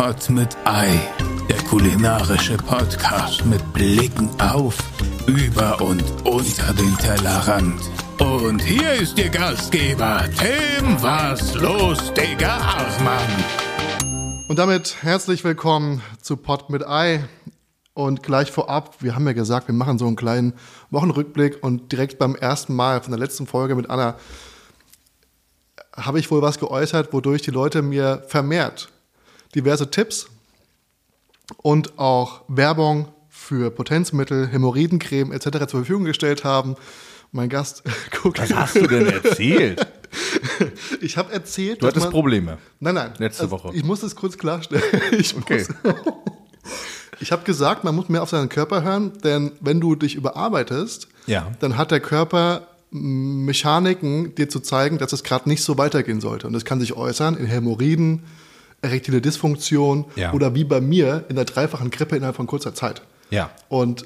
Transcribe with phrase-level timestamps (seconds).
[0.00, 0.98] Pot mit Ei,
[1.50, 4.78] der kulinarische Podcast mit Blicken auf,
[5.26, 7.78] über und unter den Tellerrand.
[8.18, 13.44] Und hier ist Ihr Gastgeber, Tim Was los, Digga Achmann.
[14.48, 17.22] Und damit herzlich willkommen zu Pot mit Ei.
[17.92, 20.54] Und gleich vorab, wir haben ja gesagt, wir machen so einen kleinen
[20.88, 24.16] Wochenrückblick und direkt beim ersten Mal von der letzten Folge mit Anna
[25.94, 28.88] habe ich wohl was geäußert, wodurch die Leute mir vermehrt
[29.54, 30.28] diverse Tipps
[31.58, 35.50] und auch Werbung für Potenzmittel, Hämorrhoidencreme etc.
[35.60, 36.76] zur Verfügung gestellt haben.
[37.32, 37.82] Mein Gast
[38.22, 38.38] guckt.
[38.38, 39.86] Was hast du denn erzählt?
[41.00, 41.82] ich habe erzählt.
[41.82, 42.58] Du hattest man, Probleme.
[42.80, 43.12] Nein, nein.
[43.18, 43.70] Letzte also, Woche.
[43.74, 44.82] Ich muss es kurz klarstellen.
[45.12, 45.66] Ich okay.
[47.20, 51.08] ich habe gesagt, man muss mehr auf seinen Körper hören, denn wenn du dich überarbeitest,
[51.26, 51.50] ja.
[51.60, 56.46] dann hat der Körper Mechaniken, dir zu zeigen, dass es gerade nicht so weitergehen sollte.
[56.46, 58.24] Und das kann sich äußern in Hämorrhoiden,
[58.82, 60.32] erektile Dysfunktion ja.
[60.32, 63.02] oder wie bei mir in der dreifachen Grippe innerhalb von kurzer Zeit.
[63.30, 63.50] Ja.
[63.68, 64.04] Und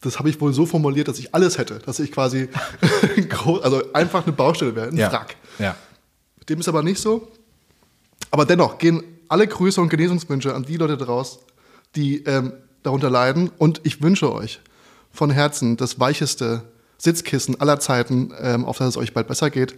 [0.00, 2.48] das habe ich wohl so formuliert, dass ich alles hätte, dass ich quasi
[3.62, 5.10] also einfach eine Baustelle wäre, ein ja.
[5.10, 5.36] Wrack.
[5.58, 5.76] Ja.
[6.48, 7.28] Dem ist aber nicht so.
[8.30, 11.40] Aber dennoch gehen alle Grüße und Genesungswünsche an die Leute draus,
[11.94, 13.50] die ähm, darunter leiden.
[13.56, 14.60] Und ich wünsche euch
[15.10, 16.62] von Herzen das weicheste
[16.98, 19.74] Sitzkissen aller Zeiten, ähm, auf das es euch bald besser geht.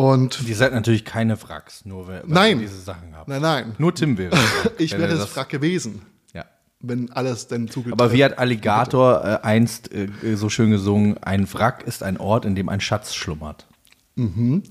[0.00, 3.28] Und ihr seid natürlich keine Wracks, nur weil, nein, ihr diese Sachen habt.
[3.28, 3.74] Nein, nein.
[3.76, 4.34] Nur Tim wäre.
[4.78, 6.00] ich wäre das Wrack gewesen.
[6.32, 6.46] Ja.
[6.80, 11.52] Wenn alles denn zugetreten Aber wie hat Alligator äh, einst äh, so schön gesungen, ein
[11.52, 13.66] Wrack ist ein Ort, in dem ein Schatz schlummert.
[14.14, 14.62] Mhm.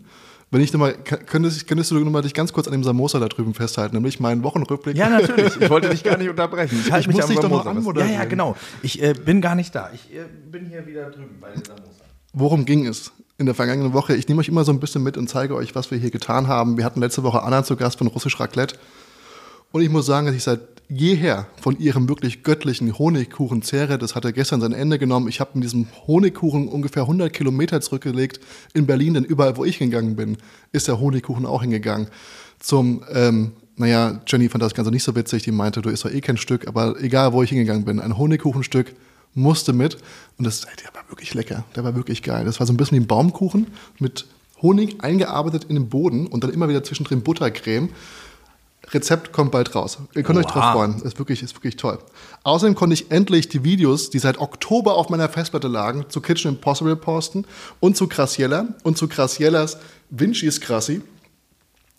[0.49, 3.53] Wenn ich nochmal, könntest, könntest du nochmal dich ganz kurz an dem Samosa da drüben
[3.53, 4.97] festhalten, nämlich meinen Wochenrückblick.
[4.97, 5.61] Ja, natürlich.
[5.61, 6.79] Ich wollte dich gar nicht unterbrechen.
[6.79, 8.15] Ich, ich muss dich doch noch anmoderieren.
[8.15, 8.55] Ja, ja, genau.
[8.81, 9.91] Ich äh, bin gar nicht da.
[9.93, 11.85] Ich äh, bin hier wieder drüben bei den Samosa.
[12.33, 13.11] Worum ging es?
[13.39, 14.15] In der vergangenen Woche.
[14.15, 16.47] Ich nehme euch immer so ein bisschen mit und zeige euch, was wir hier getan
[16.47, 16.77] haben.
[16.77, 18.75] Wir hatten letzte Woche Anna zu Gast von Russisch Raclette.
[19.71, 20.59] Und ich muss sagen, dass ich seit
[20.89, 23.97] jeher von ihrem wirklich göttlichen Honigkuchen zehre.
[23.97, 25.29] Das hatte gestern sein Ende genommen.
[25.29, 28.41] Ich habe mit diesem Honigkuchen ungefähr 100 Kilometer zurückgelegt
[28.73, 30.37] in Berlin, denn überall, wo ich hingegangen bin,
[30.73, 32.07] ist der Honigkuchen auch hingegangen.
[32.59, 35.43] Zum, ähm, naja, Jenny fand das Ganze nicht so witzig.
[35.43, 38.17] Die meinte, du isst doch eh kein Stück, aber egal, wo ich hingegangen bin, ein
[38.17, 38.93] Honigkuchenstück
[39.33, 39.97] musste mit.
[40.37, 41.63] Und das, der war wirklich lecker.
[41.75, 42.45] Der war wirklich geil.
[42.45, 43.67] Das war so ein bisschen wie ein Baumkuchen
[43.99, 44.25] mit
[44.61, 47.89] Honig eingearbeitet in den Boden und dann immer wieder zwischendrin Buttercreme.
[48.91, 49.99] Rezept kommt bald raus.
[50.15, 50.45] Ihr könnt wow.
[50.45, 51.01] euch drauf freuen.
[51.01, 51.99] Ist wirklich, ist wirklich toll.
[52.43, 56.55] Außerdem konnte ich endlich die Videos, die seit Oktober auf meiner Festplatte lagen, zu Kitchen
[56.55, 57.45] Impossible posten
[57.79, 59.77] und zu Graciella und zu Graciellas
[60.09, 61.01] Vinci's Crassi.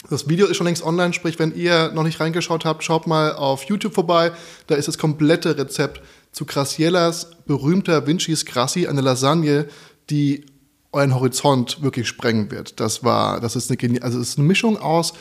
[0.09, 3.35] Das Video ist schon längst online, sprich, wenn ihr noch nicht reingeschaut habt, schaut mal
[3.35, 4.33] auf YouTube vorbei.
[4.67, 6.01] Da ist das komplette Rezept
[6.33, 9.67] zu Graciellas berühmter Vinci's Grassi, eine Lasagne,
[10.11, 10.47] die
[10.93, 12.81] euren Horizont wirklich sprengen wird.
[12.81, 15.13] Das war, das ist eine, also ist eine Mischung aus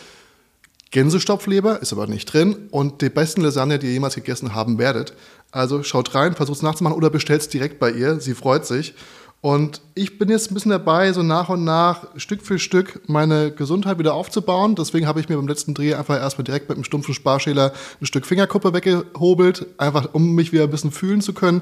[0.92, 5.14] Gänsestopfleber, ist aber nicht drin, und die besten Lasagne, die ihr jemals gegessen haben werdet.
[5.52, 8.19] Also schaut rein, versucht es nachzumachen oder bestellt es direkt bei ihr.
[8.19, 8.96] Sie freut sich.
[9.41, 13.51] Und ich bin jetzt ein bisschen dabei, so nach und nach, Stück für Stück, meine
[13.51, 14.75] Gesundheit wieder aufzubauen.
[14.75, 18.05] Deswegen habe ich mir beim letzten Dreh einfach erstmal direkt mit einem stumpfen Sparschäler ein
[18.05, 21.61] Stück Fingerkuppe weggehobelt, einfach um mich wieder ein bisschen fühlen zu können.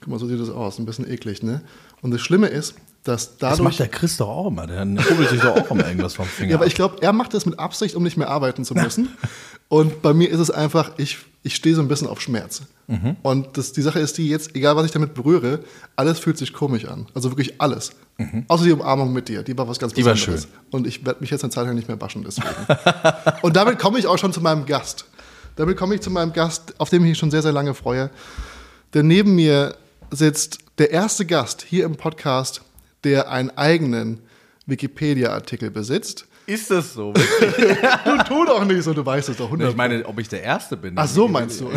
[0.00, 0.78] Guck mal, so sieht das aus.
[0.78, 1.62] Ein bisschen eklig, ne?
[2.02, 3.58] Und das Schlimme ist, dass dadurch.
[3.58, 4.66] Das macht der Chris doch auch immer.
[4.66, 6.50] Der hobelt sich doch auch immer irgendwas vom Finger.
[6.50, 9.08] ja, aber ich glaube, er macht das mit Absicht, um nicht mehr arbeiten zu müssen.
[9.68, 12.62] Und bei mir ist es einfach, ich, ich stehe so ein bisschen auf Schmerz.
[12.86, 13.16] Mhm.
[13.22, 15.60] Und das, die Sache ist die jetzt, egal was ich damit berühre,
[15.96, 17.06] alles fühlt sich komisch an.
[17.14, 17.90] Also wirklich alles.
[18.18, 18.44] Mhm.
[18.46, 20.44] Außer die Umarmung mit dir, die war was ganz die Besonderes.
[20.44, 20.60] War schön.
[20.70, 22.48] Und ich werde mich jetzt eine Zeit lang nicht mehr waschen deswegen.
[23.42, 25.06] Und damit komme ich auch schon zu meinem Gast.
[25.56, 28.10] Damit komme ich zu meinem Gast, auf den ich mich schon sehr, sehr lange freue.
[28.94, 29.76] Denn neben mir
[30.10, 32.62] sitzt der erste Gast hier im Podcast,
[33.04, 34.20] der einen eigenen
[34.66, 36.26] Wikipedia-Artikel besitzt.
[36.46, 37.12] Ist das so?
[38.04, 39.46] du tu doch nicht so, du weißt es doch.
[39.46, 40.94] 100 ich meine, ob ich der Erste bin.
[40.96, 41.70] Ach so, meinst du?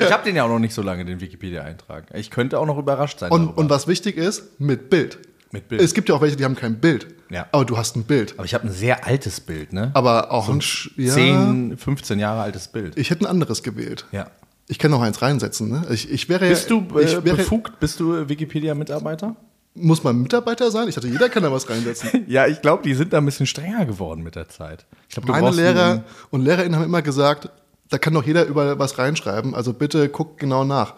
[0.00, 2.04] Ich habe den ja auch noch nicht so lange, den Wikipedia-Eintrag.
[2.14, 3.30] Ich könnte auch noch überrascht sein.
[3.32, 5.18] Und, und, was wichtig ist, mit Bild.
[5.52, 5.80] Mit Bild.
[5.80, 7.06] Es gibt ja auch welche, die haben kein Bild.
[7.30, 7.46] Ja.
[7.52, 8.34] Aber du hast ein Bild.
[8.36, 9.90] Aber ich habe ein sehr altes Bild, ne?
[9.94, 10.62] Aber auch so ein
[10.96, 12.98] ja, 10, 15 Jahre altes Bild.
[12.98, 14.04] Ich hätte ein anderes gewählt.
[14.12, 14.30] Ja.
[14.68, 15.68] Ich kann noch eins reinsetzen.
[15.68, 15.84] Ne?
[15.90, 17.80] Ich, ich wäre, bist du äh, wäre, befugt?
[17.80, 19.34] Bist du Wikipedia-Mitarbeiter?
[19.74, 20.88] Muss man Mitarbeiter sein?
[20.88, 22.24] Ich dachte, jeder kann da was reinsetzen.
[22.26, 24.84] ja, ich glaube, die sind da ein bisschen strenger geworden mit der Zeit.
[25.08, 27.50] Ich glaub, Meine Lehrer und Lehrerinnen haben immer gesagt,
[27.88, 29.54] da kann doch jeder überall was reinschreiben.
[29.54, 30.94] Also bitte guck genau nach.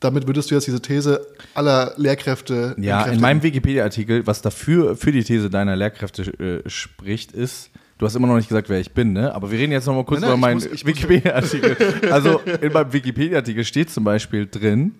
[0.00, 2.74] Damit würdest du jetzt diese These aller Lehrkräfte.
[2.78, 8.06] Ja, in meinem Wikipedia-Artikel, was dafür für die These deiner Lehrkräfte äh, spricht, ist, Du
[8.06, 9.32] hast immer noch nicht gesagt, wer ich bin, ne?
[9.32, 11.76] Aber wir reden jetzt noch mal kurz nein, nein, über meinen Wikipedia-Artikel.
[12.10, 14.96] Also in meinem Wikipedia-Artikel steht zum Beispiel drin,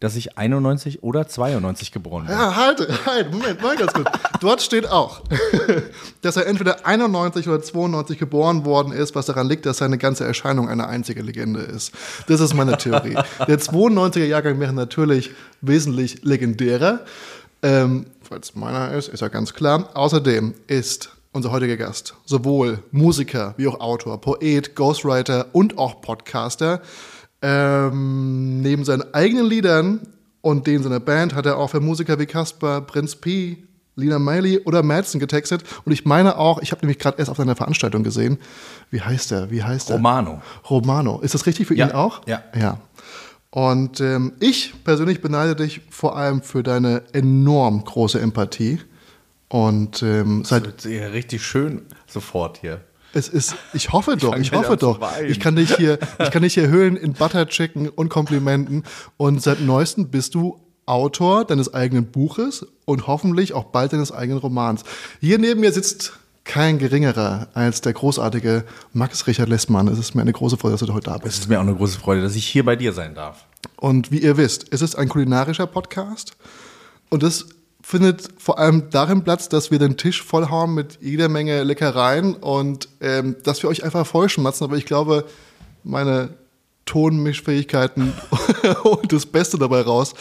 [0.00, 2.34] dass ich 91 oder 92 geboren bin.
[2.34, 4.08] Ja, halt, halt, Moment, mal ganz kurz.
[4.40, 5.22] Dort steht auch,
[6.22, 10.24] dass er entweder 91 oder 92 geboren worden ist, was daran liegt, dass seine ganze
[10.24, 11.92] Erscheinung eine einzige Legende ist.
[12.28, 13.14] Das ist meine Theorie.
[13.46, 15.30] Der 92er Jahrgang wäre natürlich
[15.60, 17.00] wesentlich legendärer.
[17.62, 19.90] Ähm, falls meiner ist, ist ja ganz klar.
[19.94, 26.80] Außerdem ist unser heutiger Gast sowohl Musiker wie auch Autor, Poet, Ghostwriter und auch Podcaster.
[27.40, 30.00] Ähm, neben seinen eigenen Liedern
[30.40, 33.58] und denen seiner Band hat er auch für Musiker wie Casper, Prinz P,
[33.96, 35.62] Lina Miley oder Madsen getextet.
[35.84, 38.38] Und ich meine auch, ich habe nämlich gerade erst auf seiner Veranstaltung gesehen.
[38.90, 39.50] Wie heißt er?
[39.50, 39.96] Wie heißt er?
[39.96, 40.40] Romano.
[40.68, 41.20] Romano.
[41.20, 41.86] Ist das richtig für Ja.
[41.88, 42.22] ihn auch?
[42.26, 42.42] Ja.
[42.58, 42.78] Ja.
[43.50, 48.78] Und ähm, ich persönlich beneide dich vor allem für deine enorm große Empathie.
[49.48, 52.80] Und ähm, seit Wird ja richtig schön sofort hier.
[53.12, 55.00] Es ist, ich hoffe doch, ich wieder hoffe doch.
[55.26, 58.84] Ich kann dich hier, ich kann dich hier hüllen in Butter Chicken und Komplimenten.
[59.16, 64.38] Und seit neuestem bist du Autor deines eigenen Buches und hoffentlich auch bald deines eigenen
[64.38, 64.84] Romans.
[65.20, 66.14] Hier neben mir sitzt
[66.44, 68.64] kein geringerer als der großartige
[68.94, 69.86] Max Richard Lessmann.
[69.88, 71.38] Es ist mir eine große Freude, dass du heute da Es bist.
[71.40, 73.44] ist mir auch eine große Freude, dass ich hier bei dir sein darf.
[73.76, 76.36] Und wie ihr wisst, es ist ein kulinarischer Podcast.
[77.10, 77.46] Und das
[77.82, 82.88] findet vor allem darin Platz, dass wir den Tisch vollhauen mit jeder Menge Leckereien und
[83.00, 84.64] ähm, dass wir euch einfach vollschmatzen.
[84.64, 85.24] Aber ich glaube,
[85.84, 86.30] meine
[86.86, 88.12] Tonmischfähigkeiten
[88.82, 90.14] und das Beste dabei raus.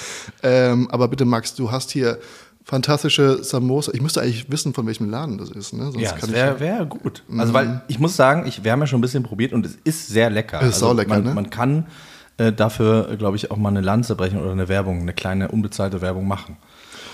[0.43, 2.19] Ähm, aber bitte, Max, du hast hier
[2.63, 3.93] fantastische Samosa.
[3.93, 5.73] Ich müsste eigentlich wissen, von welchem Laden das ist.
[5.73, 5.83] Ne?
[5.83, 7.23] Sonst Ja, das wäre wär gut.
[7.37, 9.77] Also, weil ich muss sagen, ich, wir haben ja schon ein bisschen probiert und es
[9.85, 10.57] ist sehr lecker.
[10.61, 11.33] Es ist also saulecker, man, ne?
[11.33, 11.87] man kann
[12.35, 16.01] äh, dafür, glaube ich, auch mal eine Lanze brechen oder eine Werbung, eine kleine unbezahlte
[16.01, 16.57] Werbung machen.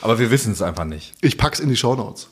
[0.04, 1.14] Aber wir wissen es einfach nicht.
[1.22, 2.28] ich pack's in die Shownotes.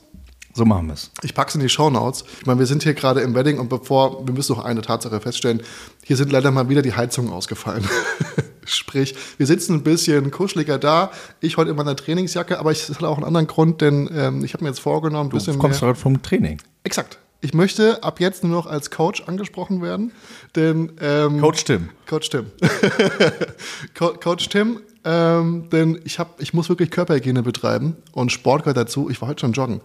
[0.53, 1.09] So machen wir es.
[1.23, 2.25] Ich pack's in die Shownotes.
[2.41, 5.21] Ich meine, wir sind hier gerade im Wedding und bevor, wir müssen noch eine Tatsache
[5.21, 5.62] feststellen,
[6.03, 7.88] hier sind leider mal wieder die Heizungen ausgefallen.
[8.65, 11.12] Sprich, wir sitzen ein bisschen kuscheliger da.
[11.39, 14.53] Ich heute in meiner Trainingsjacke, aber es hat auch einen anderen Grund, denn ähm, ich
[14.53, 15.91] habe mir jetzt vorgenommen, ein Du bisschen kommst mehr.
[15.91, 16.62] gerade vom Training.
[16.83, 17.18] Exakt.
[17.39, 20.12] Ich möchte ab jetzt nur noch als Coach angesprochen werden,
[20.57, 21.89] denn ähm, Coach Tim.
[22.07, 22.47] Coach Tim.
[23.97, 28.77] Co Coach Tim, ähm, denn ich, hab, ich muss wirklich Körperhygiene betreiben und Sport gehört
[28.77, 29.09] dazu.
[29.09, 29.81] Ich war heute schon joggen.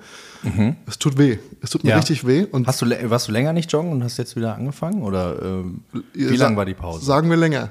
[0.87, 1.39] Es tut weh.
[1.63, 1.91] Es tut mir Mhm.
[1.93, 1.97] Ja.
[1.97, 2.45] richtig weh.
[2.51, 5.03] Und Hast du, warst du länger nicht joggen und hast jetzt wieder angefangen?
[5.03, 5.81] Oder ähm,
[6.13, 7.05] wie Sa- lang war die Pause?
[7.05, 7.71] Sagen wir länger.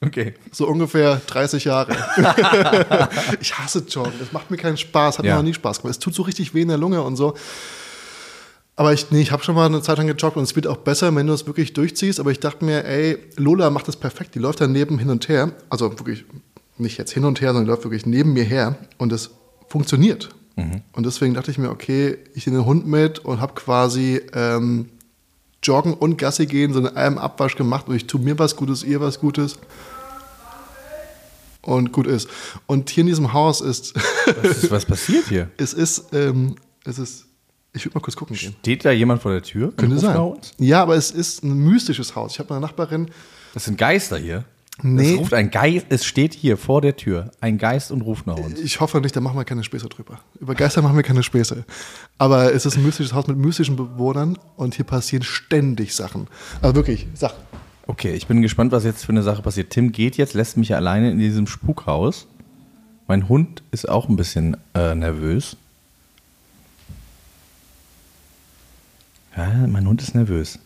[0.00, 0.34] Okay.
[0.52, 1.94] So ungefähr 30 Jahre.
[3.40, 4.12] ich hasse Joggen.
[4.18, 5.18] Das macht mir keinen Spaß.
[5.18, 5.32] Hat Ja.
[5.32, 5.92] mir noch nie Spaß gemacht.
[5.92, 7.34] Es tut so richtig weh in der Lunge und so.
[8.76, 10.78] Aber ich, nee, ich habe schon mal eine Zeit lang gejoggt und es wird auch
[10.78, 12.18] besser, wenn du es wirklich durchziehst.
[12.18, 14.34] Aber ich dachte mir, ey, Lola macht das perfekt.
[14.34, 15.52] Die läuft daneben hin und her.
[15.70, 16.24] Also wirklich
[16.78, 18.76] nicht jetzt hin und her, sondern läuft wirklich neben mir her.
[18.98, 19.30] Und es
[19.68, 20.30] funktioniert.
[20.92, 24.88] Und deswegen dachte ich mir, okay, ich nehme den Hund mit und habe quasi ähm,
[25.64, 27.88] Joggen und Gassi gehen so in einem Abwasch gemacht.
[27.88, 29.58] Und ich tue mir was Gutes, ihr was Gutes.
[31.62, 32.28] Und gut ist.
[32.66, 33.94] Und hier in diesem Haus ist,
[34.42, 35.50] Was, ist, was passiert hier?
[35.56, 37.24] es ist, ähm, es ist,
[37.72, 38.54] ich würde mal kurz gucken gehen.
[38.60, 39.72] Steht da jemand vor der Tür?
[39.74, 40.34] Könnte sein.
[40.58, 42.32] Ja, aber es ist ein mystisches Haus.
[42.34, 43.08] Ich habe eine Nachbarin,
[43.54, 44.44] Das sind Geister hier.
[44.82, 45.12] Nee.
[45.12, 48.36] Es ruft ein Geist, es steht hier vor der Tür ein Geist und ruft nach
[48.36, 48.58] uns.
[48.58, 50.18] ich hoffe nicht, da machen wir keine Späße drüber.
[50.40, 51.64] Über Geister machen wir keine Späße.
[52.18, 56.26] Aber es ist ein mystisches Haus mit mystischen Bewohnern und hier passieren ständig Sachen.
[56.60, 57.38] Aber wirklich, Sachen.
[57.86, 59.70] Okay, ich bin gespannt, was jetzt für eine Sache passiert.
[59.70, 62.26] Tim geht jetzt, lässt mich alleine in diesem Spukhaus.
[63.06, 65.56] Mein Hund ist auch ein bisschen äh, nervös.
[69.36, 70.58] Ja, mein Hund ist nervös.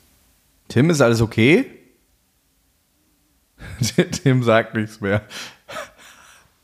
[0.69, 1.67] Tim, ist alles okay?
[4.23, 5.23] Tim sagt nichts mehr.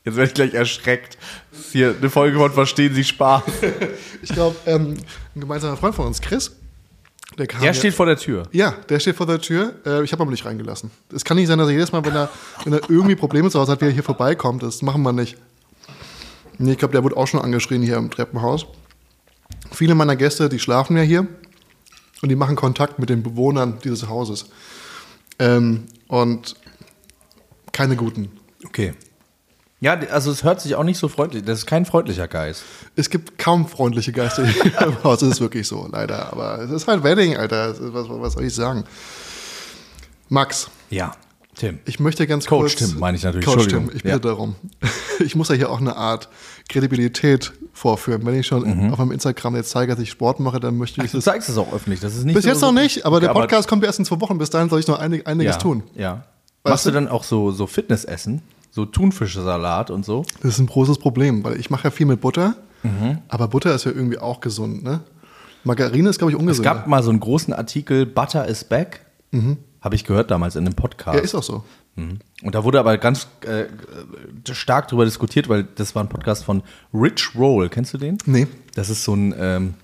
[0.04, 1.16] Jetzt werde ich gleich erschreckt.
[1.50, 3.42] Das ist hier eine Folge von Verstehen Sie Spaß.
[4.22, 4.96] Ich glaube, ähm,
[5.34, 6.52] ein gemeinsamer Freund von uns, Chris,
[7.38, 7.60] der kam.
[7.62, 8.46] Der ja- steht vor der Tür.
[8.52, 9.74] Ja, der steht vor der Tür.
[9.86, 10.90] Äh, ich habe aber nicht reingelassen.
[11.12, 12.28] Es kann nicht sein, dass er jedes Mal, wenn er,
[12.64, 14.62] wenn er irgendwie Probleme zu Hause hat, wie er hier vorbeikommt.
[14.62, 15.36] Das machen wir nicht.
[16.58, 18.66] Nee, ich glaube, der wurde auch schon angeschrien hier im Treppenhaus.
[19.72, 21.26] Viele meiner Gäste, die schlafen ja hier
[22.22, 24.46] und die machen Kontakt mit den Bewohnern dieses Hauses.
[25.38, 26.54] Ähm, und
[27.74, 28.30] keine guten.
[28.64, 28.94] Okay.
[29.80, 31.44] Ja, also es hört sich auch nicht so freundlich.
[31.44, 32.62] Das ist kein freundlicher Geist.
[32.96, 35.18] Es gibt kaum freundliche Geister hier im Haus.
[35.20, 36.32] Das ist wirklich so, leider.
[36.32, 37.74] Aber es ist halt Wedding, Alter.
[37.92, 38.84] Was, was soll ich sagen?
[40.30, 41.12] Max, Ja,
[41.56, 41.78] Tim.
[41.84, 42.90] Ich möchte ganz Coach kurz.
[42.90, 43.44] Tim, meine ich natürlich.
[43.46, 43.68] Coach.
[43.68, 44.18] Tim, ich bitte Ja.
[44.18, 44.56] darum.
[45.20, 46.28] Ich muss ja hier auch eine Art
[46.68, 48.24] Kredibilität vorführen.
[48.26, 48.92] Wenn ich schon Mhm.
[48.92, 51.24] auf meinem Instagram jetzt zeige, dass ich Sport mache, dann möchte ich Du das.
[51.24, 52.00] zeigst es auch öffentlich.
[52.00, 54.04] Das ist nicht Bis so, jetzt noch nicht, aber der Aber- Podcast kommt erst in
[54.04, 54.38] zwei Wochen.
[54.38, 55.82] Bis dahin soll ich noch einig, einiges ja, tun.
[55.94, 56.24] Ja.
[56.66, 58.40] Machst du dann auch so, so Fitnessessen?
[58.70, 60.24] So Thunfischsalat und so?
[60.40, 63.18] Das ist ein großes Problem, weil ich mache ja viel mit Butter, Mhm.
[63.28, 65.00] aber Butter ist ja irgendwie auch gesund, ne?
[65.62, 66.64] Margarine ist, glaube ich, Es ungesund.
[66.64, 69.00] gab mal so einen großen Artikel, Butter is back.
[69.80, 71.14] Habe ich gehört damals in einem Podcast.
[71.14, 71.18] Mhm.
[71.18, 71.64] ja, ist auch so.
[71.96, 73.64] Und da wurde aber ganz äh,
[74.52, 77.68] stark drüber diskutiert, weil das war ein Podcast von Rich Roll.
[77.68, 78.18] Kennst du den?
[78.26, 78.46] Nee.
[78.74, 79.74] Das ist so ein ähm,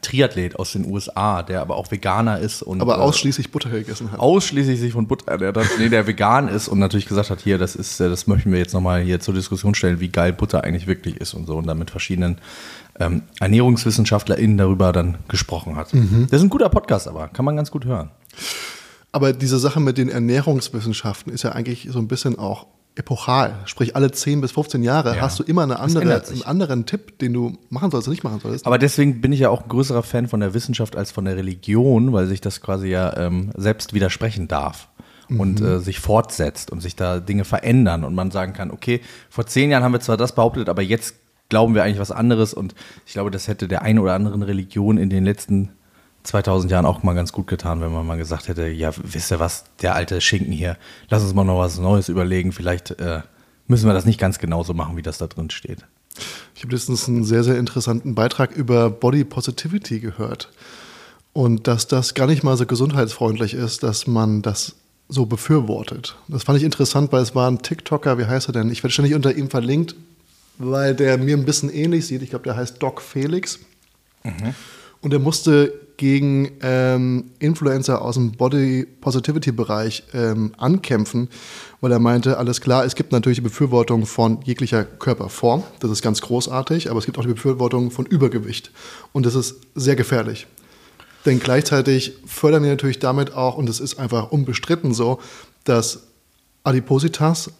[0.00, 4.10] Triathlet aus den USA, der aber auch Veganer ist und Aber äh, ausschließlich Butter gegessen
[4.10, 4.20] hat.
[4.20, 7.76] ausschließlich sich von Butter ernährt nee, der vegan ist und natürlich gesagt hat, hier, das
[7.76, 10.86] ist, äh, das möchten wir jetzt nochmal hier zur Diskussion stellen, wie geil Butter eigentlich
[10.86, 12.38] wirklich ist und so und dann mit verschiedenen
[12.98, 15.92] ähm, ErnährungswissenschaftlerInnen darüber dann gesprochen hat.
[15.92, 18.10] Das ist ein guter Podcast, aber kann man ganz gut hören.
[19.12, 23.54] Aber diese Sache mit den Ernährungswissenschaften ist ja eigentlich so ein bisschen auch epochal.
[23.64, 25.22] Sprich, alle 10 bis 15 Jahre Ja.
[25.22, 28.40] hast du immer eine andere, einen anderen Tipp, den du machen sollst oder nicht machen
[28.40, 28.66] solltest.
[28.66, 31.36] Aber deswegen bin ich ja auch ein größerer Fan von der Wissenschaft als von der
[31.36, 34.88] Religion, weil sich das quasi ja ähm, selbst widersprechen darf
[35.28, 39.46] und äh, sich fortsetzt und sich da Dinge verändern und man sagen kann, okay, vor
[39.46, 41.14] zehn Jahren haben wir zwar das behauptet, aber jetzt
[41.48, 42.74] glauben wir eigentlich was anderes und
[43.06, 45.70] ich glaube, das hätte der einen oder anderen Religion in den letzten
[46.24, 49.40] 2000 Jahren auch mal ganz gut getan, wenn man mal gesagt hätte, ja, wisst ihr
[49.40, 50.76] was, der alte Schinken hier,
[51.08, 53.22] lass uns mal noch was Neues überlegen, vielleicht äh,
[53.66, 55.84] müssen wir das nicht ganz genauso machen, wie das da drin steht.
[56.54, 60.50] Ich habe letztens einen sehr, sehr interessanten Beitrag über Body Positivity gehört.
[61.32, 64.74] Und dass das gar nicht mal so gesundheitsfreundlich ist, dass man das
[65.08, 66.16] so befürwortet.
[66.28, 68.70] Das fand ich interessant, weil es war ein TikToker, wie heißt er denn?
[68.70, 69.94] Ich werde ständig unter ihm verlinkt,
[70.58, 72.22] weil der mir ein bisschen ähnlich sieht.
[72.22, 73.58] Ich glaube, der heißt Doc Felix.
[75.00, 75.72] Und er musste
[76.02, 81.28] gegen ähm, Influencer aus dem Body Positivity Bereich ähm, ankämpfen,
[81.80, 86.02] weil er meinte, alles klar, es gibt natürlich die Befürwortung von jeglicher Körperform, das ist
[86.02, 88.72] ganz großartig, aber es gibt auch die Befürwortung von Übergewicht
[89.12, 90.48] und das ist sehr gefährlich.
[91.24, 95.20] Denn gleichzeitig fördern wir natürlich damit auch, und es ist einfach unbestritten so,
[95.62, 96.08] dass
[96.64, 97.52] Adipositas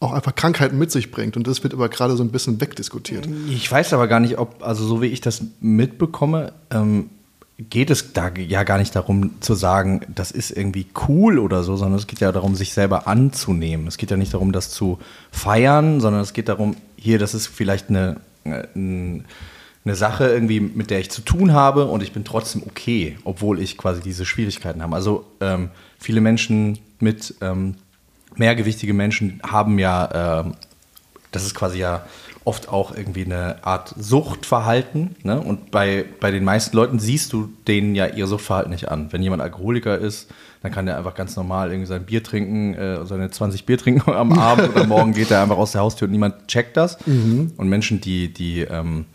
[0.00, 1.38] auch einfach Krankheiten mit sich bringt.
[1.38, 3.26] Und das wird aber gerade so ein bisschen wegdiskutiert.
[3.48, 7.08] Ich weiß aber gar nicht, ob, also so wie ich das mitbekomme, ähm,
[7.58, 11.76] geht es da ja gar nicht darum zu sagen, das ist irgendwie cool oder so,
[11.76, 13.86] sondern es geht ja darum, sich selber anzunehmen.
[13.86, 14.98] Es geht ja nicht darum, das zu
[15.30, 19.24] feiern, sondern es geht darum, hier, das ist vielleicht eine, äh, ein-
[19.84, 23.60] eine Sache irgendwie, mit der ich zu tun habe und ich bin trotzdem okay, obwohl
[23.60, 24.96] ich quasi diese Schwierigkeiten habe.
[24.96, 27.76] Also ähm, viele Menschen mit ähm,
[28.34, 30.54] mehrgewichtige Menschen haben ja ähm,
[31.32, 32.04] das ist quasi ja
[32.46, 35.16] oft auch irgendwie eine Art Suchtverhalten.
[35.24, 35.40] Ne?
[35.40, 39.12] Und bei, bei den meisten Leuten siehst du denen ja ihr Suchtverhalten nicht an.
[39.12, 40.30] Wenn jemand Alkoholiker ist,
[40.62, 44.10] dann kann der einfach ganz normal irgendwie sein Bier trinken, äh, seine 20 Bier trinken
[44.12, 46.98] am Abend oder morgen geht er einfach aus der Haustür und niemand checkt das.
[47.56, 49.06] Und Menschen, die, die ähm,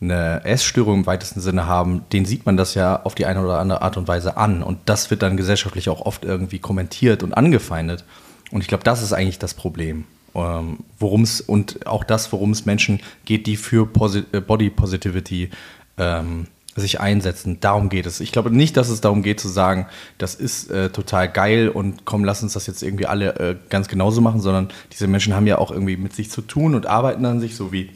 [0.00, 3.60] eine Essstörung im weitesten Sinne haben, denen sieht man das ja auf die eine oder
[3.60, 4.64] andere Art und Weise an.
[4.64, 8.04] Und das wird dann gesellschaftlich auch oft irgendwie kommentiert und angefeindet.
[8.50, 10.04] Und ich glaube, das ist eigentlich das Problem.
[10.34, 14.70] Ähm, worum es und auch das, worum es Menschen geht, die für Posi äh, Body
[14.70, 15.50] Positivity
[15.98, 17.58] ähm, sich einsetzen.
[17.60, 18.20] Darum geht es.
[18.20, 19.86] Ich glaube nicht, dass es darum geht zu sagen,
[20.16, 23.88] das ist äh, total geil und komm, lass uns das jetzt irgendwie alle äh, ganz
[23.88, 27.26] genauso machen, sondern diese Menschen haben ja auch irgendwie mit sich zu tun und arbeiten
[27.26, 27.90] an sich, so wie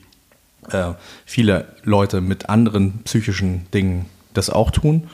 [0.71, 0.93] äh,
[1.25, 5.09] viele Leute mit anderen psychischen Dingen das auch tun.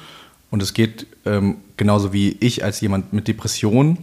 [0.51, 3.99] Und es geht ähm, genauso wie ich als jemand mit Depressionen,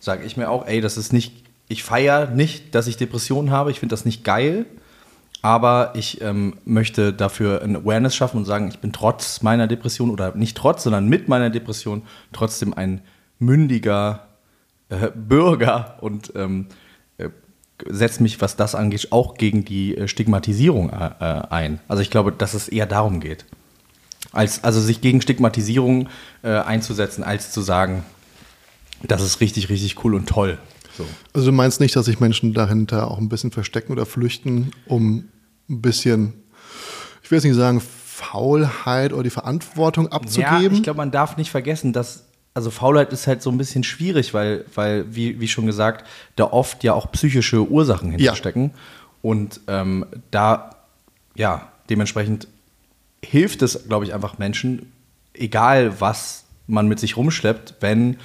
[0.00, 1.41] sage ich mir auch, ey, das ist nicht,
[1.72, 4.66] ich feiere nicht, dass ich Depressionen habe, ich finde das nicht geil,
[5.40, 10.10] aber ich ähm, möchte dafür ein Awareness schaffen und sagen, ich bin trotz meiner Depression
[10.10, 12.02] oder nicht trotz, sondern mit meiner Depression
[12.32, 13.00] trotzdem ein
[13.38, 14.28] mündiger
[14.90, 16.66] äh, Bürger und ähm,
[17.16, 17.30] äh,
[17.88, 21.80] setze mich, was das angeht, auch gegen die äh, Stigmatisierung äh, äh, ein.
[21.88, 23.46] Also ich glaube, dass es eher darum geht.
[24.32, 26.08] Als, also sich gegen Stigmatisierung
[26.42, 28.04] äh, einzusetzen, als zu sagen,
[29.02, 30.58] das ist richtig, richtig cool und toll.
[30.96, 31.06] So.
[31.32, 35.28] Also du meinst nicht, dass sich Menschen dahinter auch ein bisschen verstecken oder flüchten, um
[35.70, 36.34] ein bisschen,
[37.22, 40.76] ich will jetzt nicht sagen, Faulheit oder die Verantwortung Ja, abzugeben?
[40.76, 44.34] ich glaube, man darf nicht vergessen, dass, also Faulheit ist halt so ein bisschen schwierig,
[44.34, 46.06] weil, weil wie, wie schon gesagt,
[46.36, 48.72] da oft ja auch psychische Ursachen hinterstecken.
[49.22, 50.70] Und ähm, da,
[51.36, 52.48] ja, dementsprechend
[53.24, 54.92] hilft es, glaube ich, einfach Menschen,
[55.34, 58.18] egal was man mit sich rumschleppt, wenn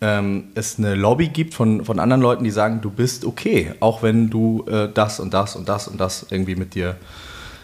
[0.00, 4.02] ähm, es eine Lobby gibt von, von anderen Leuten, die sagen, du bist okay, auch
[4.02, 6.96] wenn du äh, das und das und das und das irgendwie mit dir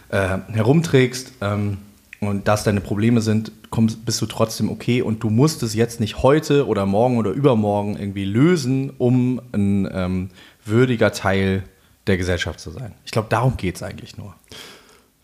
[0.09, 1.79] äh, herumträgst ähm,
[2.21, 6.01] und das deine Probleme sind, kommst, bist du trotzdem okay und du musst es jetzt
[6.01, 10.31] nicht heute oder morgen oder übermorgen irgendwie lösen, um ein ähm,
[10.65, 11.65] würdiger Teil
[12.07, 12.95] der Gesellschaft zu sein.
[13.05, 14.35] Ich glaube, darum geht es eigentlich nur.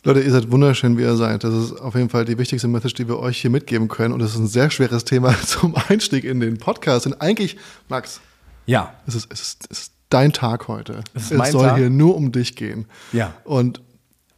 [0.04, 1.42] Leute, ihr seid wunderschön, wie ihr seid.
[1.44, 4.14] Das ist auf jeden Fall die wichtigste Message, die wir euch hier mitgeben können.
[4.14, 7.06] Und es ist ein sehr schweres Thema zum Einstieg in den Podcast.
[7.06, 7.56] Und eigentlich,
[7.88, 8.20] Max,
[8.66, 11.02] Ja, es ist, es ist, es ist dein Tag heute.
[11.14, 11.76] Es es soll Tag.
[11.78, 12.86] hier nur um dich gehen.
[13.12, 13.34] Ja.
[13.44, 13.82] Und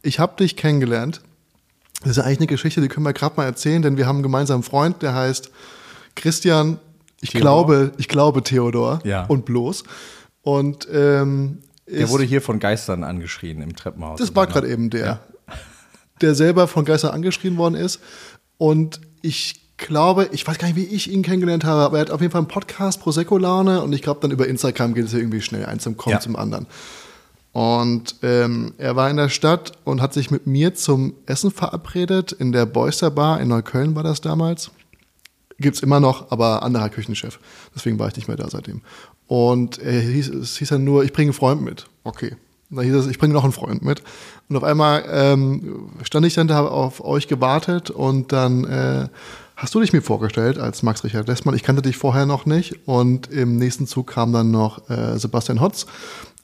[0.01, 1.21] ich habe dich kennengelernt.
[2.01, 4.23] Das ist eigentlich eine Geschichte, die können wir gerade mal erzählen, denn wir haben einen
[4.23, 5.51] gemeinsamen Freund, der heißt
[6.15, 6.79] Christian.
[7.21, 7.41] Ich Theodor?
[7.67, 9.25] glaube, ich glaube Theodor Ja.
[9.27, 9.83] und bloß.
[10.41, 14.17] Und ähm, Der wurde hier von Geistern angeschrien im Treppenhaus.
[14.19, 15.19] Das war gerade eben der,
[16.21, 17.99] der selber von Geistern angeschrien worden ist.
[18.57, 22.11] Und ich glaube, ich weiß gar nicht, wie ich ihn kennengelernt habe, aber er hat
[22.11, 25.17] auf jeden Fall einen Podcast Prosecco-Laune und ich glaube, dann über Instagram geht es ja
[25.19, 26.19] irgendwie schnell eins zum kommt Ja.
[26.19, 26.67] zum anderen.
[27.53, 32.31] Und ähm, er war in der Stadt und hat sich mit mir zum Essen verabredet
[32.31, 34.71] in der Boyster Bar in Neukölln war das damals.
[35.59, 37.39] Gibt's immer noch, aber anderer Küchenchef.
[37.75, 38.81] Deswegen war ich nicht mehr da seitdem.
[39.27, 41.87] Und er hieß, es hieß dann nur, ich bringe einen Freund mit.
[42.03, 42.35] Okay.
[42.71, 44.01] Und dann hieß es, ich bringe noch einen Freund mit.
[44.49, 49.07] Und auf einmal ähm, stand ich dann da auf euch gewartet und dann äh,
[49.57, 51.53] hast du dich mir vorgestellt als Max Richard Lessmann.
[51.55, 52.87] Ich kannte dich vorher noch nicht.
[52.87, 55.85] Und im nächsten Zug kam dann noch äh, Sebastian Hotz,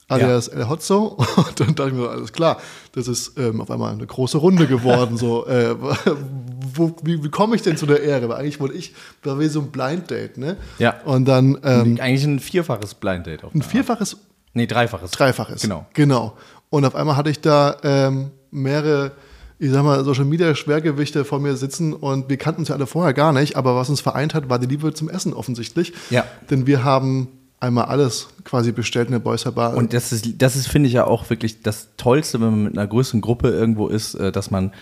[0.08, 1.18] alias El Hotzo.
[1.36, 2.58] Und dann dachte ich mir, alles klar,
[2.92, 5.18] das ist ähm, auf einmal eine große Runde geworden.
[5.18, 5.76] so, äh,
[6.74, 8.30] wo, wie, wie komme ich denn zu der Ehre?
[8.30, 8.94] Weil eigentlich wollte ich,
[9.24, 10.58] war wie so ein Blind Date, ne?
[10.78, 11.02] Ja.
[11.06, 13.44] Und dann ähm, Eigentlich ein vierfaches Blind Date.
[13.44, 14.18] Auf ein vierfaches,
[14.54, 15.12] Nee, dreifaches.
[15.12, 15.62] dreifaches.
[15.62, 15.86] Genau.
[15.94, 16.38] Genau.
[16.70, 19.12] Und auf einmal hatte ich da ähm, mehrere,
[19.60, 22.88] ich sag mal, Social Media Schwergewichte vor mir sitzen und wir kannten uns ja alle
[22.88, 25.94] vorher gar nicht, aber was uns vereint hat, war die Liebe zum Essen offensichtlich.
[26.10, 26.26] Ja.
[26.50, 29.76] Denn wir haben einmal alles quasi bestellt in der Boyser Bar.
[29.76, 32.78] Und das ist, das ist, finde ich ja auch wirklich das Tollste, wenn man mit
[32.78, 34.74] einer größeren Gruppe irgendwo ist, äh, dass man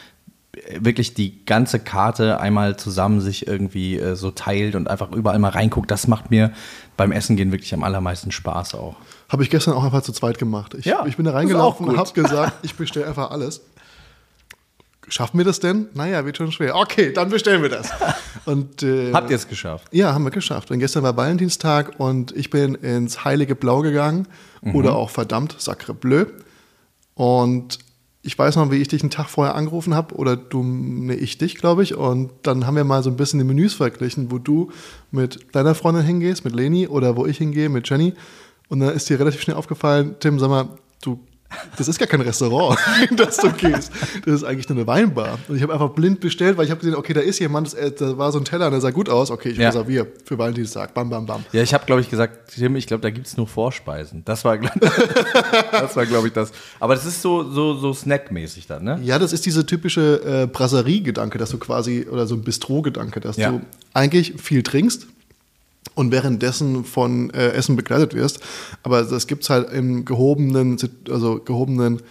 [0.80, 5.50] wirklich die ganze Karte einmal zusammen sich irgendwie äh, so teilt und einfach überall mal
[5.50, 5.92] reinguckt.
[5.92, 6.52] Das macht mir
[6.98, 8.96] beim Essen gehen wirklich am allermeisten Spaß auch.
[9.30, 10.76] Habe ich gestern auch einfach zu zweit gemacht.
[10.76, 13.62] Ich, Ja, ich bin da reingelaufen und habe gesagt, ich bestelle einfach alles.
[15.08, 15.88] Schaffen wir das denn?
[15.94, 16.76] Naja, wird schon schwer.
[16.76, 17.90] Okay, dann bestellen wir das.
[18.46, 19.88] Und, äh, Habt ihr es geschafft?
[19.92, 20.70] Ja, haben wir geschafft.
[20.72, 24.28] Und gestern war Valentinstag und ich bin ins Heilige Blau gegangen
[24.74, 26.26] oder auch verdammt Sacre Bleu.
[27.16, 27.80] Und
[28.22, 31.38] ich weiß noch, wie ich dich einen Tag vorher angerufen habe oder du, nee, ich
[31.38, 31.96] dich, glaube ich.
[31.96, 34.72] Und dann haben wir mal so ein bisschen die Menüs verglichen, wo du
[35.12, 38.14] mit deiner Freundin hingehst, mit Leni oder wo ich hingehe, mit Jenny.
[38.70, 40.70] Und dann ist dir relativ schnell aufgefallen, Tim, sag mal,
[41.04, 41.20] du,
[41.78, 42.78] das ist gar kein Restaurant,
[43.10, 43.92] in das du gehst.
[44.26, 45.38] Das ist eigentlich nur eine Weinbar.
[45.48, 47.74] Und ich habe einfach blind bestellt, weil ich habe gesehen, okay, da ist jemand, das,
[47.76, 49.30] äh, da war so ein Teller und der sah gut aus.
[49.30, 49.68] Okay, ich Ja.
[49.70, 50.94] reserviere für Valentinstag.
[50.96, 51.46] Bam, bam, bam.
[51.54, 54.24] Ja, ich habe, glaube ich, gesagt, Tim, ich glaube, da gibt es nur Vorspeisen.
[54.26, 54.58] Das war,
[55.72, 56.52] das war, glaube ich, das.
[56.80, 59.00] Aber das ist so, so, so snackmäßig dann, ne?
[59.04, 63.38] Ja, das ist diese typische äh, Brasserie-Gedanke, dass du quasi, oder so ein Bistro-Gedanke, dass
[63.38, 63.52] Ja.
[63.52, 63.62] du
[63.94, 65.08] eigentlich viel trinkst
[65.96, 68.40] und währenddessen von äh, Essen begleitet wirst.
[68.84, 70.78] Aber das gibt's halt im gehobenen,
[71.10, 72.02] also gehobenen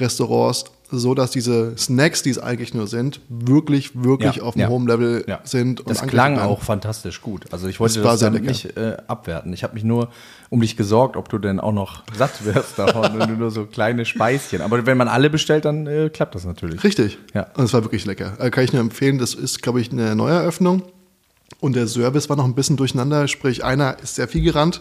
[0.00, 4.62] Restaurants so, dass diese Snacks, die es eigentlich nur sind, wirklich, wirklich Ja, auf einem
[4.62, 4.68] ja.
[4.68, 5.40] hohen Level Ja.
[5.44, 5.80] sind.
[5.80, 7.46] und Das klang auch fantastisch gut.
[7.52, 9.52] Also ich wollte Das das, nicht äh, abwerten.
[9.52, 10.10] Ich habe mich nur
[10.50, 14.04] um dich gesorgt, ob du denn auch noch satt wirst davon und nur so kleine
[14.04, 14.60] Speischen.
[14.60, 16.84] Aber wenn man alle bestellt, dann äh, klappt das natürlich.
[16.84, 17.18] Richtig.
[17.34, 17.46] Ja.
[17.56, 18.34] Und es war wirklich lecker.
[18.38, 19.18] Äh, kann ich nur empfehlen.
[19.18, 20.82] Das ist, glaube ich, eine Neueröffnung.
[21.60, 23.28] Und der Service war noch ein bisschen durcheinander.
[23.28, 24.80] Sprich, einer ist sehr viel gerannt,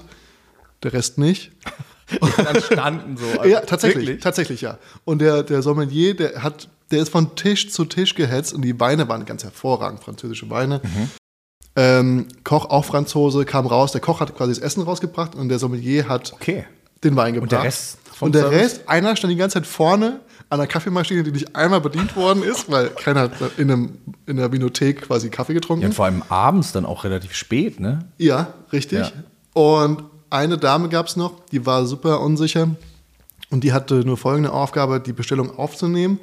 [0.83, 1.51] der Rest nicht.
[2.37, 3.25] dann standen so.
[3.39, 4.23] also ja, tatsächlich, wirklich?
[4.23, 4.77] tatsächlich, ja.
[5.05, 8.77] Und der, der Sommelier, der hat, der ist von Tisch zu Tisch gehetzt und die
[8.79, 10.81] Weine waren ganz hervorragend, französische Weine.
[10.83, 11.09] Mhm.
[11.75, 13.93] Ähm, Koch, auch Franzose, kam raus.
[13.93, 16.65] Der Koch hat quasi das Essen rausgebracht und der Sommelier hat Okay.
[17.03, 17.51] den Wein gebracht.
[17.51, 18.59] der Rest Und der Service?
[18.61, 20.19] Rest, einer stand die ganze Zeit vorne
[20.53, 24.37] an der Kaffeemaschine, die nicht einmal bedient worden ist, weil keiner hat in, einem, in
[24.37, 25.81] der Vinothek quasi Kaffee getrunken.
[25.81, 28.05] Ja, und vor allem abends dann auch relativ spät, ne?
[28.19, 28.99] Ja, richtig.
[28.99, 29.11] Ja.
[29.53, 32.69] Und eine Dame gab es noch, die war super unsicher
[33.49, 36.19] und die hatte nur folgende Aufgabe, die Bestellung aufzunehmen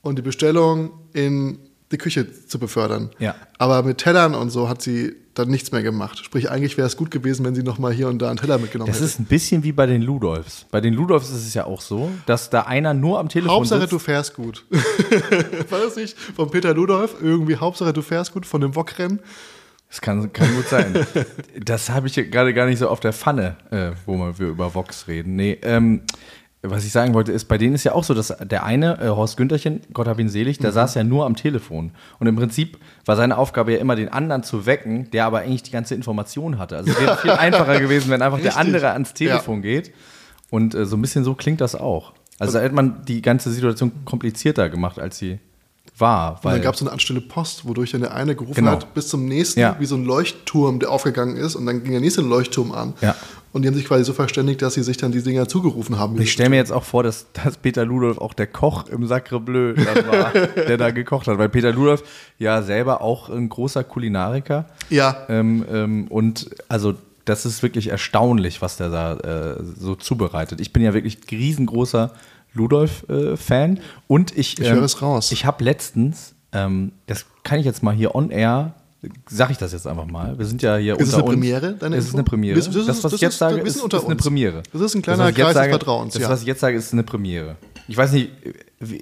[0.00, 1.58] und die Bestellung in
[1.92, 3.10] die Küche zu befördern.
[3.18, 3.34] Ja.
[3.58, 6.18] Aber mit Tellern und so hat sie dann nichts mehr gemacht.
[6.24, 8.58] Sprich, eigentlich wäre es gut gewesen, wenn sie noch mal hier und da einen Teller
[8.58, 9.06] mitgenommen Das hätte.
[9.06, 10.66] ist ein bisschen wie bei den Ludolfs.
[10.70, 13.80] Bei den Ludolfs ist es ja auch so, dass da einer nur am Telefon Hauptsache,
[13.82, 13.92] sitzt.
[13.92, 14.64] du fährst gut.
[15.70, 17.16] War das nicht von Peter Ludolf?
[17.22, 19.20] Irgendwie Hauptsache, du fährst gut von dem Wokrennen.
[19.88, 21.06] Das kann, kann gut sein.
[21.64, 25.08] das habe ich gerade gar nicht so auf der Pfanne, äh, wo wir über Vox
[25.08, 25.36] reden.
[25.36, 26.02] Nee, ähm,
[26.62, 29.08] was ich sagen wollte, ist, bei denen ist ja auch so, dass der eine, äh,
[29.08, 30.62] Horst Güntherchen, Gott hab ihn selig, Mhm.
[30.62, 31.92] der saß ja nur am Telefon.
[32.18, 35.62] Und im Prinzip war seine Aufgabe ja immer, den anderen zu wecken, der aber eigentlich
[35.62, 36.76] die ganze Information hatte.
[36.76, 38.60] Also es wäre viel einfacher gewesen, wenn einfach der Richtig.
[38.66, 39.92] andere ans Telefon geht.
[40.50, 42.12] Und äh, so ein bisschen so klingt das auch.
[42.40, 45.38] Also da hätte man die ganze Situation komplizierter gemacht, als sie
[45.96, 46.36] war.
[46.36, 48.70] Und Weil dann gab es so eine anstelle Post, wodurch dann der eine gerufen Genau.
[48.72, 49.76] hat, bis zum nächsten, Ja.
[49.80, 51.56] wie so ein Leuchtturm, der aufgegangen ist.
[51.56, 52.94] Und dann ging der nächste Leuchtturm an.
[53.00, 53.16] Ja.
[53.52, 56.20] Und die haben sich quasi so verständigt, dass sie sich dann die Dinger zugerufen haben.
[56.20, 59.40] Ich stelle mir jetzt auch vor, dass, dass Peter Ludolf auch der Koch im Sacre
[59.40, 61.38] Bleu war, der da gekocht hat.
[61.38, 62.02] Weil Peter Ludolf
[62.38, 64.66] ja selber auch ein großer Kulinariker.
[64.90, 70.60] ja, Ähm, ähm, und also das ist wirklich erstaunlich, was der da äh, so zubereitet.
[70.60, 72.12] Ich bin ja wirklich riesengroßer
[72.54, 73.80] Ludolf-Fan.
[74.06, 75.32] und ich, Ich höre es raus.
[75.32, 78.74] Ich habe letztens, ähm, das kann ich jetzt mal hier on air
[79.28, 80.36] sag ich das jetzt einfach mal.
[80.38, 81.34] Wir sind ja hier Ist es unter eine uns.
[81.34, 82.56] Premiere, deine Es ist eine Premiere.
[82.56, 84.16] Das- das ist- das, was das ich jetzt sage, ist, ist eine.
[84.16, 84.62] Premiere.
[84.72, 86.28] Das ist ein kleiner jetzt Kreis des Vertrauens, Das, ja.
[86.28, 87.56] was ich jetzt sage, ist eine Premiere.
[87.86, 88.30] Ich weiß nicht,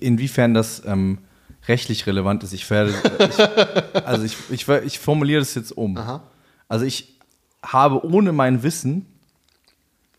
[0.00, 1.18] inwiefern das ähm,
[1.66, 2.52] rechtlich relevant ist.
[2.52, 3.38] Ich werde, ich,
[4.06, 5.96] also ich, ich, ich formuliere das jetzt um.
[5.96, 6.22] Aha.
[6.68, 7.16] Also ich
[7.62, 9.06] habe ohne mein Wissen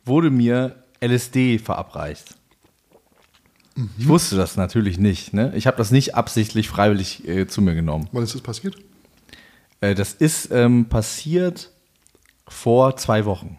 [0.06, 2.36] wurde mir LSD verabreicht.
[3.76, 3.90] Mhm.
[4.00, 5.34] Ich wusste das natürlich nicht.
[5.34, 5.54] Ne?
[5.56, 8.10] Ich habe das nicht absichtlich freiwillig äh, zu mir genommen.
[8.12, 8.76] Wann ist das passiert?
[9.82, 11.72] Äh, das ist ähm, passiert
[12.48, 13.58] vor zwei Wochen.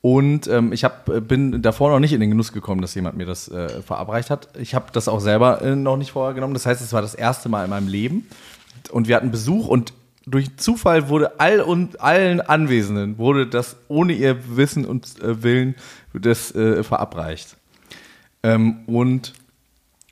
[0.00, 3.16] Und ähm, ich hab, äh, bin davor noch nicht in den Genuss gekommen, dass jemand
[3.16, 4.48] mir das äh, verabreicht hat.
[4.58, 6.54] Ich habe das auch selber äh, noch nicht vorher genommen.
[6.54, 8.26] Das heißt, es war das erste Mal in meinem Leben.
[8.90, 9.92] Und wir hatten Besuch und
[10.26, 15.76] durch Zufall wurde all und allen Anwesenden wurde das ohne ihr Wissen und äh, Willen
[16.12, 17.56] das äh, verabreicht.
[18.42, 19.34] Ähm, und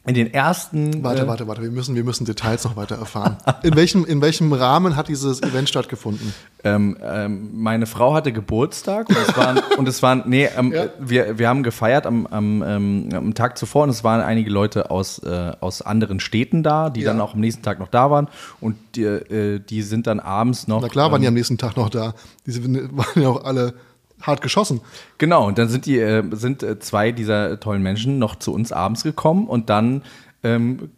[0.07, 3.37] in den ersten Warte, äh, warte, warte, wir müssen, wir müssen Details noch weiter erfahren.
[3.63, 6.33] In welchem, in welchem Rahmen hat dieses Event stattgefunden?
[6.65, 10.87] Ähm, ähm, meine Frau hatte Geburtstag und es waren, und es waren nee, ähm, Ja.
[10.99, 14.91] wir, wir haben gefeiert am, am, ähm, am Tag zuvor und es waren einige Leute
[14.91, 17.13] aus, äh, aus anderen Städten da, die Ja.
[17.13, 18.29] dann auch am nächsten Tag noch da waren
[18.61, 20.81] und die, äh, die sind dann abends noch.
[20.81, 22.15] Na klar, waren die ähm, am nächsten Tag noch da.
[22.47, 23.75] Diese waren ja auch alle
[24.23, 24.81] hart geschossen.
[25.19, 28.73] Genau, und dann sind die, äh, sind äh, zwei dieser tollen Menschen noch zu uns
[28.73, 30.03] abends gekommen und dann,
[30.43, 30.91] ähm,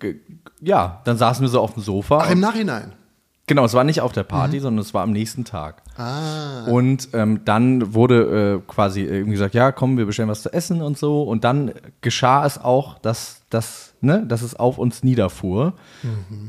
[0.61, 2.23] ja, dann saßen wir so auf dem Sofa.
[2.23, 2.93] Ach, im Nachhinein.
[3.49, 5.83] Genau, es war nicht auf der Party, sondern es war am nächsten Tag.
[5.99, 6.03] Mhm.
[6.03, 6.65] Ah.
[6.69, 10.81] Und ähm, dann wurde äh, quasi irgendwie gesagt, ja, komm, wir bestellen was zu essen
[10.81, 11.23] und so.
[11.25, 15.75] Und dann geschah es auch, dass, dass, ne, dass es auf uns niederfuhr.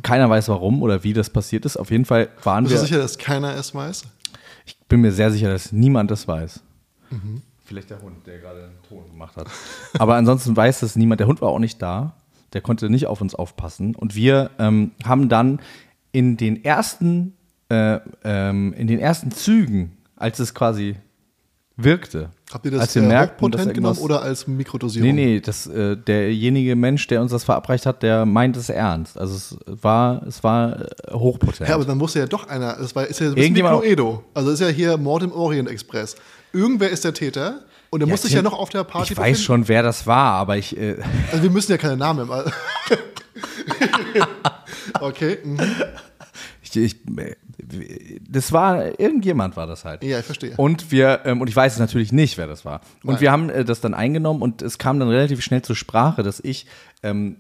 [0.04, 1.78] Keiner weiß warum oder wie das passiert ist.
[1.78, 2.80] Auf jeden Fall waren Bist wir.
[2.82, 4.04] du sicher, dass keiner es weiß?
[4.94, 6.62] Ich bin mir sehr sicher, dass niemand das weiß.
[7.10, 7.42] Mhm.
[7.66, 9.48] Vielleicht der Hund, der gerade einen Ton gemacht hat.
[9.98, 11.20] Aber ansonsten weiß das niemand.
[11.20, 12.16] Der Hund war auch nicht da.
[12.54, 13.96] Der konnte nicht auf uns aufpassen.
[13.96, 15.62] Und wir ähm, haben dann
[16.12, 17.34] in den ersten,
[17.70, 20.96] äh, ähm, in den ersten Zügen, als es quasi
[21.76, 25.08] wirkte, Habt ihr das als wir äh, merkten, dass er genommen oder als Mikrodosierung?
[25.08, 29.18] Nee, nee, das, äh, derjenige Mensch, der uns das verabreicht hat, der meint es ernst.
[29.18, 31.68] Also es war, es war äh, hochpotent.
[31.68, 34.24] Ja, aber dann muss ja doch einer, das war, ist ja ein Cluedo.
[34.36, 36.16] Also ist ja hier Mord im Orient Express.
[36.52, 39.42] Irgendwer ist der Täter und der muss sich ja noch auf der Party Ich weiß
[39.42, 40.98] schon, wer das war, aber ich, äh,
[41.32, 42.30] Also wir müssen ja keine Namen
[45.02, 45.40] okay.
[45.44, 45.58] Mhm.
[46.76, 50.04] Ich, ich das war, irgendjemand war das halt.
[50.04, 50.54] Ja, ich verstehe.
[50.58, 52.82] Und wir, ähm, und ich weiß natürlich nicht, wer das war.
[53.04, 53.22] Und Nein.
[53.22, 56.40] wir haben äh, das dann eingenommen und es kam dann relativ schnell zur Sprache, dass
[56.40, 56.66] ich
[57.04, 57.38] ähm,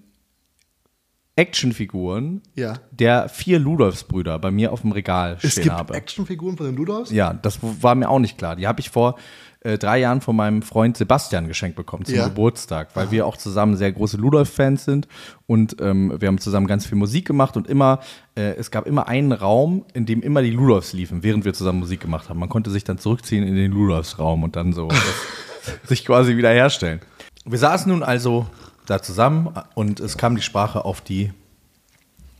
[1.35, 2.75] Actionfiguren Ja.
[2.91, 5.93] der vier Ludolfs-Brüder bei mir auf dem Regal Es stehen gibt habe.
[5.95, 7.11] Actionfiguren von den Ludolfs?
[7.11, 8.55] Ja, das war mir auch nicht klar.
[8.55, 9.17] Die habe ich vor
[9.63, 12.27] äh, drei Jahren von meinem Freund Sebastian geschenkt bekommen zum Ja.
[12.27, 15.07] Geburtstag, weil wir auch zusammen sehr große Ludolf-Fans sind
[15.47, 17.99] und ähm, wir haben zusammen ganz viel Musik gemacht und immer,
[18.35, 21.79] äh, es gab immer einen Raum, in dem immer die Ludolfs liefen, während wir zusammen
[21.79, 22.39] Musik gemacht haben.
[22.39, 26.49] Man konnte sich dann zurückziehen in den Ludolfs-Raum und dann so das, sich quasi wieder
[26.49, 26.99] herstellen.
[27.45, 28.47] Wir saßen nun also
[28.85, 31.31] da zusammen und es kam die Sprache auf die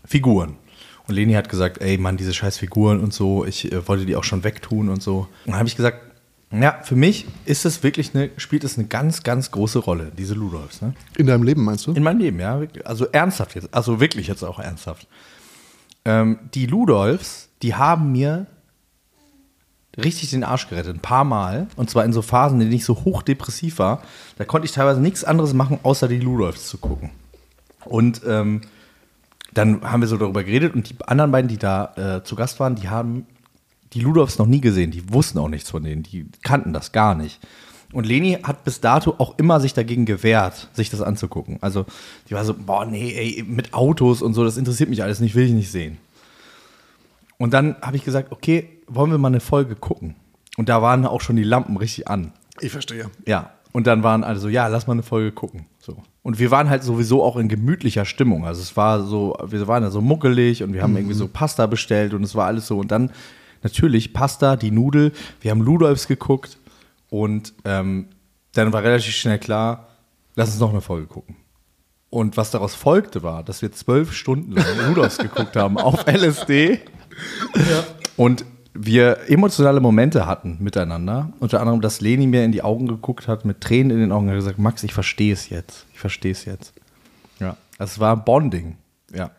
[0.06, 0.58] Figuren.
[1.08, 4.16] Und Leni hat gesagt, ey Mann, diese scheiß Figuren und so, ich äh, wollte die
[4.16, 5.28] auch schon wegtun und so.
[5.46, 6.13] Und dann habe ich gesagt,
[6.62, 10.36] ja, für mich ist es wirklich eine, spielt es eine ganz, ganz große Rolle, diese
[10.36, 10.82] Ludolfs.
[10.82, 10.94] Ne?
[11.18, 11.94] In deinem Leben, meinst du?
[11.94, 12.62] In meinem Leben, ja.
[12.86, 15.08] Also ernsthaft jetzt, also wirklich jetzt auch ernsthaft.
[16.06, 18.46] Ähm, die Ludolfs, die haben mir
[19.98, 21.68] richtig den Arsch gerettet, ein paar Mal.
[21.76, 24.04] Und zwar in so Phasen, in denen ich so hochdepressiv war.
[24.38, 27.12] Da konnte ich teilweise nichts anderes machen, außer die Ludolfs zu gucken.
[27.86, 28.62] Und ähm,
[29.54, 32.60] dann haben wir so darüber geredet und die anderen beiden, die da äh, zu Gast
[32.60, 33.28] waren, die haben
[33.94, 34.92] die Ludolfs noch nie gesehen.
[34.92, 36.04] Die wussten auch nichts von denen.
[36.04, 37.40] Die kannten das gar nicht.
[37.94, 41.60] Und Leni hat bis dato auch immer sich dagegen gewehrt, sich das anzugucken.
[41.62, 41.86] Also
[42.28, 45.36] die war so, boah, nee, ey, mit Autos und so, das interessiert mich alles nicht,
[45.36, 46.00] will ich nicht sehen.
[47.38, 50.16] Und dann habe ich gesagt, okay, wollen wir mal eine Folge gucken?
[50.58, 52.32] Und da waren auch schon die Lampen richtig an.
[52.62, 53.10] Ich verstehe.
[53.28, 53.52] Ja.
[53.74, 55.66] Und dann waren alle so, ja, lass mal eine Folge gucken.
[55.80, 55.98] So.
[56.22, 58.46] Und wir waren halt sowieso auch in gemütlicher Stimmung.
[58.46, 61.66] Also es war so, wir waren da so muckelig und wir haben irgendwie so Pasta
[61.66, 62.80] bestellt und es war alles so.
[62.80, 63.12] Und dann
[63.64, 66.58] natürlich Pasta, die Nudel, wir haben Ludolfs geguckt
[67.10, 68.08] und ähm,
[68.54, 69.88] dann war relativ schnell klar,
[70.36, 71.36] lass uns noch eine Folge gucken.
[72.10, 76.80] Und was daraus folgte war, dass wir zwölf Stunden lang Ludolfs geguckt haben auf LSD.
[78.18, 78.46] Und
[78.76, 81.34] wir emotionale Momente hatten miteinander.
[81.40, 84.26] Unter anderem, dass Leni mir in die Augen geguckt hat, mit Tränen in den Augen,
[84.26, 85.86] und hat gesagt, Max, ich verstehe es jetzt.
[85.94, 86.74] Ich verstehe es jetzt.
[87.40, 87.58] Ja.
[87.80, 88.78] Es war Bonding.
[89.12, 89.32] Ja.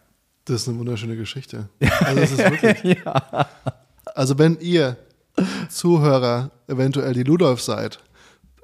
[0.44, 1.68] Das ist eine wunderschöne Geschichte.
[2.00, 2.98] Also es ist wirklich.
[4.14, 4.96] Also wenn ihr
[5.68, 7.98] Zuhörer eventuell die Ludolf seid,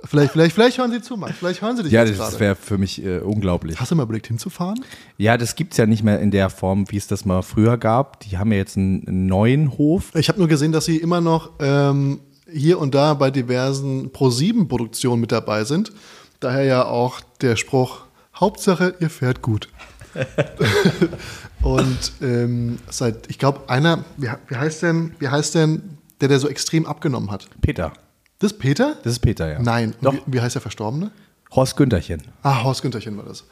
[0.02, 1.36] Vielleicht, vielleicht, vielleicht hören sie zu, Max.
[1.38, 3.78] Vielleicht hören sie dich Ja, das wäre für mich äh, unglaublich.
[3.78, 4.82] Hast du mal überlegt, hinzufahren?
[5.18, 7.76] Ja, das gibt es ja nicht mehr in der Form, wie es das mal früher
[7.76, 8.20] gab.
[8.20, 10.14] Die haben ja jetzt einen, einen neuen Hof.
[10.14, 15.20] Ich habe nur gesehen, dass sie immer noch ähm, hier und da bei diversen Pro-7-Produktionen
[15.20, 15.92] mit dabei sind.
[16.40, 19.68] Daher ja auch der Spruch, Hauptsache, ihr fährt gut.
[21.62, 26.38] und ähm, seit, ich glaube, einer, wie, wie, heißt denn, wie heißt denn der, der
[26.38, 27.46] so extrem abgenommen hat?
[27.60, 27.92] Peter.
[28.38, 28.96] Das ist Peter?
[29.02, 29.58] Das ist Peter, ja.
[29.60, 29.94] Nein.
[30.00, 30.14] Und Doch.
[30.14, 31.10] Wie, wie heißt der Verstorbene?
[31.52, 32.22] Horst Güntherchen.
[32.42, 33.44] Ah, Horst Güntherchen war das.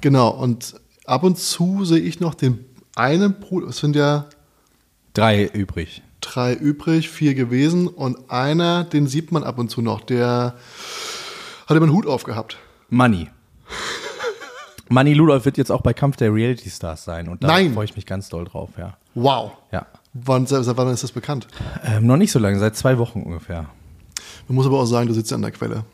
[0.00, 0.30] Genau.
[0.30, 0.74] Und
[1.06, 2.64] ab und zu sehe ich noch den
[2.96, 4.26] einen Bruder, es sind ja
[5.14, 6.02] Drei übrig.
[6.20, 10.54] drei übrig, vier gewesen und einer, den sieht man ab und zu noch, der
[11.66, 12.58] hat immer einen Hut aufgehabt.
[12.90, 13.28] Money.
[14.88, 17.28] Money Ludolf wird jetzt auch bei Kampf der Reality Stars sein.
[17.28, 17.74] Und da Nein.
[17.74, 18.96] freue ich mich ganz doll drauf, ja.
[19.14, 19.52] Wow.
[19.72, 19.86] Ja.
[20.14, 21.46] Wann, seit seit wann ist das bekannt?
[21.84, 23.66] Ähm, noch nicht so lange, seit zwei Wochen ungefähr.
[24.48, 25.84] Man muss aber auch sagen, du sitzt ja an der Quelle.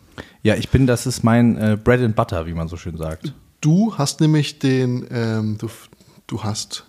[0.42, 3.32] Ja, ich bin, das ist mein äh, Bread and Butter, wie man so schön sagt.
[3.60, 5.68] Du hast nämlich den, ähm, du,
[6.26, 6.84] du hast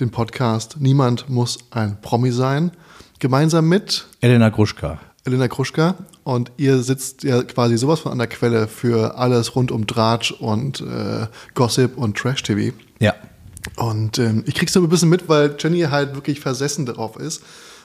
[0.00, 2.72] den Podcast Niemand muss ein Promi sein,
[3.18, 4.98] gemeinsam mit Elena Gruschka.
[5.24, 9.70] Elena Kruschka und ihr sitzt ja quasi sowas von an der Quelle für alles rund
[9.70, 12.74] um Dratsch und äh, Gossip und Trash-TV.
[12.98, 13.14] Ja.
[13.76, 17.42] Und ähm, ich krieg's so ein bisschen mit, weil Jenny halt wirklich versessen darauf ist.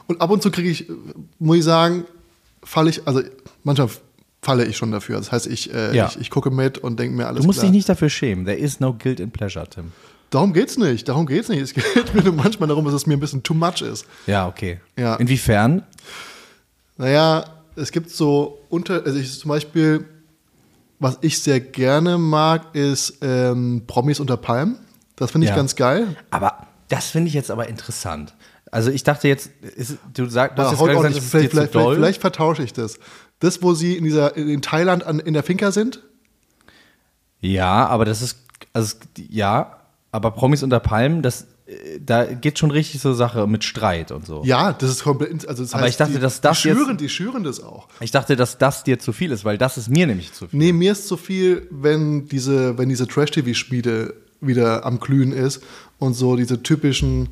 [0.08, 0.88] Und ab und zu kriege ich,
[1.38, 2.06] muss ich sagen,
[2.64, 3.22] falle ich, also
[3.64, 3.90] manchmal
[4.42, 5.18] falle ich schon dafür.
[5.18, 6.08] Das heißt, ich, äh, Ja.
[6.08, 7.70] ich, ich gucke mit und denke mir alles Du musst klar.
[7.70, 8.46] dich nicht dafür schämen.
[8.46, 9.92] There is no guilt in pleasure, Tim.
[10.32, 11.62] Darum geht's nicht, darum geht's nicht.
[11.62, 14.06] Es geht mir nur manchmal darum, dass es mir ein bisschen too much ist.
[14.26, 14.80] Ja, okay.
[14.98, 15.16] Ja.
[15.18, 15.84] Inwiefern?
[16.98, 20.06] Naja, es gibt so unter, also ich zum Beispiel,
[21.00, 24.78] was ich sehr gerne mag, ist ähm, Promis unter Palmen.
[25.16, 25.56] Das finde ich Ja.
[25.56, 26.16] ganz geil.
[26.32, 28.34] Aber das finde ich jetzt aber interessant.
[28.72, 31.24] Also ich dachte jetzt, ist, du sagst, du hast Ja, jetzt heute gerade auch gesagt,
[31.24, 33.00] ist vielleicht, vielleicht, vielleicht, vielleicht vertausche ich das.
[33.40, 36.02] Das, wo sie in dieser in Thailand an, in der Finca sind.
[37.40, 38.40] Ja, aber das ist,
[38.74, 38.96] also
[39.30, 39.78] ja,
[40.12, 41.48] aber Promis unter Palmen, das,
[42.00, 44.42] da geht schon richtig so Sache mit Streit und so.
[44.46, 45.48] Ja, das ist komplett.
[45.48, 47.62] Also das Aber heißt, ich dachte, die, dass das die schüren, jetzt- die schüren das
[47.62, 47.88] auch.
[48.00, 50.58] Ich dachte, dass das dir zu viel ist, weil das ist mir nämlich zu viel.
[50.58, 55.62] Nee, mir ist zu viel, wenn diese, wenn diese Trash-TV-Schmiede wieder am Glühen ist
[56.00, 57.30] und so diese typischen,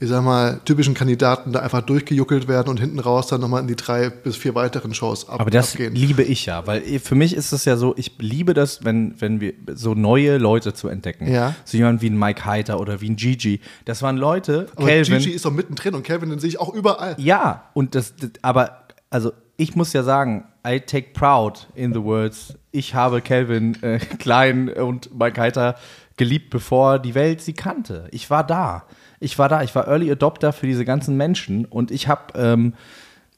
[0.00, 3.68] ich sag mal, typischen Kandidaten da einfach durchgejuckelt werden und hinten raus dann nochmal in
[3.68, 5.94] die drei bis vier weiteren Shows ab, Aber das abgehen.
[5.94, 9.40] liebe ich ja, weil für mich ist es ja so, ich liebe das, wenn, wenn
[9.40, 11.30] wir so neue Leute zu entdecken.
[11.32, 11.54] Ja.
[11.64, 13.60] So jemand wie ein Mike Heiter oder wie ein Gigi.
[13.84, 15.18] Das waren Leute, Aber Calvin.
[15.18, 17.14] Gigi ist doch mittendrin und Calvin den sehe ich auch überall.
[17.18, 22.02] Ja, und das, das, aber, also ich muss ja sagen, I take proud in the
[22.02, 25.76] words, ich habe Calvin äh, Klein und Mike Heiter
[26.16, 28.08] geliebt, bevor die Welt sie kannte.
[28.10, 28.84] Ich war da.
[29.24, 29.62] Ich war da.
[29.62, 32.74] Ich war Early Adopter für diese ganzen Menschen und ich habe, ähm,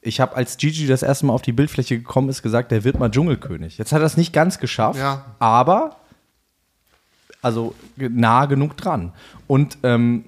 [0.03, 2.99] ich habe, als Gigi das erste Mal auf die Bildfläche gekommen ist, gesagt, der wird
[2.99, 3.79] mal Dschungelkönig.
[3.79, 5.25] Jetzt hat er es nicht ganz geschafft, Ja.
[5.39, 5.97] aber
[7.43, 9.13] also nah genug dran.
[9.47, 10.25] Und ähm,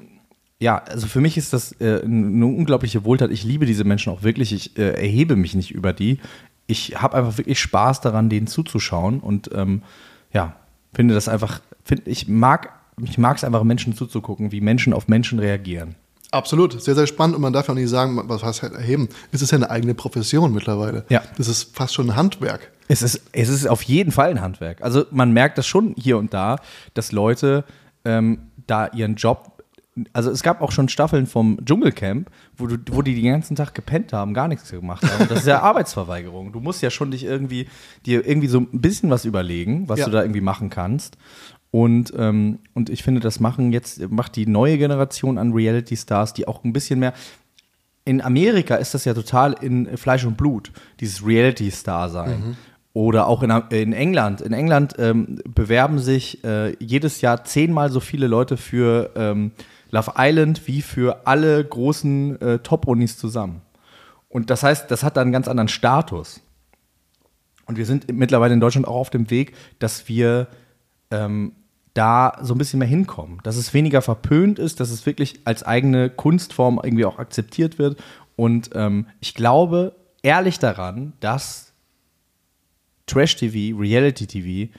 [0.61, 3.31] ja, also für mich ist das äh, eine unglaubliche Wohltat.
[3.31, 4.53] Ich liebe diese Menschen auch wirklich.
[4.53, 6.18] Ich äh, erhebe mich nicht über die.
[6.66, 9.83] Ich habe einfach wirklich Spaß daran, denen zuzuschauen und ähm,
[10.33, 10.57] ja,
[10.92, 12.73] finde das einfach, find, ich mag
[13.04, 15.94] ich mag es einfach, Menschen zuzugucken, wie Menschen auf Menschen reagieren.
[16.30, 19.08] Absolut, sehr, sehr spannend und man darf ja auch nicht sagen, was heißt erheben.
[19.32, 21.04] Es ist ja eine eigene Profession mittlerweile.
[21.08, 21.22] Ja.
[21.38, 22.70] Das ist fast schon ein Handwerk.
[22.87, 24.82] Es ist, es ist auf jeden Fall ein Handwerk.
[24.82, 26.56] Also man merkt das schon hier und da,
[26.92, 27.64] dass Leute
[28.04, 29.62] ähm, da ihren Job.
[30.12, 33.74] Also es gab auch schon Staffeln vom Dschungelcamp, wo, du, wo die den ganzen Tag
[33.74, 35.28] gepennt haben, gar nichts gemacht haben.
[35.28, 36.52] Das ist ja Arbeitsverweigerung.
[36.52, 37.68] Du musst ja schon dich irgendwie
[38.06, 40.04] dir irgendwie so ein bisschen was überlegen, was Ja.
[40.04, 41.16] du da irgendwie machen kannst.
[41.70, 46.33] Und, ähm, und ich finde, das machen jetzt macht die neue Generation an Reality Stars,
[46.33, 47.12] die auch ein bisschen mehr
[48.09, 52.57] in Amerika ist das ja total in Fleisch und Blut, dieses Reality-Star sein.
[52.94, 54.40] Oder auch in, in England.
[54.40, 59.52] In England ähm, bewerben sich äh, jedes Jahr zehnmal so viele Leute für ähm,
[59.90, 63.61] Love Island wie für alle großen äh, Top-Unis zusammen.
[64.31, 66.40] Und das heißt, das hat da einen ganz anderen Status.
[67.66, 70.48] Und wir sind mittlerweile in Deutschland auch auf dem Weg, dass wir
[71.11, 71.52] ähm,
[71.98, 73.40] da so ein bisschen mehr hinkommen.
[73.42, 77.98] Dass es weniger verpönt ist, dass es wirklich als eigene Kunstform irgendwie auch akzeptiert wird.
[78.37, 81.72] Und ähm, ich glaube ehrlich daran, dass
[83.06, 84.72] Trash-TV, Reality-TV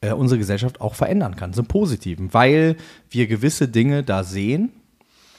[0.00, 2.76] äh, unsere Gesellschaft auch verändern kann, zum Positiven, weil
[3.10, 4.72] wir gewisse Dinge da sehen,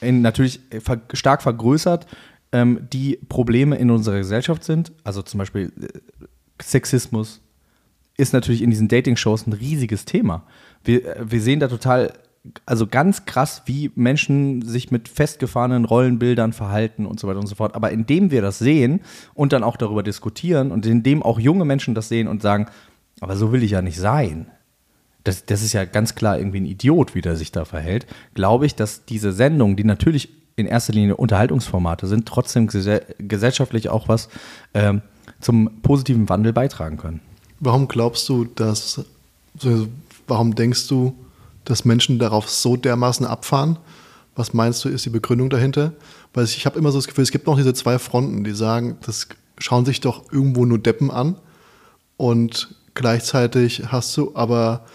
[0.02, 2.06] in, natürlich äh, ver stark vergrößert,
[2.52, 4.91] ähm, die Probleme in unserer Gesellschaft sind.
[5.04, 5.88] Also zum Beispiel äh,
[6.62, 7.41] Sexismus
[8.17, 10.46] ist natürlich in diesen Dating-Shows ein riesiges Thema.
[10.84, 12.13] Wir, wir sehen da total
[12.65, 17.56] also ganz krass, wie Menschen sich mit festgefahrenen Rollenbildern verhalten und so weiter und so
[17.56, 17.76] fort.
[17.76, 19.02] Aber indem wir das sehen
[19.34, 22.67] und dann auch darüber diskutieren und indem auch junge Menschen das sehen und sagen,
[23.22, 24.48] aber so will ich ja nicht sein.
[25.24, 28.06] Das, das ist ja ganz klar irgendwie ein Idiot, wie der sich da verhält.
[28.34, 34.10] Glaube ich, dass diese Sendungen, die natürlich in erster Linie Unterhaltungsformate sind, trotzdem gesellschaftlich auch
[34.10, 34.28] was
[34.74, 35.02] ähm,
[35.39, 37.22] zum positiven Wandel beitragen können.
[37.62, 39.06] Warum glaubst du, dass,
[40.28, 41.16] warum denkst du,
[41.66, 43.78] dass Menschen darauf so dermaßen abfahren?
[44.36, 45.94] Was meinst du, ist die Begründung dahinter?
[46.34, 48.98] Weil ich habe immer so das Gefühl, es gibt noch diese zwei Fronten, die sagen,
[49.06, 51.36] das schauen sich doch irgendwo nur Deppen an
[52.18, 54.86] und gleichzeitig hast du aber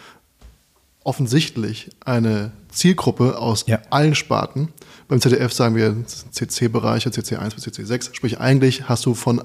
[1.04, 3.80] offensichtlich eine Zielgruppe aus ja.
[3.90, 4.68] allen Sparten.
[5.08, 9.42] Beim ZDF sagen wir CC-Bereiche, CC1 bis CC6, sprich eigentlich hast du von,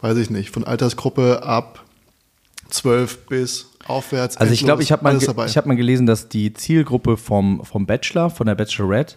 [0.00, 1.84] weiß ich nicht, von Altersgruppe ab
[2.70, 4.36] 12 bis aufwärts.
[4.36, 8.30] Also ich glaube, ich habe mal, hab mal gelesen, dass die Zielgruppe vom, vom Bachelor,
[8.30, 9.16] von der Bachelorette,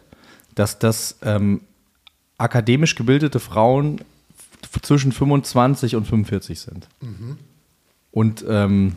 [0.55, 1.61] dass das ähm,
[2.37, 4.01] akademisch gebildete Frauen
[4.81, 6.87] zwischen 25 und 45 sind.
[7.01, 7.37] Mhm.
[8.11, 8.93] Und ähm,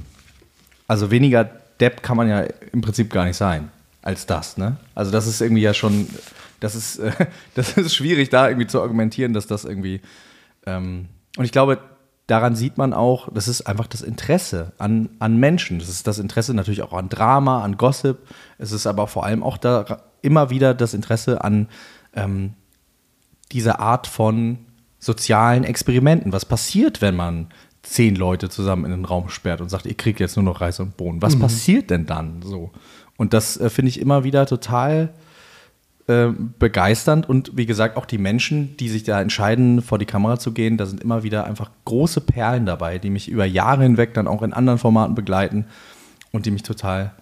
[0.87, 1.45] also weniger
[1.81, 3.71] Depp kann man ja im Prinzip gar nicht sein
[4.03, 4.57] als das.
[4.57, 4.77] Ne?
[4.95, 6.09] Also das ist irgendwie ja schon,
[6.61, 7.13] das ist, äh,
[7.55, 10.01] das ist schwierig, da irgendwie zu argumentieren, dass das irgendwie.
[10.67, 11.79] Ähm, und ich glaube,
[12.33, 15.79] daran sieht man auch, das ist einfach das Interesse an, an Menschen.
[15.81, 18.21] Das ist das Interesse natürlich auch an Drama, an Gossip.
[18.57, 21.69] Es ist aber vor allem auch da immer wieder das Interesse an
[22.15, 22.55] ähm,
[23.53, 24.61] dieser Art von
[24.99, 26.33] sozialen Experimenten.
[26.33, 27.49] Was passiert, wenn man
[27.83, 30.81] zehn Leute zusammen in den Raum sperrt und sagt, ihr kriegt jetzt nur noch Reis
[30.81, 31.21] und Bohnen?
[31.21, 31.41] Was mhm.
[31.41, 32.71] passiert denn dann so?
[33.19, 35.13] Und das äh, finde ich immer wieder total
[36.09, 40.39] äh, begeisternd und wie gesagt, auch die Menschen, die sich da entscheiden, vor die Kamera
[40.39, 44.15] zu gehen, da sind immer wieder einfach große Perlen dabei, die mich über Jahre hinweg
[44.15, 45.67] dann auch in anderen Formaten begleiten
[46.33, 47.13] und die mich total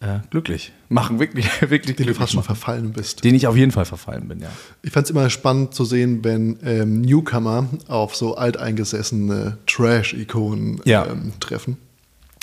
[0.00, 3.22] äh, glücklich machen, wirklich, wirklich Den du fast schon verfallen bist.
[3.24, 4.48] Den ich auf jeden Fall verfallen bin, ja.
[4.82, 11.06] Ich fand es immer spannend zu sehen, wenn ähm, Newcomer auf so alteingesessene Trash-Ikonen ja.
[11.06, 11.76] ähm, treffen.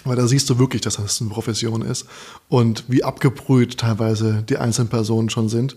[0.07, 2.05] Weil da siehst du wirklich, dass das eine Profession ist
[2.49, 5.75] und wie abgebrüht teilweise die einzelnen Personen schon sind.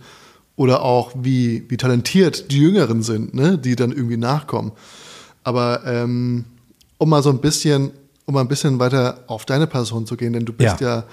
[0.56, 3.56] Oder auch wie, wie talentiert die Jüngeren sind, ne?
[3.56, 4.72] die dann irgendwie nachkommen.
[5.42, 6.44] Aber ähm,
[6.98, 7.92] um mal so ein bisschen,
[8.26, 11.04] um mal ein bisschen weiter auf deine Person zu gehen, denn du bist ja, ja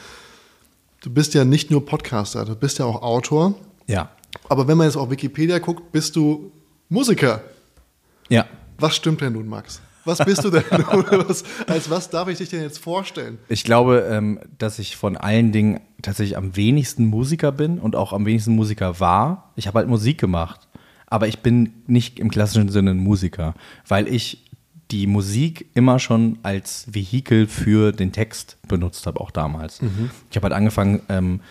[1.02, 3.54] du bist ja nicht nur Podcaster, du bist ja auch Autor.
[3.86, 4.10] Ja.
[4.50, 6.52] Aber wenn man jetzt auf Wikipedia guckt, bist du
[6.90, 7.42] Musiker.
[8.30, 8.46] Ja.
[8.78, 9.82] Was stimmt denn nun, Max?
[10.08, 10.64] Was bist du denn?
[10.72, 13.38] was, als was darf ich dich denn jetzt vorstellen?
[13.50, 18.14] Ich glaube, ähm, dass ich von allen Dingen tatsächlich am wenigsten Musiker bin und auch
[18.14, 19.52] am wenigsten Musiker war.
[19.56, 20.68] Ich habe halt Musik gemacht,
[21.08, 23.54] aber ich bin nicht im klassischen Sinne ein Musiker,
[23.88, 24.46] weil ich
[24.92, 29.82] die Musik immer schon als Vehikel für den Text benutzt habe, auch damals.
[29.82, 30.10] Mhm.
[30.30, 31.42] Ich habe halt angefangen, ähm,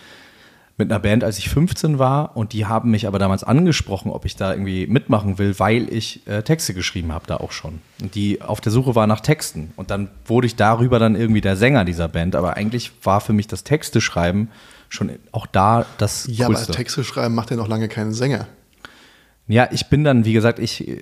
[0.79, 4.25] mit einer Band, als ich 15 war und die haben mich aber damals angesprochen, ob
[4.25, 7.79] ich da irgendwie mitmachen will, weil ich äh, Texte geschrieben habe da auch schon.
[7.99, 11.41] Und die auf der Suche war nach Texten und dann wurde ich darüber dann irgendwie
[11.41, 14.49] der Sänger dieser Band, aber eigentlich war für mich das Texte schreiben
[14.89, 16.65] schon auch da das Ja, Coolste.
[16.67, 18.47] aber Texte schreiben macht ja noch lange keinen Sänger.
[19.49, 20.99] Ja, ich bin dann, wie gesagt, ich äh,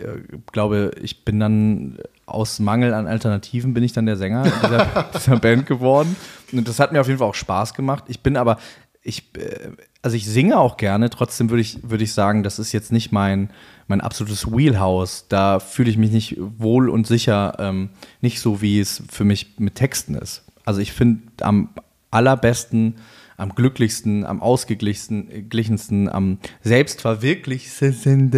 [0.52, 5.38] glaube, ich bin dann aus Mangel an Alternativen bin ich dann der Sänger dieser, dieser
[5.40, 6.16] Band geworden.
[6.52, 8.04] Und das hat mir auf jeden Fall auch Spaß gemacht.
[8.08, 8.58] Ich bin aber,
[9.06, 9.70] ich, äh,
[10.02, 13.12] also ich singe auch gerne, trotzdem würde ich, würde ich sagen, das ist jetzt nicht
[13.12, 13.52] mein,
[13.88, 15.28] mein absolutes Wheelhouse.
[15.30, 17.90] Da fühle ich mich nicht wohl und sicher, ähm,
[18.22, 20.44] nicht so, wie es für mich mit Texten ist.
[20.66, 21.70] Also ich finde am
[22.10, 22.96] allerbesten,
[23.38, 28.32] am glücklichsten, am ausgeglichensten, am selbstverwirklichsten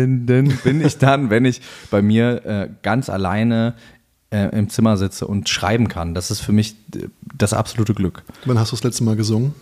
[0.64, 3.76] bin ich dann, wenn ich bei mir äh, ganz alleine
[4.32, 6.14] äh, im Zimmer sitze und schreiben kann.
[6.14, 8.24] Das ist für mich äh, das absolute Glück.
[8.46, 9.54] Wann hast du das letzte Mal gesungen?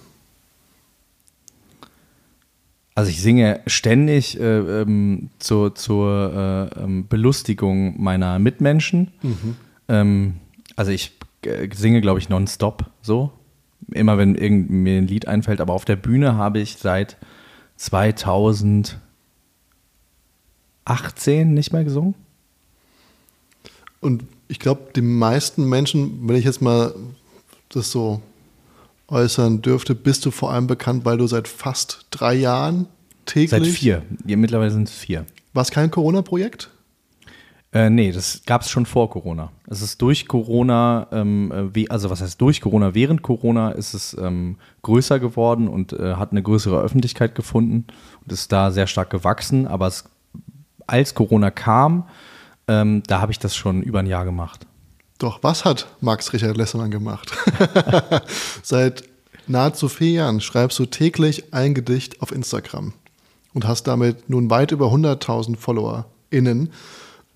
[2.96, 9.12] Also ich singe ständig äh, ähm, zur, zur äh, ähm, Belustigung meiner Mitmenschen.
[9.22, 9.56] Mhm.
[9.90, 10.36] Ähm,
[10.78, 13.34] also ich äh, singe, glaube ich, nonstop so.
[13.92, 15.60] Immer wenn irgend mir ein Lied einfällt.
[15.60, 17.18] Aber auf der Bühne habe ich seit
[17.76, 18.96] 2018
[21.54, 22.16] nicht mehr gesungen.
[24.00, 26.96] Und ich glaube, die meisten Menschen, wenn ich jetzt mal
[27.70, 28.22] das so
[29.08, 32.88] äußern dürfte, bist du vor allem bekannt, weil du seit fast drei Jahren
[33.26, 33.50] täglich.
[33.50, 34.04] Seit vier.
[34.26, 35.26] Ja, mittlerweile sind es vier.
[35.54, 36.70] War es kein Corona-Projekt?
[37.76, 39.52] Äh, nee, das gab es schon vor Corona.
[39.68, 43.94] Es ist durch Corona, ähm, äh, wie, also was heißt durch Corona, während Corona ist
[43.94, 47.86] es ähm, größer geworden und äh, hat eine größere Öffentlichkeit gefunden
[48.24, 49.68] und ist da sehr stark gewachsen.
[49.68, 50.06] Aber es,
[50.88, 52.08] als Corona kam,
[52.70, 54.66] ähm, da habe ich das schon über ein Jahr gemacht.
[55.18, 57.32] Doch, was hat Max Richard Lessermann gemacht?
[58.64, 59.04] Seit
[59.48, 62.94] nahezu vier Jahren schreibst du täglich ein Gedicht auf Instagram
[63.54, 66.72] und hast damit nun weit über 100.000 FollowerInnen.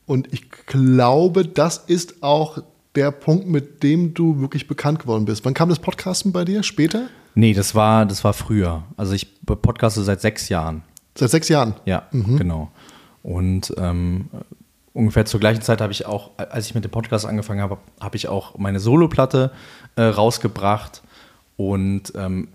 [0.06, 2.60] Und ich glaube, das ist auch
[2.96, 5.46] der Punkt, mit dem du wirklich bekannt geworden bist.
[5.46, 6.64] Wann kam das Podcasten bei dir?
[6.64, 7.08] Später?
[7.36, 8.84] Nee, das war, das war früher.
[8.98, 10.84] Also ich podcaste seit sechs Jahren.
[11.16, 11.76] Seit sechs Jahren?
[11.86, 12.72] Ja, genau.
[13.24, 14.30] Und ähm,
[15.00, 18.18] ungefähr zur gleichen Zeit habe ich auch, als ich mit dem Podcast angefangen habe, habe
[18.18, 19.52] ich auch meine Soloplatte
[19.96, 21.02] äh, rausgebracht.
[21.56, 22.50] Und ähm,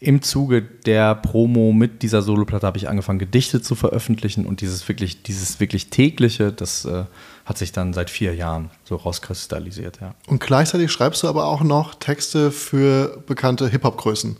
[0.00, 4.46] im Zuge der Promo mit dieser Soloplatte habe ich angefangen, Gedichte zu veröffentlichen.
[4.46, 7.04] Und dieses wirklich, dieses wirklich tägliche, das äh,
[7.44, 10.14] hat sich dann seit vier Jahren so rauskristallisiert, ja.
[10.26, 14.36] Und gleichzeitig schreibst du aber auch noch Texte für bekannte Hip-Hop-Größen.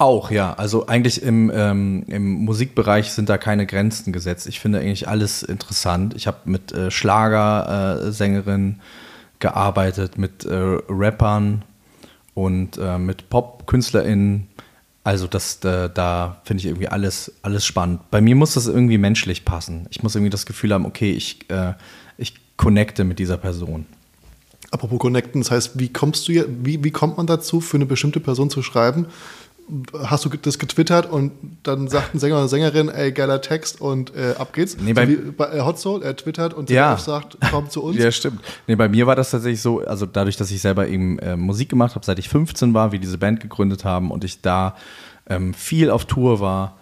[0.00, 0.54] Auch, ja.
[0.54, 4.46] Also eigentlich im, ähm, im Musikbereich sind da keine Grenzen gesetzt.
[4.46, 6.14] Ich finde eigentlich alles interessant.
[6.16, 8.80] Ich habe mit äh, Schlagersängerinnen
[9.40, 11.66] gearbeitet, mit äh, Rappern
[12.32, 14.46] und äh, mit Pop-KünstlerInnen.
[15.04, 18.10] Also das, äh, da finde ich irgendwie alles, alles spannend.
[18.10, 19.86] Bei mir muss das irgendwie menschlich passen.
[19.90, 21.74] Ich muss irgendwie das Gefühl haben, okay, ich, äh,
[22.16, 23.84] ich connecte mit dieser Person.
[24.70, 28.20] Apropos connecten, das heißt, wie kommst du, wie, wie kommt man dazu, für eine bestimmte
[28.20, 29.06] Person zu schreiben?
[30.04, 34.14] Hast du das getwittert und dann sagt ein Sänger oder Sängerin, ey, geiler Text und
[34.14, 34.76] äh, ab geht's.
[34.78, 36.96] Nee, bei, so bei äh, Hot Soul, er twittert und ja.
[36.96, 37.96] sagt, komm zu uns.
[38.02, 38.40] ja, stimmt.
[38.66, 41.68] Nee, bei mir war das tatsächlich so, also dadurch, dass ich selber eben äh, Musik
[41.68, 44.76] gemacht habe, seit ich 15 war, wie diese Band gegründet haben und ich da
[45.28, 46.76] ähm, viel auf Tour war,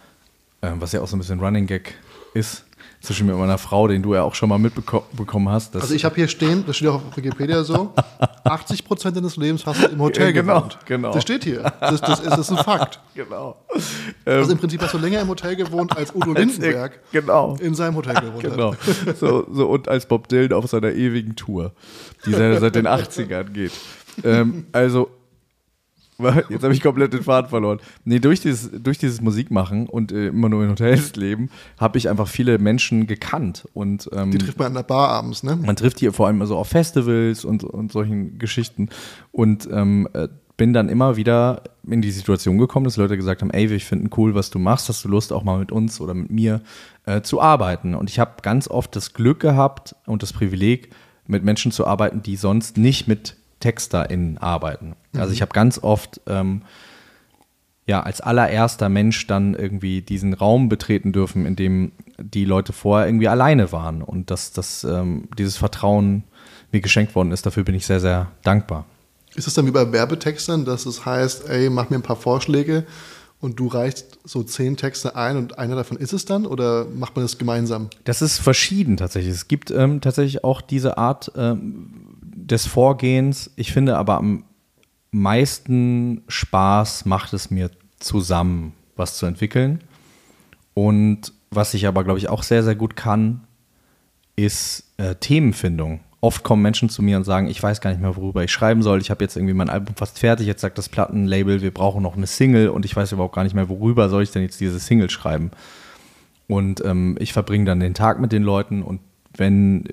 [0.62, 1.94] ähm, was ja auch so ein bisschen Running Gag
[2.34, 2.64] ist,
[3.00, 5.76] zwischen mir und meiner Frau, den du ja auch schon mal mitbekommen hast.
[5.76, 7.92] also ich habe hier stehen, das steht auch auf Wikipedia so,
[8.44, 10.78] 80 Prozent deines Lebens hast du im Hotel ja, genau, gewohnt.
[10.86, 11.12] Genau.
[11.12, 11.72] Das steht hier.
[11.80, 13.00] Das, das, ist, das ist ein Fakt.
[13.14, 13.56] Genau.
[14.24, 17.56] Also im Prinzip hast du länger im Hotel gewohnt, als Udo Lindenberg genau.
[17.60, 18.74] in seinem Hotel gewohnt genau.
[18.74, 19.18] hat.
[19.18, 21.72] So, so, und als Bob Dylan auf seiner ewigen Tour,
[22.24, 23.72] die seit, seit den 80ern geht.
[24.22, 25.10] Ähm, also
[26.48, 27.78] Jetzt habe ich komplett den Faden verloren.
[28.04, 32.08] Nee, durch dieses, durch dieses Musikmachen und äh, immer nur in Hotels leben, habe ich
[32.08, 33.66] einfach viele Menschen gekannt.
[33.72, 35.56] Und, ähm, die trifft man an der Bar abends, ne?
[35.56, 38.88] Man trifft die vor allem so auf Festivals und, und solchen Geschichten.
[39.30, 43.50] Und ähm, äh, bin dann immer wieder in die Situation gekommen, dass Leute gesagt haben,
[43.50, 46.14] ey, wir finden cool, was du machst, hast du Lust auch mal mit uns oder
[46.14, 46.62] mit mir
[47.06, 47.94] äh, zu arbeiten.
[47.94, 50.90] Und ich habe ganz oft das Glück gehabt und das Privileg,
[51.28, 54.94] mit Menschen zu arbeiten, die sonst nicht mit TexterInnen arbeiten.
[55.12, 55.20] Mhm.
[55.20, 56.62] Also ich habe ganz oft ähm,
[57.86, 63.06] ja als allererster Mensch dann irgendwie diesen Raum betreten dürfen, in dem die Leute vorher
[63.08, 66.24] irgendwie alleine waren und dass das, ähm, dieses Vertrauen
[66.72, 67.46] mir geschenkt worden ist.
[67.46, 68.84] Dafür bin ich sehr, sehr dankbar.
[69.34, 72.84] Ist es dann wie bei Werbetextern, dass es heißt, ey, mach mir ein paar Vorschläge
[73.40, 77.14] und du reichst so zehn Texte ein und einer davon ist es dann oder macht
[77.14, 77.88] man das gemeinsam?
[78.04, 79.32] Das ist verschieden tatsächlich.
[79.32, 82.07] Es gibt ähm, tatsächlich auch diese Art ähm,
[82.50, 83.50] des Vorgehens.
[83.56, 84.44] Ich finde aber am
[85.10, 89.80] meisten Spaß macht es mir zusammen, was zu entwickeln.
[90.74, 93.42] Und was ich aber, glaube ich, auch sehr, sehr gut kann,
[94.36, 96.00] ist äh, Themenfindung.
[96.20, 98.82] Oft kommen Menschen zu mir und sagen, ich weiß gar nicht mehr, worüber ich schreiben
[98.82, 99.00] soll.
[99.00, 100.46] Ich habe jetzt irgendwie mein Album fast fertig.
[100.46, 103.54] Jetzt sagt das Plattenlabel, wir brauchen noch eine Single und ich weiß überhaupt gar nicht
[103.54, 105.52] mehr, worüber soll ich denn jetzt diese Single schreiben.
[106.48, 109.00] Und ähm, ich verbringe dann den Tag mit den Leuten und
[109.36, 109.84] wenn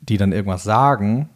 [0.00, 1.28] die dann irgendwas sagen,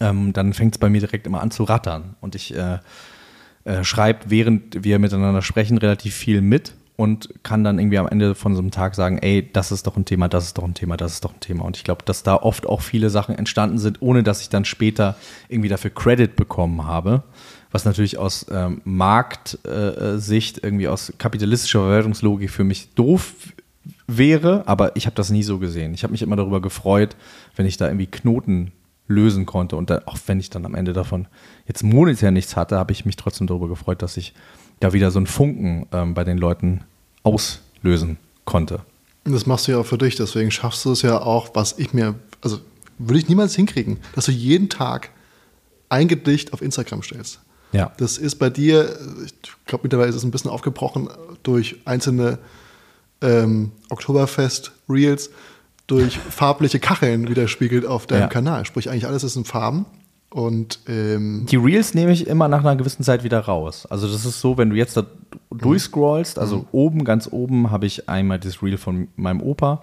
[0.00, 2.16] ähm, dann fängt es bei mir direkt immer an zu rattern.
[2.20, 2.78] Und ich äh,
[3.64, 8.34] äh, schreibe, während wir miteinander sprechen, relativ viel mit und kann dann irgendwie am Ende
[8.34, 10.74] von so einem Tag sagen, ey, das ist doch ein Thema, das ist doch ein
[10.74, 11.64] Thema, das ist doch ein Thema.
[11.64, 14.64] Und ich glaube, dass da oft auch viele Sachen entstanden sind, ohne dass ich dann
[14.64, 15.16] später
[15.48, 17.22] irgendwie dafür Credit bekommen habe.
[17.70, 23.34] Was natürlich aus ähm, Marktsicht, äh, irgendwie aus kapitalistischer Verwertungslogik für mich doof
[24.06, 25.94] wäre, aber ich habe das nie so gesehen.
[25.94, 27.16] Ich habe mich immer darüber gefreut,
[27.56, 28.72] wenn ich da irgendwie Knoten
[29.10, 29.76] lösen konnte.
[29.76, 31.26] Und da, auch wenn ich dann am Ende davon
[31.66, 34.32] jetzt monetär nichts hatte, habe ich mich trotzdem darüber gefreut, dass ich
[34.78, 36.84] da wieder so einen Funken ähm, bei den Leuten
[37.22, 38.80] auslösen konnte.
[39.24, 41.92] Das machst du ja auch für dich, deswegen schaffst du es ja auch, was ich
[41.92, 42.60] mir, also
[42.98, 45.10] würde ich niemals hinkriegen, dass du jeden Tag
[45.90, 47.40] ein Gedicht auf Instagram stellst.
[47.72, 47.92] Ja.
[47.98, 49.34] Das ist bei dir, ich
[49.66, 51.08] glaube mittlerweile ist es ein bisschen aufgebrochen
[51.42, 52.38] durch einzelne
[53.20, 55.30] ähm, Oktoberfest-Reels,
[55.90, 58.26] durch farbliche Kacheln widerspiegelt auf deinem Ja.
[58.28, 58.64] Kanal.
[58.64, 59.86] Sprich, eigentlich alles ist in Farben.
[60.32, 63.84] Und ähm, Die Reels nehme ich immer nach einer gewissen Zeit wieder raus.
[63.90, 65.04] Also das ist so, wenn du jetzt da
[65.50, 69.82] durchscrollst, also oben, ganz oben habe ich einmal das Reel von meinem Opa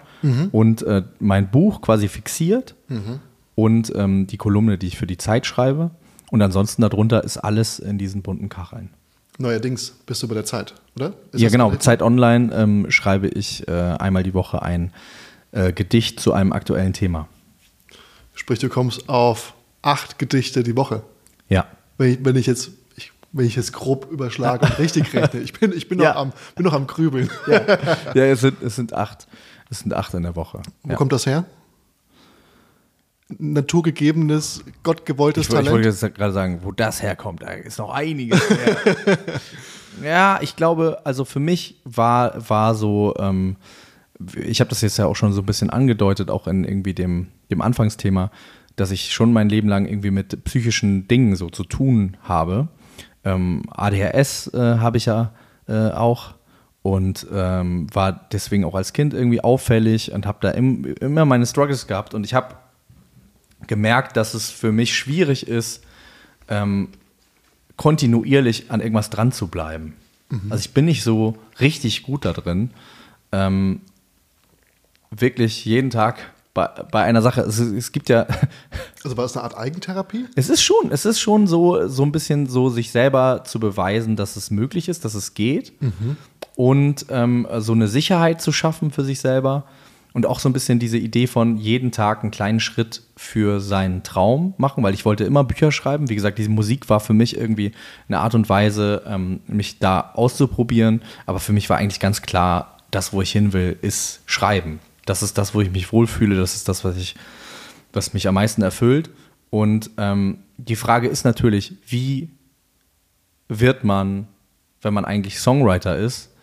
[0.52, 2.74] und äh, mein Buch quasi fixiert
[3.54, 5.90] und ähm, die Kolumne, die ich für die Zeit schreibe.
[6.30, 8.90] Und ansonsten darunter ist alles in diesen bunten Kacheln.
[9.38, 11.12] neuerdings bist du bei der Zeit, oder?
[11.32, 11.74] Ist ja, genau.
[11.76, 14.92] Zeit Online ähm, schreibe ich äh, einmal die Woche ein
[15.52, 17.28] äh, Gedicht zu einem aktuellen Thema.
[18.34, 21.02] Sprich, du kommst auf acht Gedichte die Woche.
[21.48, 21.66] Ja.
[21.96, 22.70] Wenn ich, wenn ich jetzt,
[23.32, 25.40] wenn ich es grob überschlage und richtig rechne.
[25.40, 26.10] Ich bin, ich bin, Ja.
[26.14, 27.30] noch, am, bin noch am Grübeln.
[27.46, 27.60] Ja,
[28.14, 29.26] ja es, sind, es sind acht.
[29.70, 30.62] Es sind acht in der Woche.
[30.82, 30.96] Wo Ja.
[30.96, 31.44] kommt das her?
[33.38, 35.84] Naturgegebenes, gottgewolltes Ich, wollte- ich Talent.
[35.86, 38.76] wollte jetzt gerade sagen, wo das herkommt, da ist noch einiges her.
[40.02, 43.56] ja, ich glaube, also für mich war, war so, ähm,
[44.34, 47.28] ich habe das jetzt ja auch schon so ein bisschen angedeutet, auch in irgendwie dem,
[47.50, 48.30] dem Anfangsthema,
[48.76, 52.68] dass ich schon mein Leben lang irgendwie mit psychischen Dingen so zu tun habe.
[53.24, 55.32] Ähm, ADHS äh, habe ich ja
[55.68, 56.34] äh, auch
[56.82, 61.46] und ähm, war deswegen auch als Kind irgendwie auffällig und habe da im, immer meine
[61.46, 62.54] Struggles gehabt und ich habe
[63.66, 65.84] gemerkt, dass es für mich schwierig ist,
[66.48, 66.88] ähm,
[67.76, 69.94] kontinuierlich an irgendwas dran zu bleiben.
[70.50, 72.70] Also ich bin nicht so richtig gut da drin,
[73.32, 73.80] ähm,
[75.10, 76.18] wirklich jeden Tag
[76.54, 77.42] bei, bei einer Sache.
[77.42, 78.26] Es, es gibt ja,
[79.04, 80.26] Also war das eine Art Eigentherapie?
[80.34, 84.16] es ist schon, es ist schon so, so ein bisschen so, sich selber zu beweisen,
[84.16, 85.72] dass es möglich ist, dass es geht.
[86.56, 89.64] Und ähm, so eine Sicherheit zu schaffen für sich selber.
[90.14, 94.02] Und auch so ein bisschen diese Idee von jeden Tag einen kleinen Schritt für seinen
[94.02, 96.08] Traum machen, weil ich wollte immer Bücher schreiben.
[96.08, 97.72] Wie gesagt, diese Musik war für mich irgendwie
[98.08, 101.02] eine Art und Weise, ähm, mich da auszuprobieren.
[101.26, 104.80] Aber für mich war eigentlich ganz klar, das, wo ich hin will, ist Schreiben.
[105.08, 106.36] Das ist das, wo ich mich wohlfühle.
[106.36, 107.16] Das ist das, was ich
[107.92, 109.10] was mich am meisten erfüllt.
[109.50, 112.30] Und ähm, die Frage ist natürlich, wie
[113.48, 114.28] wird man,
[114.82, 116.34] wenn man eigentlich Songwriter ist,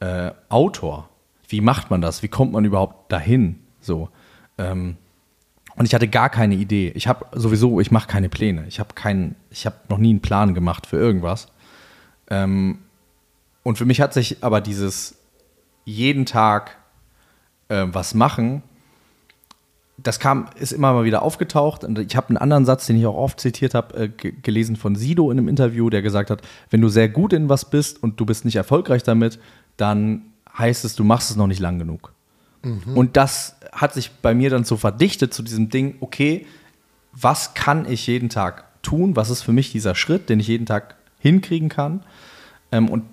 [0.00, 1.08] äh, Autor?
[1.48, 2.22] Wie macht man das?
[2.22, 3.60] Wie kommt man überhaupt dahin?
[3.80, 4.08] So.
[4.56, 4.96] Ähm,
[5.74, 6.92] und ich hatte gar keine Idee.
[6.94, 8.66] Ich habe sowieso, ich mache keine Pläne.
[8.66, 11.48] Ich habe keinen, ich habe noch nie einen Plan gemacht für irgendwas.
[12.30, 12.78] Ähm,
[13.62, 15.16] und für mich hat sich aber dieses
[15.84, 16.77] jeden Tag
[17.68, 18.62] äh, was machen,
[20.00, 21.82] das kam, ist immer mal wieder aufgetaucht.
[21.82, 24.76] Und ich habe einen anderen Satz, den ich auch oft zitiert habe, äh, ge- gelesen
[24.76, 28.00] von Sido in einem Interview, der gesagt hat, wenn du sehr gut in was bist
[28.02, 29.40] und du bist nicht erfolgreich damit,
[29.76, 30.22] dann
[30.56, 32.12] heißt es, du machst es noch nicht lang genug.
[32.96, 36.44] Und das hat sich bei mir dann so verdichtet zu diesem Ding, okay,
[37.12, 39.16] was kann ich jeden Tag tun?
[39.16, 42.02] Was ist für mich dieser Schritt, den ich jeden Tag hinkriegen kann?
[42.72, 43.04] Ähm, und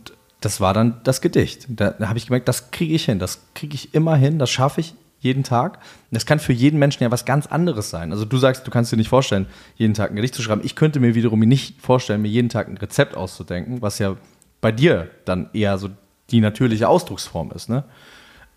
[0.46, 1.66] das war dann das Gedicht.
[1.70, 4.52] Da, da habe ich gemerkt, das kriege ich hin, das kriege ich immer hin, das
[4.52, 5.80] schaffe ich jeden Tag.
[6.12, 8.12] Das kann für jeden Menschen ja was ganz anderes sein.
[8.12, 10.62] Also du sagst, du kannst dir nicht vorstellen, jeden Tag ein Gedicht zu schreiben.
[10.64, 14.18] Ich könnte mir wiederum nicht vorstellen, mir jeden Tag ein Rezept auszudenken, was ja
[14.62, 15.90] bei dir dann eher so
[16.30, 17.68] die natürliche Ausdrucksform ist.
[17.68, 17.84] Ne?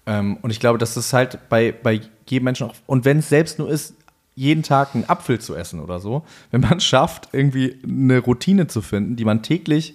[0.04, 3.30] Ähm, und ich glaube, dass das halt bei, bei jedem Menschen auch, und wenn es
[3.30, 3.94] selbst nur ist,
[4.34, 8.66] jeden Tag einen Apfel zu essen oder so, wenn man es schafft, irgendwie eine Routine
[8.66, 9.94] zu finden, die man täglich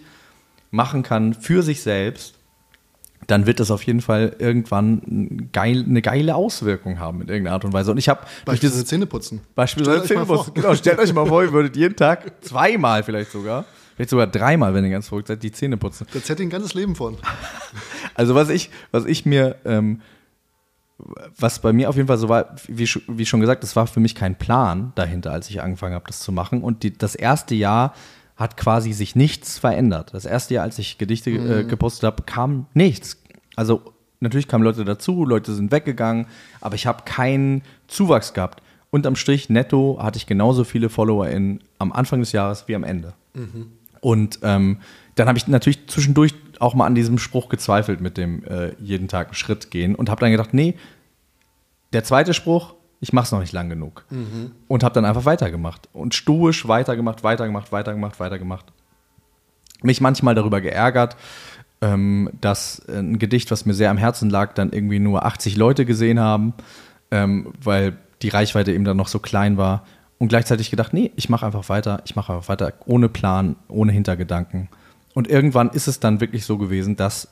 [0.74, 2.34] machen kann für sich selbst,
[3.28, 7.64] dann wird das auf jeden Fall irgendwann geil, eine geile Auswirkung haben in irgendeiner Art
[7.64, 7.92] und Weise.
[7.92, 9.42] Und ich habe Beispielsweise dieses Zähne putzen.
[9.56, 10.54] Beispielsweise Stellt euch mal Zähneputzen.
[10.54, 10.62] vor.
[10.62, 13.66] Genau, stellt euch mal vor, ihr würdet jeden Tag zweimal vielleicht sogar,
[13.96, 16.08] vielleicht sogar dreimal, wenn ihr ganz verrückt seid, die Zähne putzen.
[16.12, 17.18] Das hätte ein ganzes Leben von.
[18.16, 20.02] Also was ich, was ich mir, ähm,
[21.36, 24.00] was bei mir auf jeden Fall so war, wie, wie schon gesagt, es war für
[24.00, 26.62] mich kein Plan dahinter, als ich angefangen habe, das zu machen.
[26.62, 27.96] Und die, das erste Jahr
[28.36, 30.14] hat quasi sich nichts verändert.
[30.14, 33.22] Das erste Jahr, als ich Gedichte äh, gepostet habe, kam nichts.
[33.56, 33.82] Also
[34.20, 36.26] natürlich kamen Leute dazu, Leute sind weggegangen,
[36.62, 38.64] aber ich habe keinen Zuwachs gehabt.
[38.90, 43.14] Unterm Strich netto hatte ich genauso viele FollowerInnen am Anfang des Jahres wie am Ende.
[44.02, 44.78] Und ähm,
[45.16, 49.08] dann habe ich natürlich zwischendurch auch mal an diesem Spruch gezweifelt mit dem äh, jeden
[49.08, 50.76] Tag einen Schritt gehen und habe dann gedacht, nee,
[51.94, 52.74] der zweite Spruch,
[53.04, 54.06] ich mache es noch nicht lang genug.
[54.70, 58.66] Und habe dann einfach weitergemacht und stoisch weitergemacht, weitergemacht, weitergemacht, weitergemacht.
[59.82, 61.18] Mich manchmal darüber geärgert,
[61.82, 65.58] ähm, dass äh, ein Gedicht, was mir sehr am Herzen lag, dann irgendwie nur 80
[65.58, 66.54] Leute gesehen haben,
[67.12, 69.86] ähm, weil die Reichweite eben dann noch so klein war.
[70.18, 73.92] Und gleichzeitig gedacht, nee, ich mache einfach weiter, ich mache einfach weiter, ohne Plan, ohne
[73.92, 74.70] Hintergedanken.
[75.14, 77.28] Und irgendwann ist es dann wirklich so gewesen, dass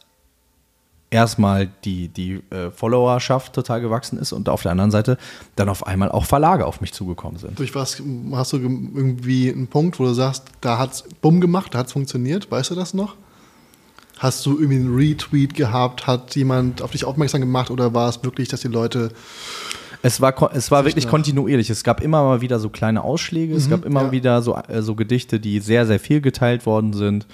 [1.11, 5.17] erstmal die, die äh, Followerschaft total gewachsen ist und auf der anderen Seite
[5.55, 7.59] dann auf einmal auch Verlage auf mich zugekommen sind.
[7.59, 8.01] Durch was
[8.31, 11.79] hast du ge- irgendwie einen Punkt, wo du sagst, da hat es bumm gemacht, da
[11.79, 12.49] hat es funktioniert?
[12.49, 13.15] Weißt du das noch?
[14.17, 16.07] Hast du irgendwie einen Retweet gehabt?
[16.07, 19.11] Hat jemand auf dich aufmerksam gemacht oder war es wirklich, dass die Leute.
[20.03, 21.69] Es war, es war wirklich kontinuierlich.
[21.69, 23.53] Es gab immer mal wieder so kleine Ausschläge.
[23.55, 24.11] es gab immer ja.
[24.11, 27.27] wieder so, äh, so Gedichte, die sehr, sehr viel geteilt worden sind.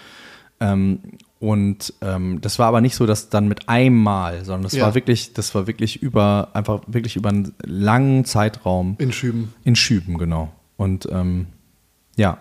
[0.59, 0.99] Ähm,
[1.39, 4.85] und ähm, das war aber nicht so, dass dann mit einem Mal, sondern das Ja.
[4.85, 9.53] war wirklich, das war wirklich über, einfach wirklich über einen langen Zeitraum In Schüben.
[9.63, 10.51] in Schüben, genau.
[10.77, 11.47] Und ähm,
[12.15, 12.39] ja.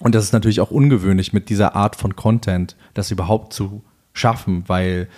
[0.00, 3.82] Und das ist natürlich auch ungewöhnlich, mit dieser Art von Content das überhaupt zu
[4.12, 5.08] schaffen, weil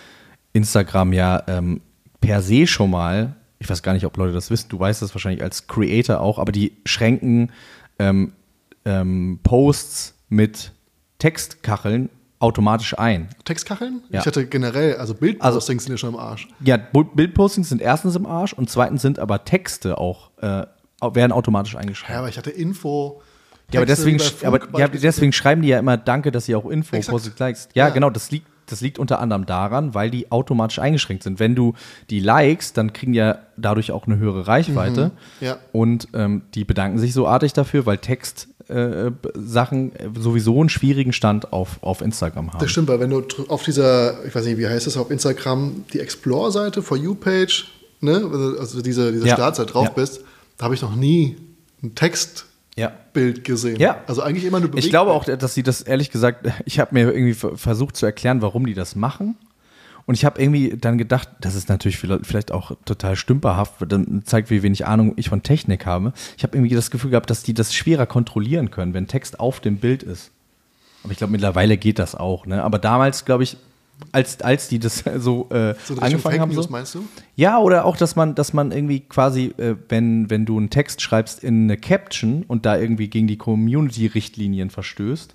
[0.52, 1.80] Instagram ja ähm,
[2.20, 5.14] per se schon mal, ich weiß gar nicht, ob Leute das wissen, du weißt das
[5.14, 7.52] wahrscheinlich als Creator auch, aber die schränken
[7.98, 8.32] ähm,
[8.84, 10.72] ähm, Posts mit
[11.18, 12.08] Textkacheln
[12.38, 13.28] automatisch ein.
[13.44, 14.02] Textkacheln?
[14.10, 14.20] Ja.
[14.20, 16.48] Ich hatte generell, also Bildpostings sind ja schon im Arsch.
[16.60, 20.66] Ja, Bildpostings sind erstens im Arsch und zweitens sind aber Texte auch, äh,
[21.00, 22.12] werden automatisch eingeschrieben.
[22.14, 23.22] Ja, aber ich hatte Info.
[23.72, 26.66] Ja, aber Texte deswegen, aber, ja, deswegen schreiben die ja immer Danke, dass ihr auch
[26.66, 27.12] Info Exakt.
[27.12, 27.70] Post likest.
[27.74, 27.94] Ja, Ja.
[27.94, 31.40] genau, das liegt, das liegt unter anderem daran, weil die automatisch eingeschränkt sind.
[31.40, 31.74] Wenn du
[32.10, 35.12] die likest, dann kriegen die ja dadurch auch eine höhere Reichweite.
[35.40, 35.56] Ja.
[35.72, 40.68] Und ähm, die bedanken sich so artig dafür, weil Text äh, Sachen äh, sowieso einen
[40.68, 42.58] schwierigen Stand auf, auf Instagram haben.
[42.60, 45.84] Das stimmt, weil wenn du auf dieser, ich weiß nicht, wie heißt das auf Instagram,
[45.92, 47.66] die Explore-Seite, For You-Page,
[48.00, 49.34] ne, also diese, diese Ja.
[49.34, 49.90] Startseite drauf Ja.
[49.92, 50.20] bist,
[50.58, 51.36] da habe ich noch nie
[51.82, 52.46] ein Textbild
[52.76, 52.92] Ja.
[53.42, 53.76] gesehen.
[53.78, 53.98] Ja.
[54.06, 57.12] Also eigentlich immer nur Ich glaube auch, dass sie das ehrlich gesagt, ich habe mir
[57.12, 59.36] irgendwie ver- versucht zu erklären, warum die das machen.
[60.06, 64.50] Und ich habe irgendwie dann gedacht, das ist natürlich vielleicht auch total stümperhaft, dann zeigt,
[64.50, 66.12] wie wenig Ahnung ich von Technik habe.
[66.36, 69.58] Ich habe irgendwie das Gefühl gehabt, dass die das schwerer kontrollieren können, wenn Text auf
[69.58, 70.30] dem Bild ist.
[71.02, 72.46] Aber ich glaube, mittlerweile geht das auch.
[72.46, 72.62] Ne?
[72.62, 73.56] Aber damals, glaube ich,
[74.12, 76.52] als, als die das so, äh, So angefangen haben.
[76.52, 77.04] So, meinst du?
[77.34, 81.02] ja, oder auch, dass man, dass man irgendwie quasi, äh, wenn, wenn du einen Text
[81.02, 85.34] schreibst in eine Caption und da irgendwie gegen die Community-Richtlinien verstößt,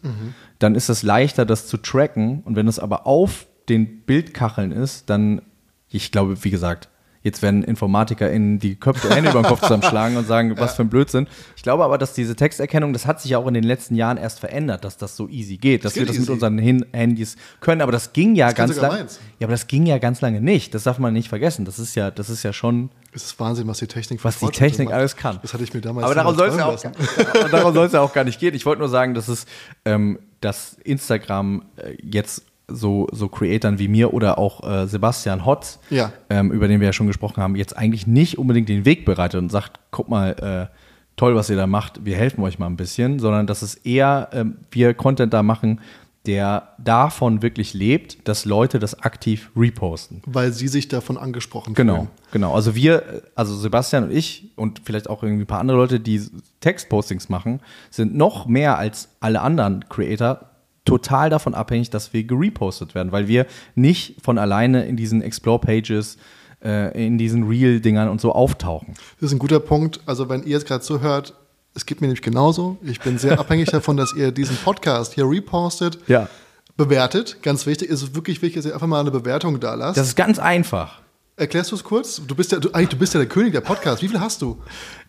[0.60, 2.42] dann ist es leichter, das zu tracken.
[2.46, 5.41] Und wenn es aber auf den Bildkacheln ist, dann,
[5.89, 6.89] ich glaube, wie gesagt,
[7.24, 10.82] jetzt werden Informatiker in die Köpfe, Hände über den Kopf zusammenschlagen und sagen, was für
[10.82, 11.28] ein Blödsinn.
[11.55, 14.18] Ich glaube aber, dass diese Texterkennung, das hat sich ja auch in den letzten Jahren
[14.18, 16.32] erst verändert, dass das so easy geht, dass geht wir das mit easy.
[16.32, 17.82] unseren Hin Handys können.
[17.82, 19.05] Aber das ging ja kann ganz lange.
[19.39, 20.74] Ja, aber das ging ja ganz lange nicht.
[20.74, 21.66] Das darf man nicht vergessen.
[21.66, 24.47] Das ist ja, das ist ja schon, Es ist Wahnsinn, was die Technik was die
[24.47, 24.97] Technik macht.
[24.97, 25.39] alles kann.
[25.41, 26.84] Das hatte ich mir damals Aber darum soll es ja, auch,
[27.51, 28.55] darum soll's ja auch gar nicht gehen.
[28.55, 29.45] Ich wollte nur sagen, dass es,
[29.86, 32.45] ähm, dass Instagram äh, jetzt
[32.76, 36.12] so, so Creatoren wie mir oder auch äh, Sebastian Hotz, Ja.
[36.30, 39.40] ähm, über den wir ja schon gesprochen haben, jetzt eigentlich nicht unbedingt den Weg bereitet
[39.42, 40.76] und sagt, guck mal, äh,
[41.18, 44.30] toll, was ihr da macht, wir helfen euch mal ein bisschen, sondern dass es eher
[44.34, 45.80] ähm, wir Content da machen,
[46.28, 50.22] der davon wirklich lebt, dass Leute das aktiv reposten.
[50.28, 52.08] Weil sie sich davon angesprochen Genau, fühlen.
[52.32, 52.54] genau.
[52.54, 56.22] Also wir, also Sebastian und ich und vielleicht auch irgendwie ein paar andere Leute, die
[56.60, 57.60] Textpostings machen,
[57.90, 60.42] sind noch mehr als alle anderen Creator
[60.86, 66.18] total davon abhängig, dass wir gerepostet werden, weil wir nicht von alleine in diesen Explore-Pages,
[66.64, 68.94] äh, in diesen Real-Dingern und so auftauchen.
[69.20, 70.00] Das ist ein guter Punkt.
[70.06, 71.34] Also, wenn ihr jetzt gerade zuhört,
[71.76, 72.78] es geht mir nämlich genauso.
[72.84, 76.28] Ich bin sehr abhängig davon, dass ihr diesen Podcast hier repostet, Ja.
[76.78, 77.38] bewertet.
[77.44, 79.98] Ganz wichtig, es ist wirklich wichtig, dass ihr einfach mal eine Bewertung da lasst.
[79.98, 81.00] Das ist ganz einfach.
[81.38, 82.22] Erklärst du es kurz?
[82.28, 84.02] Du bist ja, du, eigentlich, du bist ja der König der Podcasts.
[84.02, 84.58] Wie viel hast du?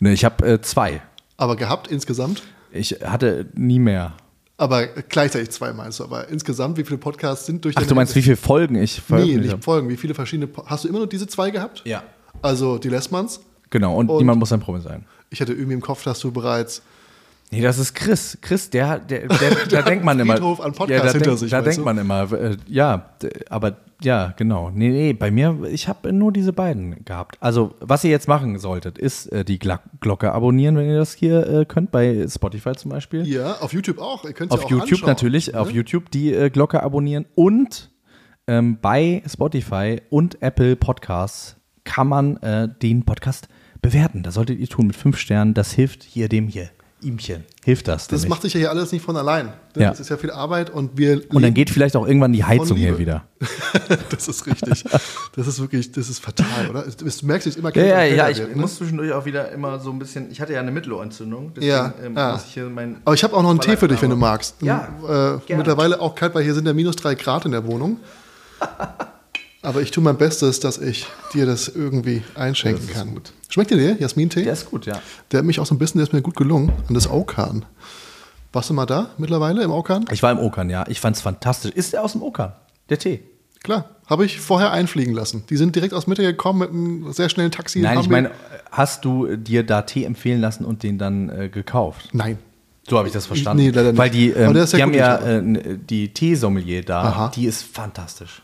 [0.00, 1.02] Ne, ich habe äh, zwei.
[1.36, 2.42] Aber gehabt insgesamt?
[2.70, 4.14] Ich hatte nie mehr.
[4.62, 6.04] Aber gleichzeitig zwei meinst du.
[6.04, 8.98] Aber insgesamt, wie viele Podcasts sind durch Ach, deine- du meinst, wie viele Folgen ich
[8.98, 9.62] Nee, veröffentlicht nicht habe?
[9.62, 9.88] Folgen.
[9.88, 10.46] Wie viele verschiedene.
[10.46, 11.82] Po- Hast du immer nur diese zwei gehabt?
[11.84, 12.02] Ja.
[12.42, 13.40] Also die Lessmanns.
[13.70, 15.04] Genau, und, Und- niemand muss ein Promi sein.
[15.30, 16.82] Ich hatte irgendwie im Kopf, dass du bereits.
[17.50, 18.38] Nee, das ist Chris.
[18.40, 20.34] Chris, der, der, der, da denkt man immer.
[20.34, 21.82] An Podcasts ja, da hinter denk, sich, Da denkt du?
[21.82, 23.10] man immer, äh, ja,
[23.50, 24.70] aber ja, genau.
[24.70, 27.36] Nee, nee, bei mir, ich habe nur diese beiden gehabt.
[27.40, 31.46] Also, was ihr jetzt machen solltet, ist äh, die Glocke abonnieren, wenn ihr das hier
[31.46, 33.26] äh, könnt, bei Spotify zum Beispiel.
[33.26, 34.24] Ja, auf YouTube auch.
[34.24, 35.60] Ihr könnt ja auf auch YouTube anschauen, natürlich, ne?
[35.60, 37.90] auf YouTube die äh, Glocke abonnieren und
[38.46, 43.48] ähm, bei Spotify und Apple Podcasts kann man äh, den Podcast
[43.80, 44.22] bewerten.
[44.22, 45.54] Das solltet ihr tun mit fünf Sternen.
[45.54, 46.70] Das hilft hier dem hier,
[47.02, 47.44] ihmchen.
[47.64, 48.06] Hilft das.
[48.06, 48.30] Das nämlich.
[48.30, 49.46] macht sich ja hier alles nicht von allein.
[49.46, 49.82] Ne?
[49.82, 49.90] Ja.
[49.90, 51.22] Das ist ja viel Arbeit und wir.
[51.32, 53.24] Und dann geht vielleicht auch irgendwann die Heizung hier wieder.
[54.10, 54.84] das ist richtig.
[55.34, 56.84] Das ist wirklich, das ist fatal, oder?
[56.84, 58.62] Du merkst, es immer Ja, ja, kälter und ja, ich wird, ne?
[58.62, 60.30] muss zwischendurch auch wieder immer so ein bisschen.
[60.30, 62.98] Ich hatte ja eine Mittelohrentzündung, deswegen Ja, ähm, muss ich hier mein.
[63.04, 64.56] Aber ich habe auch noch einen Tee für dich, wenn du magst.
[64.60, 65.42] Ja, äh, gerne.
[65.48, 67.98] mittlerweile auch kalt, weil hier sind ja minus drei Grad in der Wohnung.
[69.64, 73.14] Aber ich tue mein Bestes, dass ich dir das irgendwie einschenken Das kann.
[73.14, 73.32] gut.
[73.48, 74.42] Schmeckt dir der Jasmin-Tee?
[74.44, 75.00] Der ist gut, ja.
[75.30, 77.64] Der hat mich auch so ein bisschen, der ist mir gut gelungen, an das Aukan.
[78.52, 80.04] Warst du mal da mittlerweile im Aukan?
[80.10, 80.84] Ich war im Okan, ja.
[80.88, 81.70] Ich fand's fantastisch.
[81.72, 82.52] Ist der aus dem Okan?
[82.88, 83.20] Der Tee?
[83.62, 85.44] Klar, habe ich vorher einfliegen lassen.
[85.48, 87.78] Die sind direkt aus Mitte gekommen mit einem sehr schnellen Taxi.
[87.78, 88.32] Nein, ich meine,
[88.72, 92.08] hast du dir da Tee empfehlen lassen und den dann äh, gekauft?
[92.12, 92.38] Nein.
[92.88, 93.62] So habe ich das verstanden.
[93.62, 93.98] nee, leider nicht.
[93.98, 97.32] Weil die, ähm, die haben ja äh, die Teesommelier da, Aha.
[97.32, 98.42] die ist fantastisch.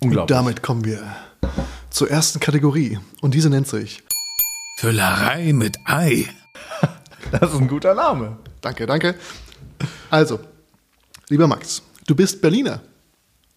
[0.00, 0.36] Und Unglaublich.
[0.36, 1.02] damit kommen wir
[1.90, 2.98] zur ersten Kategorie.
[3.20, 4.02] Und diese nennt sich.
[4.78, 6.26] Füllerei mit Ei.
[7.32, 8.38] Das ist ein guter Name.
[8.60, 9.14] Danke, danke.
[10.10, 10.40] Also,
[11.28, 12.80] lieber Max, du bist Berliner.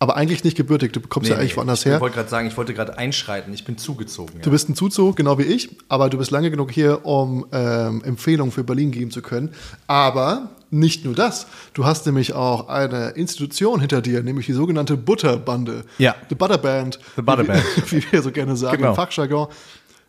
[0.03, 0.91] Aber eigentlich nicht gebürtig.
[0.91, 2.01] Du kommst ja eigentlich woanders ich her.
[2.01, 3.53] wollte gerade sagen, ich wollte gerade einschreiten.
[3.53, 4.41] Ich bin zugezogen.
[4.41, 8.03] Du bist ein Zuzug, genau wie ich, aber du bist lange genug hier, um ähm,
[8.03, 9.51] Empfehlungen für Berlin geben zu können.
[9.87, 11.47] Aber nicht nur das.
[11.73, 15.85] Du hast nämlich auch eine Institution hinter dir, nämlich die sogenannte Butterbande.
[15.99, 16.15] Ja.
[16.27, 16.99] The Butterband.
[17.15, 17.63] The Butterband.
[17.87, 18.89] Wie, wir- wie wir so gerne sagen Genau.
[18.89, 19.47] im Fachjargon.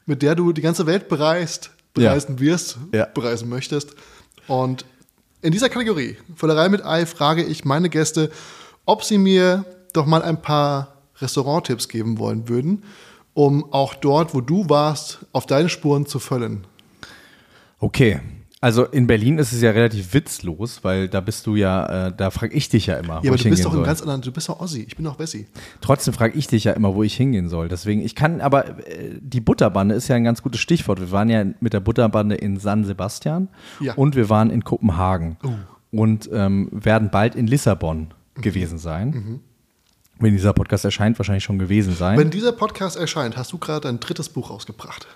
[0.06, 2.08] Mit der du die ganze Welt bereist, Ja.
[2.10, 3.04] bereisen wirst, Ja.
[3.06, 3.94] bereisen möchtest.
[4.48, 4.84] Und
[5.42, 8.30] In dieser Kategorie, Völlerei mit Ei, frage ich meine Gäste,
[8.86, 9.64] ob sie mir
[9.94, 10.88] doch mal ein paar
[11.20, 12.82] Restauranttipps geben wollen würden,
[13.32, 16.66] um auch dort, wo du warst, auf deine Spuren zu füllen.
[17.78, 18.20] Okay.
[18.60, 22.30] Also in Berlin ist es ja relativ witzlos, weil da bist du ja, äh, da
[22.30, 23.20] frage ich dich ja immer.
[23.22, 23.84] Ja, aber ich du bist doch soll.
[23.84, 25.46] ganz anderen, du bist doch Ossi, ich bin doch Wessi.
[25.82, 27.68] Trotzdem frage ich dich ja immer, wo ich hingehen soll.
[27.68, 30.98] Deswegen, ich kann, aber äh, die Butterbande ist ja ein ganz gutes Stichwort.
[30.98, 33.48] Wir waren ja mit der Butterbande in San Sebastian
[33.80, 33.94] Ja.
[33.94, 35.36] und wir waren in Kopenhagen
[35.90, 39.40] und ähm, werden bald in Lissabon gewesen sein.
[40.18, 42.18] Wenn dieser Podcast erscheint, wahrscheinlich schon gewesen sein.
[42.18, 45.06] Wenn dieser Podcast erscheint, hast du gerade dein drittes Buch rausgebracht.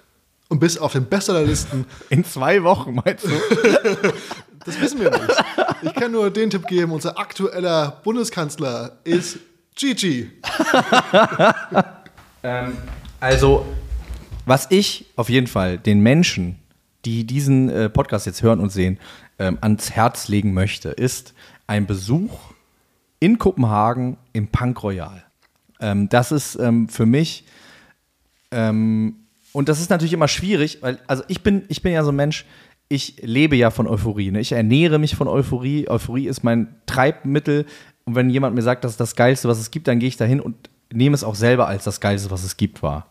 [0.49, 1.85] Und bist auf den Bestsellerlisten.
[2.09, 3.31] in zwei Wochen, meinst du?
[4.65, 5.45] Das wissen wir nicht.
[5.81, 9.39] Ich kann nur den Tipp geben: unser aktueller Bundeskanzler ist
[9.75, 10.31] Gigi.
[12.43, 12.77] Ähm,
[13.19, 13.67] also,
[14.47, 16.61] was ich auf jeden Fall den Menschen,
[17.05, 19.01] die diesen äh, Podcast jetzt hören und sehen,
[19.41, 21.35] ähm, ans Herz legen möchte, ist
[21.67, 22.39] ein Besuch
[23.21, 25.25] in Kopenhagen im Punk Royal.
[25.81, 27.45] Ähm, das ist ähm, für mich,
[28.51, 29.17] ähm,
[29.53, 32.17] und das ist natürlich immer schwierig, weil, also ich bin, ich bin ja so ein
[32.17, 32.45] Mensch,
[32.89, 34.31] ich lebe ja von Euphorie.
[34.31, 34.41] Ne?
[34.41, 35.89] Ich ernähre mich von Euphorie.
[35.89, 37.67] Euphorie ist mein Treibmittel.
[38.05, 40.17] Und wenn jemand mir sagt, das ist das Geilste, was es gibt, dann gehe ich
[40.17, 43.07] dahin und nehme es auch selber als das Geilste, was es gibt, wahr.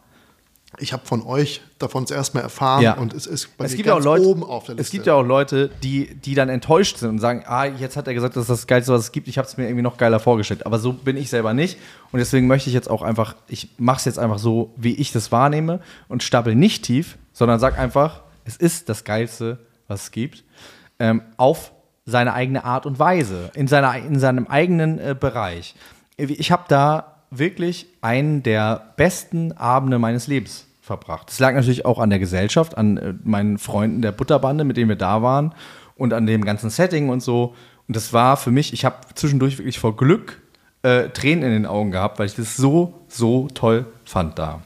[0.80, 2.94] Ich habe von euch davon zuerst mal erfahren Ja.
[2.94, 4.82] und es ist bei es mir gibt ja auch ganz Leute, oben auf der Liste.
[4.88, 8.06] Es gibt ja auch Leute, die, die dann enttäuscht sind und sagen, ah, jetzt hat
[8.08, 9.28] er gesagt, das ist das Geilste, was es gibt.
[9.28, 10.66] Ich habe es mir irgendwie noch geiler vorgestellt.
[10.66, 11.78] Aber so bin ich selber nicht.
[12.12, 15.12] Und deswegen möchte ich jetzt auch einfach, ich mache es jetzt einfach so, wie ich
[15.12, 20.12] das wahrnehme und stapel nicht tief, sondern sag einfach, es ist das Geilste, was es
[20.12, 20.44] gibt,
[21.00, 21.72] ähm, auf
[22.06, 25.76] seine eigene Art und Weise, in, seiner, in seinem eigenen äh, Bereich.
[26.18, 31.30] Ich habe da wirklich einen der besten Abende meines Lebens verbracht.
[31.30, 34.90] Das lag natürlich auch an der Gesellschaft, an äh, meinen Freunden der Butterbande, mit denen
[34.90, 35.54] wir da waren
[35.96, 37.54] und an dem ganzen Setting und so.
[37.88, 40.42] Und das war für mich, ich habe zwischendurch wirklich vor Glück
[40.84, 44.62] äh, Tränen in den Augen gehabt, weil ich das so, so toll fand da.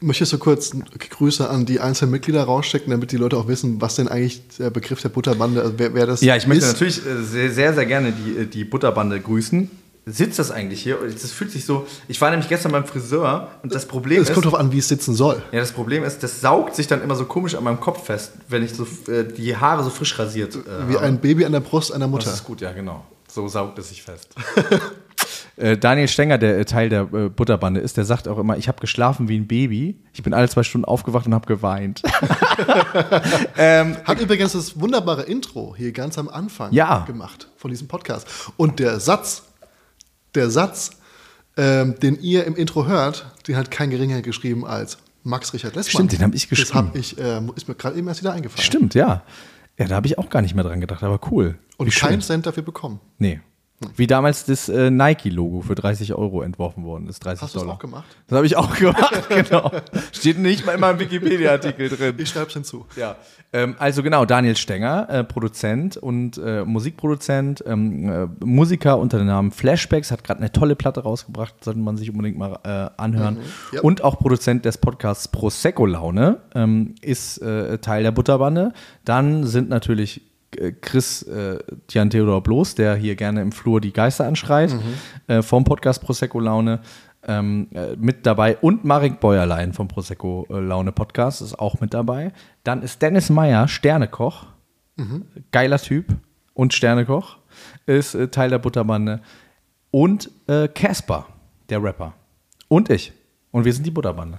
[0.00, 0.72] Möchtest du kurz
[1.10, 4.70] Grüße an die einzelnen Mitglieder rausschicken, damit die Leute auch wissen, was denn eigentlich der
[4.70, 6.72] Begriff der Butterbande, also wer, wer das Ja, ich möchte ist?
[6.72, 9.70] natürlich äh, sehr, sehr, gerne die, äh, die Butterbande grüßen.
[10.04, 10.98] Sitzt das eigentlich hier?
[11.00, 11.86] Das fühlt sich so.
[12.08, 14.34] Ich war nämlich gestern beim Friseur und das Problem Es ist.
[14.34, 15.40] kommt darauf an, wie es sitzen soll.
[15.52, 18.32] Ja, das Problem ist, das saugt sich dann immer so komisch an meinem Kopf fest,
[18.48, 21.06] wenn ich so äh, die Haare so frisch rasiert äh, Wie habe.
[21.06, 22.24] ein Baby an der Brust einer Mutter.
[22.24, 23.04] Das ist gut, ja, genau.
[23.28, 24.34] So saugt es sich fest.
[25.56, 28.66] äh, Daniel Stenger, der äh, Teil der äh, Butterbande ist, der sagt auch immer, ich
[28.66, 30.00] habe geschlafen wie ein Baby.
[30.12, 32.02] Ich bin alle zwei Stunden aufgewacht und habe geweint.
[33.56, 37.04] Hat übrigens das wunderbare Intro hier ganz am Anfang Ja.
[37.06, 38.26] gemacht von diesem Podcast.
[38.56, 39.44] Und der Satz,
[40.34, 40.90] der Satz,
[41.56, 46.08] ähm, den ihr im Intro hört, den hat kein geringer geschrieben als Max Richard Lessmann.
[46.08, 46.88] Stimmt, den hab ich Das geschrieben.
[46.88, 48.64] hab ich, ähm, ist mir gerade eben erst wieder eingefallen.
[48.64, 49.22] Stimmt, ja.
[49.78, 51.58] Ja, da habe ich auch gar nicht mehr dran gedacht, aber cool.
[51.76, 53.00] Und Wie keinen Cent dafür bekommen.
[53.18, 53.40] Nee.
[53.96, 57.24] Wie damals das äh, Nike-Logo für 30 Euro entworfen worden ist.
[57.24, 57.76] 30 Hast du das Dollar.
[57.76, 58.04] auch gemacht?
[58.26, 59.70] Das habe ich auch gemacht, genau.
[60.12, 62.14] Steht nicht mal in meinem Wikipedia-Artikel drin.
[62.18, 62.86] Ich schreibe es hinzu.
[62.96, 63.16] Ja,
[63.52, 69.26] ähm, also genau, Daniel Stenger, äh, Produzent und äh, Musikproduzent, ähm, äh, Musiker unter dem
[69.26, 73.38] Namen Flashbacks, hat gerade eine tolle Platte rausgebracht, sollte man sich unbedingt mal äh, anhören.
[73.72, 73.82] Ja.
[73.82, 78.72] Und auch Produzent des Podcasts Prosecco Laune, ähm, ist äh, Teil der Butterbande.
[79.04, 80.22] Dann sind natürlich
[80.80, 81.58] Chris äh,
[81.90, 84.74] Jan Theodor Bloß, der hier gerne im Flur die Geister anschreit,
[85.26, 86.80] äh, vom Podcast Prosecco Laune.
[87.24, 91.94] Ähm, äh, mit dabei und Marek Bäuerlein vom Prosecco äh, Laune Podcast ist auch mit
[91.94, 92.32] dabei.
[92.64, 94.46] Dann ist Dennis Meyer, Sternekoch,
[95.52, 96.16] geiler Typ
[96.54, 97.38] und Sternekoch,
[97.86, 99.20] ist äh, Teil der Butterbande.
[99.92, 101.26] Und äh, Casper,
[101.68, 102.14] der Rapper.
[102.68, 103.12] Und ich.
[103.50, 104.38] Und wir sind die Butterbande.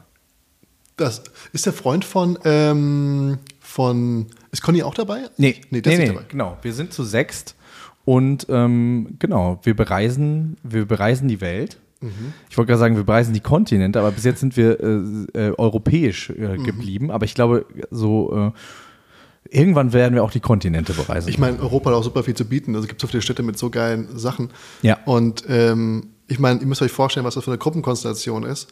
[0.97, 4.27] Das ist der Freund von, ähm, von.
[4.53, 5.23] Ist Conny auch dabei?
[5.37, 6.57] Nee, nee, der nee, ist nee, genau.
[6.61, 7.55] Wir sind zu sechst
[8.05, 11.77] und ähm, genau, wir bereisen, wir bereisen die Welt.
[12.01, 12.33] Mhm.
[12.49, 15.53] Ich wollte gerade sagen, wir bereisen die Kontinente, aber bis jetzt sind wir äh, äh,
[15.57, 16.63] europäisch äh, Mhm.
[16.63, 17.11] geblieben.
[17.11, 18.51] Aber ich glaube, so
[19.49, 21.29] äh, irgendwann werden wir auch die Kontinente bereisen.
[21.29, 22.75] Ich meine, Europa hat auch super viel zu bieten.
[22.75, 24.49] Also es gibt so viele Städte mit so geilen Sachen.
[24.81, 24.99] Ja.
[25.05, 28.67] Und ähm, ich meine, ihr müsst euch vorstellen, was das für eine Gruppenkonstellation ist.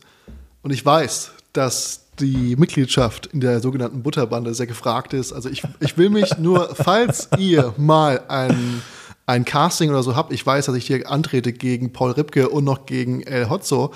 [0.61, 5.33] Und ich weiß, dass die Mitgliedschaft in der sogenannten Butterbande sehr gefragt ist.
[5.33, 8.81] Also ich, ich will mich nur, falls ihr mal ein,
[9.25, 12.63] ein Casting oder so habt, ich weiß, dass ich hier antrete gegen Paul Ripke und
[12.63, 13.93] noch gegen El Hotzo.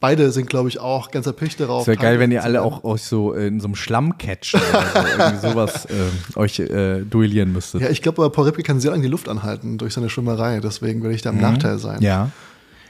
[0.00, 1.82] Beide sind, glaube ich, auch ganz erpicht darauf.
[1.82, 5.08] es wäre geil, wenn ihr alle auch euch so in so einem Schlammcatch oder so,
[5.08, 7.82] irgendwie sowas äh, euch äh, duellieren müsstet.
[7.82, 10.60] Ja, ich glaube, Paul Ripke kann sehr lange die Luft anhalten durch seine Schwimmerei.
[10.60, 11.98] Deswegen würde ich da im Nachteil sein.
[11.98, 12.02] Mhm.
[12.04, 12.30] Ja.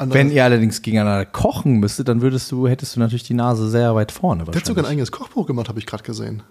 [0.07, 3.94] Wenn ihr allerdings gegeneinander kochen müsstet, dann würdest du, hättest du natürlich die Nase sehr
[3.94, 4.44] weit vorne.
[4.44, 6.42] Der hat sogar ein eigenes Kochbuch gemacht, habe ich gerade gesehen.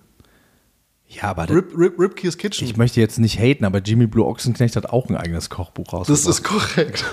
[1.12, 2.68] Ja, aber Rip, Rip, Ripkeys Kitchen.
[2.68, 6.08] ich möchte jetzt nicht haten, aber Jimmy Blue Ochsenknecht hat auch ein eigenes Kochbuch das
[6.08, 6.30] rausgebracht.
[6.30, 7.06] ist korrekt.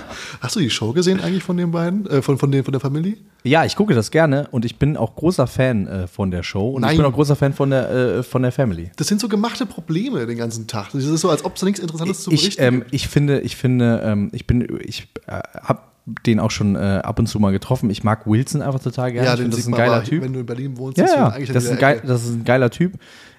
[0.42, 2.06] Hast du die Show gesehen eigentlich von den beiden?
[2.06, 3.16] Äh, von, von, den, von der Familie?
[3.42, 6.72] Ja, ich gucke das gerne und ich bin auch großer Fan äh, von der Show
[6.72, 6.90] und Nein.
[6.90, 8.90] ich bin auch großer Fan von der, äh, von der Family.
[8.96, 10.90] Das sind so gemachte Probleme den ganzen Tag.
[10.92, 12.94] Das ist so, als ob es nichts Interessantes zu Ich, berichten ähm, gibt.
[12.94, 15.80] ich finde, ich finde, ähm, ich bin, ich äh, habe
[16.24, 17.90] den auch schon äh, ab und zu mal getroffen.
[17.90, 19.26] Ich mag Wilson einfach total gerne.
[19.26, 20.22] Ja, ich den das ist ein geiler Typ.
[20.22, 20.98] wenn du in Berlin wohnst.
[20.98, 22.92] Ja, ja, das ist, ein geil, das ist ein geiler Typ.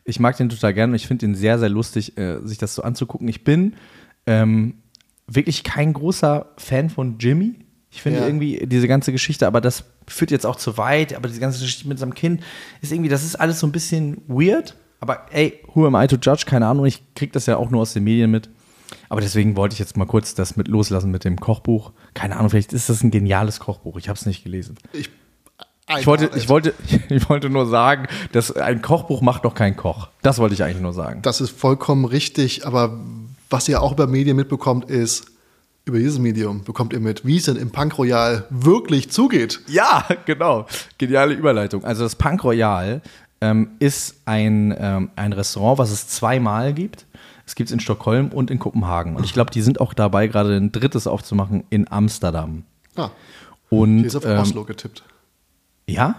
[0.03, 2.75] Ich mag den total gerne und ich finde ihn sehr, sehr lustig, äh, sich das
[2.75, 3.27] so anzugucken.
[3.27, 3.73] Ich bin
[4.25, 4.75] ähm,
[5.27, 7.55] wirklich kein großer Fan von Jimmy.
[7.89, 8.25] Ich finde Ja.
[8.25, 11.87] irgendwie diese ganze Geschichte, aber das führt jetzt auch zu weit, aber diese ganze Geschichte
[11.87, 12.41] mit seinem Kind
[12.81, 14.75] ist irgendwie, das ist alles so ein bisschen weird.
[14.99, 16.43] Aber ey, who am I to judge?
[16.45, 18.49] Keine Ahnung, ich kriege das ja auch nur aus den Medien mit.
[19.09, 21.91] Aber deswegen wollte ich jetzt mal kurz das mit loslassen mit dem Kochbuch.
[22.17, 23.97] Keine Ahnung, vielleicht ist das ein geniales Kochbuch.
[23.97, 24.75] Ich habe es nicht gelesen.
[24.91, 25.11] Ich,
[25.99, 26.73] Ich wollte, ich, wollte,
[27.09, 30.09] ich wollte nur sagen, dass ein Kochbuch macht doch kein Koch.
[30.23, 31.21] Das wollte ich eigentlich nur sagen.
[31.21, 32.99] Das ist vollkommen richtig, aber
[33.51, 35.27] was ihr auch über Medien mitbekommt, ist,
[35.85, 39.61] über dieses Medium bekommt ihr mit, wie es denn im Punk Royal wirklich zugeht.
[39.67, 40.65] Ja, genau.
[40.97, 41.83] Geniale Überleitung.
[41.83, 43.01] Also das Punk Royal
[43.41, 47.05] ähm, ist ein, ähm, ein Restaurant, was es zweimal gibt.
[47.47, 49.15] Es gibt es in Stockholm und in Kopenhagen.
[49.15, 52.63] Und ich glaube, die sind auch dabei, gerade ein drittes aufzumachen in Amsterdam.
[52.95, 53.09] Ah,
[53.69, 55.03] Und hier ist auf ähm, Oslo getippt.
[55.87, 56.15] ja,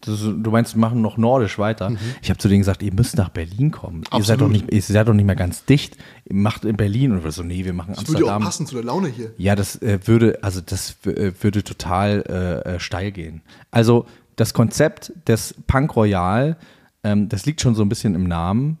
[0.00, 1.92] das, du meinst, wir machen noch nordisch weiter.
[2.22, 4.04] Ich habe zu denen gesagt, ihr müsst nach Berlin kommen.
[4.16, 4.52] Ihr seid, doch Mhm.
[4.52, 5.96] Nicht, ihr seid doch nicht mehr ganz dicht.
[6.24, 8.42] Ihr macht in Berlin und so, nee, wir machen Das würde ja auch Amsterdam.
[8.44, 9.32] passen zu der Laune hier.
[9.38, 13.42] Ja, das äh, würde, also das äh, würde total äh, äh, steil gehen.
[13.72, 14.06] Also
[14.36, 16.56] das Konzept des Punk Royal,
[17.02, 18.78] ähm, das liegt schon so ein bisschen im Namen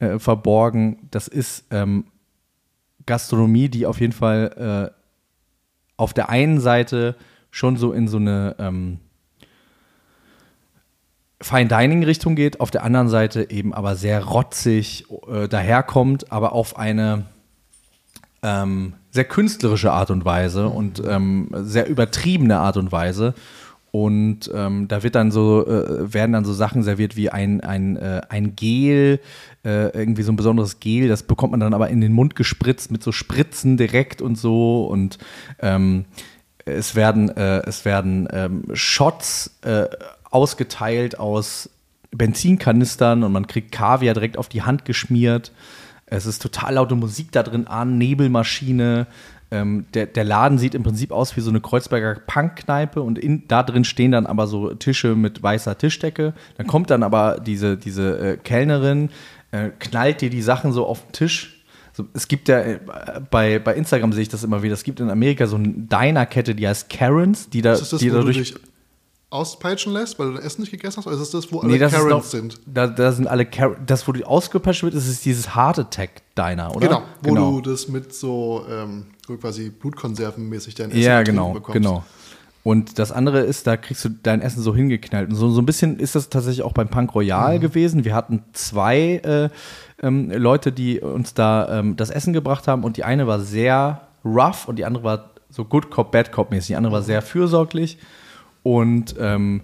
[0.00, 1.08] äh, verborgen.
[1.10, 2.06] Das ist ähm,
[3.06, 5.00] Gastronomie, die auf jeden Fall äh,
[5.96, 7.16] auf der einen Seite
[7.50, 8.98] schon so in so eine ähm,
[11.42, 16.52] Fine Dining Richtung geht, auf der anderen Seite eben aber sehr rotzig äh, daherkommt, aber
[16.52, 17.24] auf eine
[18.42, 23.34] ähm, sehr künstlerische Art und Weise und ähm, sehr übertriebene Art und Weise.
[23.92, 27.96] Und ähm, da wird dann so, äh, werden dann so Sachen serviert wie ein, ein,
[27.96, 29.20] äh, ein Gel,
[29.64, 32.92] äh, irgendwie so ein besonderes Gel, das bekommt man dann aber in den Mund gespritzt
[32.92, 34.86] mit so Spritzen direkt und so.
[34.86, 35.18] Und
[35.58, 36.04] ähm,
[36.64, 39.86] es werden, äh, es werden ähm, Shots äh,
[40.30, 41.68] ausgeteilt aus
[42.12, 45.52] Benzinkanistern und man kriegt Kaviar direkt auf die Hand geschmiert.
[46.06, 49.06] Es ist total laute Musik da drin an, Nebelmaschine.
[49.52, 53.48] Ähm, der, der Laden sieht im Prinzip aus wie so eine Kreuzberger Punkkneipe und in,
[53.48, 56.34] da drin stehen dann aber so Tische mit weißer Tischdecke.
[56.56, 59.10] Dann kommt dann aber diese, diese äh, Kellnerin,
[59.50, 61.62] äh, knallt dir die Sachen so auf den Tisch.
[61.92, 62.78] So, es gibt ja äh,
[63.30, 64.74] bei, bei Instagram sehe ich das immer wieder.
[64.74, 68.00] Es gibt in Amerika so eine Diner-Kette, die heißt Karens, die da Ist das das,
[68.00, 68.54] die wo du dadurch dich
[69.30, 71.06] auspeitschen lässt, weil du dein Essen nicht gegessen hast?
[71.06, 72.60] Oder ist das das, wo alle Nee, das Karens noch, sind?
[72.66, 76.10] Da, da sind alle Car das, wo du ausgepeitscht wird, ist, ist dieses Heart Attack
[76.36, 77.02] Diner, oder?
[77.22, 79.06] Genau, wo du das mit so ähm,
[79.40, 81.74] quasi Blutkonservenmäßig dein Essen Ja, genau, bekommst.
[81.74, 82.04] genau.
[82.62, 85.30] Und das andere ist, da kriegst du dein Essen so hingeknallt.
[85.30, 87.60] Und so, so ein bisschen ist das tatsächlich auch beim Punk Royal Mhm.
[87.62, 88.04] gewesen.
[88.04, 89.48] Wir hatten zwei äh,
[90.02, 92.84] ähm, Leute, die uns da ähm, das Essen gebracht haben.
[92.84, 96.50] Und die eine war sehr rough und die andere war so Good Cop, Bad Cop
[96.50, 96.68] mäßig.
[96.68, 97.96] Die andere war sehr fürsorglich.
[98.62, 99.62] Und ähm,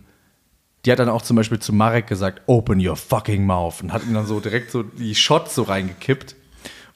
[0.84, 3.82] die hat dann auch zum Beispiel zu Marek gesagt, open your fucking mouth.
[3.82, 6.36] Und hat ihm dann so direkt so die Shots so reingekippt.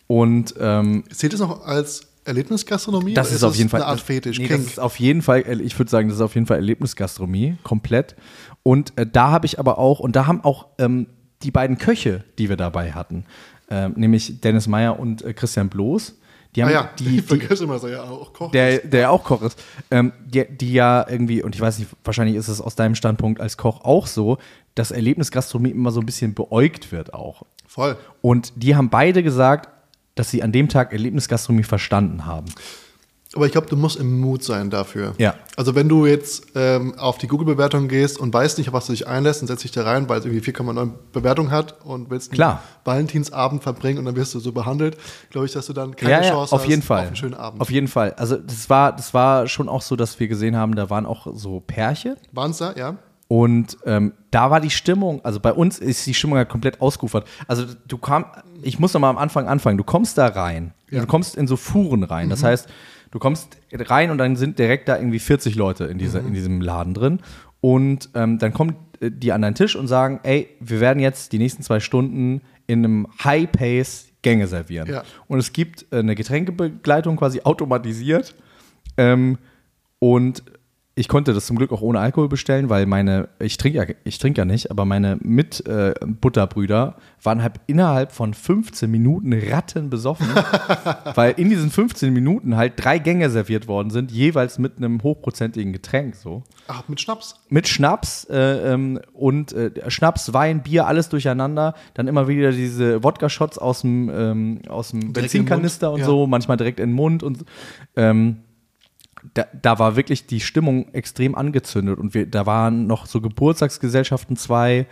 [0.06, 3.14] Und ähm, Zählt es noch als Erlebnisgastronomie?
[3.14, 4.38] das oder ist auf jeden Fall eine Art Fetisch.
[4.38, 6.58] Nee, das ist auf jeden Fall, äh, ich würde sagen, das ist auf jeden Fall
[6.58, 8.14] Erlebnisgastronomie, komplett.
[8.62, 11.06] Und äh, da habe ich aber auch, und da haben auch ähm,
[11.42, 13.24] die beiden Köche, die wir dabei hatten,
[13.70, 16.18] ähm, nämlich Dennis Meyer und äh, Christian Bloß,
[16.54, 18.54] die haben ah ja, die, ich vergesse immer, dass er ja auch kocht.
[18.54, 21.90] der, der ja auch Koch ist, ähm, die, die ja irgendwie, und ich weiß nicht,
[22.04, 24.38] wahrscheinlich ist es aus deinem Standpunkt als Koch auch so,
[24.74, 27.42] dass Erlebnisgastronomie immer so ein bisschen beäugt wird auch.
[27.66, 27.96] Voll.
[28.20, 29.68] Und die haben beide gesagt,
[30.14, 32.46] dass sie an dem Tag Erlebnisgastronomie verstanden haben.
[33.36, 35.14] Aber ich glaube, du musst im Mut sein dafür.
[35.18, 35.34] Ja.
[35.56, 38.92] Also wenn du jetzt ähm, auf die Google-Bewertung gehst und weißt nicht, auf was du
[38.92, 42.30] dich einlässt, und setzt dich da rein, weil es irgendwie 4,9 Bewertung hat und willst
[42.30, 42.62] einen Klar.
[42.84, 44.96] Valentinsabend verbringen und dann wirst du so behandelt,
[45.30, 47.00] glaube ich, dass du dann keine ja, ja, Chance auf jeden hast Fall.
[47.02, 47.60] auf einen schönen Abend.
[47.60, 48.14] Auf jeden Fall.
[48.14, 51.28] Also das war, das war schon auch so, dass wir gesehen haben, da waren auch
[51.32, 52.16] so Pärchen.
[52.32, 52.96] Waren es da, ja?
[53.28, 57.28] Und ähm, da war die Stimmung, also bei uns ist die Stimmung ja komplett ausgeufert.
[57.46, 58.24] Also du kam,
[58.60, 59.78] ich muss noch mal am Anfang anfangen.
[59.78, 60.98] Du kommst da rein, Ja.
[60.98, 61.02] Mhm.
[61.02, 62.28] du kommst in so Fuhren rein.
[62.28, 62.68] Das heißt,
[63.10, 65.98] du kommst rein und dann sind direkt da irgendwie 40 Leute in, Mhm.
[65.98, 67.20] dieser, in diesem Laden drin.
[67.60, 71.32] Und ähm, dann kommen äh, die an deinen Tisch und sagen, ey, wir werden jetzt
[71.32, 74.88] die nächsten zwei Stunden in einem High-Pace Gänge servieren.
[74.88, 75.02] Ja.
[75.28, 78.34] Und es gibt äh, eine Getränkebegleitung quasi automatisiert.
[78.96, 79.38] Ähm,
[79.98, 80.42] und
[81.00, 84.18] ich konnte das zum Glück auch ohne Alkohol bestellen, weil meine, ich trinke ja, ich
[84.18, 90.28] trinke ja nicht, aber meine Mitbutterbrüder äh, waren halt innerhalb von 15 Minuten rattenbesoffen,
[91.14, 95.72] weil in diesen 15 Minuten halt drei Gänge serviert worden sind, jeweils mit einem hochprozentigen
[95.72, 96.42] Getränk so.
[96.68, 97.36] Ach, mit Schnaps.
[97.48, 101.76] Mit Schnaps äh, ähm, und äh, Schnaps, Wein, Bier, alles durcheinander.
[101.94, 106.04] Dann immer wieder diese Wodka-Shots aus dem, ähm, aus dem Benzinkanister und ja.
[106.04, 107.46] so, manchmal direkt in den Mund und
[107.96, 108.40] ähm,
[109.34, 114.36] da, da war wirklich die Stimmung extrem angezündet und wir, da waren noch so Geburtstagsgesellschaften
[114.36, 114.86] zwei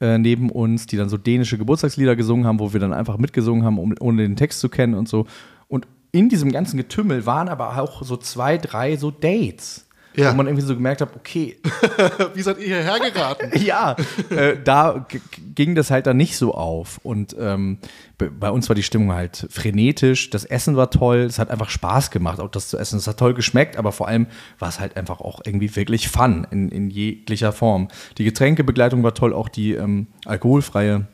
[0.00, 3.64] äh, neben uns, die dann so dänische Geburtstagslieder gesungen haben, wo wir dann einfach mitgesungen
[3.64, 5.26] haben, um, ohne den Text zu kennen und so.
[5.68, 9.88] Und in diesem ganzen Getümmel waren aber auch so zwei, drei so Dates.
[10.16, 10.30] Ja.
[10.32, 11.56] Wo man irgendwie so gemerkt hat, okay,
[12.34, 13.50] Wie seid ihr hierher geraten?
[13.64, 13.96] ja,
[14.30, 15.06] äh, da
[15.54, 17.00] ging das halt dann nicht so auf.
[17.02, 17.78] Und ähm,
[18.16, 20.30] be- bei uns war die Stimmung halt frenetisch.
[20.30, 21.18] Das Essen war toll.
[21.18, 22.98] Es hat einfach Spaß gemacht, auch das zu essen.
[22.98, 24.26] Es hat toll geschmeckt, aber vor allem
[24.58, 27.88] war es halt einfach auch irgendwie wirklich Fun in, in jeglicher Form.
[28.18, 31.06] Die Getränkebegleitung war toll, auch die ähm, alkoholfreie.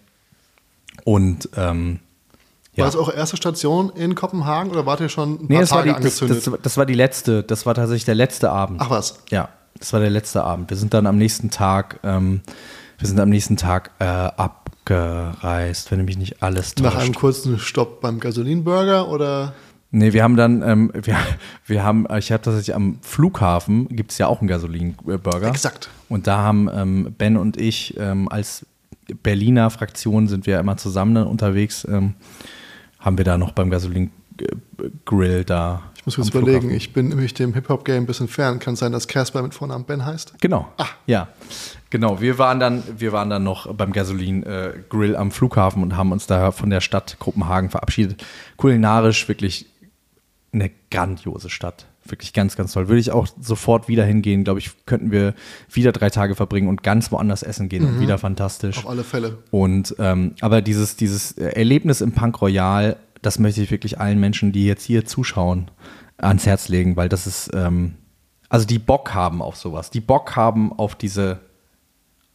[1.05, 2.01] Und ähm,
[2.81, 2.85] ja.
[2.87, 5.71] War das eure erste Station in Kopenhagen oder wart ihr schon ein Nee, paar das
[5.71, 6.47] war, Tage die, das, angezündet?
[6.47, 8.81] das, das war die letzte, das war tatsächlich der letzte Abend.
[8.83, 9.21] Ach was.
[9.31, 10.71] Ja, das war der letzte Abend.
[10.71, 12.41] Wir sind dann am nächsten Tag, ähm,
[12.99, 16.95] wir sind am nächsten Tag äh, abgereist, wenn mich nicht alles täuscht.
[16.95, 19.55] Nach einem kurzen Stopp beim Gasolinburger oder?
[19.93, 21.17] Nee, wir haben dann, ähm, wir,
[21.67, 25.49] wir haben, ich habe tatsächlich am Flughafen, gibt es ja auch einen Gasolinburger.
[25.49, 25.89] Exakt.
[26.09, 28.67] Und da haben ähm, Ben und ich ähm, als
[29.23, 32.15] Berliner Fraktion sind wir immer zusammen dann unterwegs, ähm,
[33.01, 35.83] haben wir da noch beim Gasolin-Grill da.
[35.97, 36.77] Ich muss kurz überlegen, Flughafen.
[36.77, 38.59] ich bin nämlich dem Hip-Hop-Game ein bisschen fern.
[38.59, 40.35] Kann sein, dass Casper mit Vornamen Ben heißt?
[40.41, 40.73] Genau.
[41.07, 41.29] Ja.
[41.91, 42.21] Genau.
[42.21, 46.53] Wir waren dann, wir waren dann noch beim Gasolin-Grill am Flughafen und haben uns da
[46.53, 48.25] von der Stadt Kopenhagen verabschiedet.
[48.57, 49.67] Kulinarisch wirklich
[50.53, 51.87] eine grandiose Stadt.
[52.05, 52.89] Wirklich ganz, ganz toll.
[52.89, 54.45] Würde ich auch sofort wieder hingehen.
[54.45, 55.35] Glaube ich, könnten wir
[55.71, 57.85] wieder drei Tage verbringen und ganz woanders essen gehen.
[57.85, 58.79] Und wieder fantastisch.
[58.79, 59.39] Auf alle Fälle.
[59.51, 64.53] Und ähm, aber dieses, dieses Erlebnis im Punk Royal, das möchte ich wirklich allen Menschen,
[64.53, 65.71] die jetzt hier zuschauen,
[66.19, 67.95] ans Herz legen, weil das ist, ähm,
[68.49, 71.41] also die Bock haben auf sowas, die Bock haben auf diese,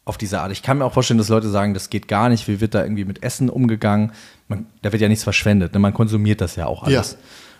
[0.05, 0.51] auf diese Art.
[0.51, 2.84] Ich kann mir auch vorstellen, dass Leute sagen, das geht gar nicht, wie wird da
[2.84, 4.11] irgendwie mit Essen umgegangen?
[4.47, 5.80] Man, da wird ja nichts verschwendet, ne?
[5.80, 7.18] man konsumiert das ja auch alles.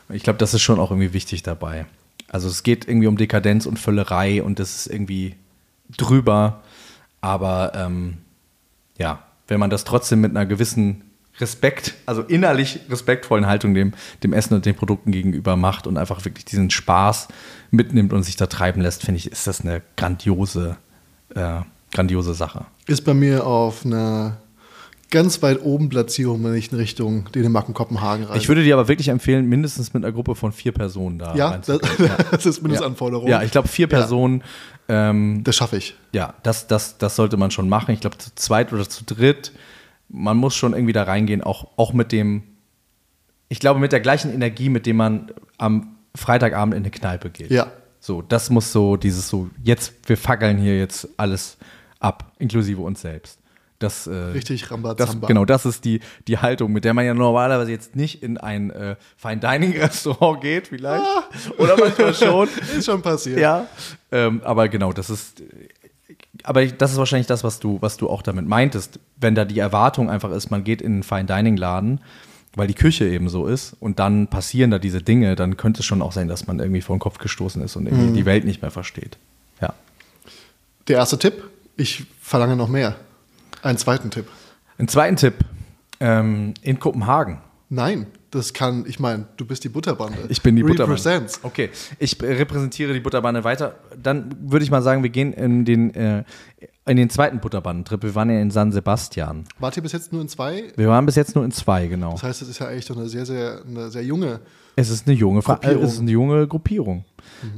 [0.10, 1.86] Ich glaube, das ist schon auch irgendwie wichtig dabei.
[2.30, 5.36] Also es geht irgendwie um Dekadenz und Völlerei und das ist irgendwie
[5.95, 6.64] drüber,
[7.22, 8.18] aber ähm,
[8.97, 11.03] ja, wenn man das trotzdem mit einer gewissen
[11.39, 13.93] Respekt, also innerlich respektvollen Haltung dem,
[14.24, 17.28] dem Essen und den Produkten gegenüber macht und einfach wirklich diesen Spaß
[17.72, 20.78] mitnimmt und sich da treiben lässt, finde ich, ist das eine grandiose,
[21.36, 22.66] äh, grandiose Sache.
[22.88, 24.38] Ist bei mir auf einer
[25.16, 28.38] ganz weit oben Platzierung, wenn ich in Richtung Dänemark und Kopenhagen reise.
[28.38, 31.57] Ich würde dir aber wirklich empfehlen, mindestens mit einer Gruppe von vier Personen da ja,
[31.57, 31.80] das.
[31.99, 32.18] Ja.
[32.32, 33.30] das ist Mindestanforderung.
[33.30, 33.97] Ja, ich glaube, vier Ja.
[33.97, 34.43] Personen,
[34.89, 35.95] ähm, Das schaffe ich.
[36.11, 37.93] ja, das, das, das sollte man schon machen.
[37.93, 39.53] Ich glaube, zu zweit oder zu dritt,
[40.09, 42.43] man muss schon irgendwie da reingehen, auch, auch mit dem,
[43.47, 47.51] ich glaube, mit der gleichen Energie, mit dem man am Freitagabend in eine Kneipe geht.
[47.51, 47.72] Ja.
[48.01, 51.57] So, das muss so, dieses so, jetzt, wir fackeln hier jetzt alles
[52.01, 53.39] ab, inklusive uns selbst.
[53.80, 57.71] Das, äh, Richtig das, genau, das ist die, die Haltung, mit der man ja normalerweise
[57.71, 61.03] jetzt nicht in ein äh, Fine-Dining-Restaurant geht, vielleicht.
[61.57, 62.47] Oder manchmal schon.
[62.78, 63.39] Ist schon passiert.
[63.39, 63.67] Ja,
[64.11, 65.43] ähm, aber genau, das ist,
[66.43, 68.99] aber das ist wahrscheinlich das, was du, was du auch damit meintest.
[69.17, 71.99] Wenn da die Erwartung einfach ist, man geht in einen Fine Dining Laden,
[72.55, 75.86] weil die Küche eben so ist und dann passieren da diese Dinge, dann könnte es
[75.86, 78.45] schon auch sein, dass man irgendwie vor den Kopf gestoßen ist und irgendwie die Welt
[78.45, 79.17] nicht mehr versteht.
[79.61, 79.73] Ja.
[80.88, 81.43] Der erste Tipp,
[81.76, 82.95] ich verlange noch mehr.
[83.66, 84.28] Einen zweiten Tipp.
[84.78, 85.34] Ein zweiten Tipp,
[85.99, 87.39] ähm, in Kopenhagen.
[87.70, 90.20] Nein, das kann, ich meine, du bist die Butterbande.
[90.30, 91.26] Ich bin die Butterbande.
[91.41, 93.76] Okay, ich repräsentiere die Butterbande weiter.
[94.01, 96.24] Dann würde ich mal sagen, wir gehen in den, äh,
[96.86, 98.03] in den zweiten Butterbandentrip.
[98.03, 99.45] Wir waren ja in San Sebastian.
[99.57, 100.66] Wart ihr bis jetzt nur in zwei?
[100.76, 102.11] Wir waren bis jetzt nur in zwei, genau.
[102.11, 104.41] Das heißt, es ist ja eigentlich doch eine sehr, sehr, eine sehr junge.
[104.76, 105.82] Es ist eine junge Gruppierung.
[105.82, 107.05] äh, Es ist eine junge Gruppierung.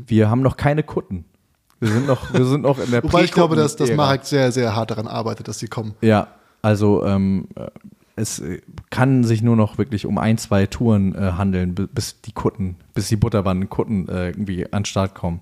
[0.05, 1.25] Wir haben noch keine Kutten.
[1.79, 3.91] Wir sind noch, wir sind noch in der Wobei ich glaube, dass, dass.
[3.91, 5.93] Marek sehr, sehr hart daran arbeitet, dass sie kommen.
[6.01, 6.27] Ja,
[6.61, 7.67] also ähm, äh,
[8.15, 8.41] es
[8.89, 12.75] kann sich nur noch wirklich um ein, zwei Touren äh, handeln, bi- bis die Kutten,
[12.95, 15.41] bis die Butterbanden Kutten äh, irgendwie an den Start kommen.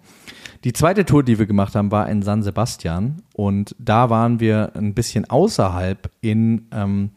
[0.65, 4.71] Die zweite Tour, die wir gemacht haben, war in San Sebastian und da waren wir
[4.75, 7.11] ein bisschen außerhalb in ähm,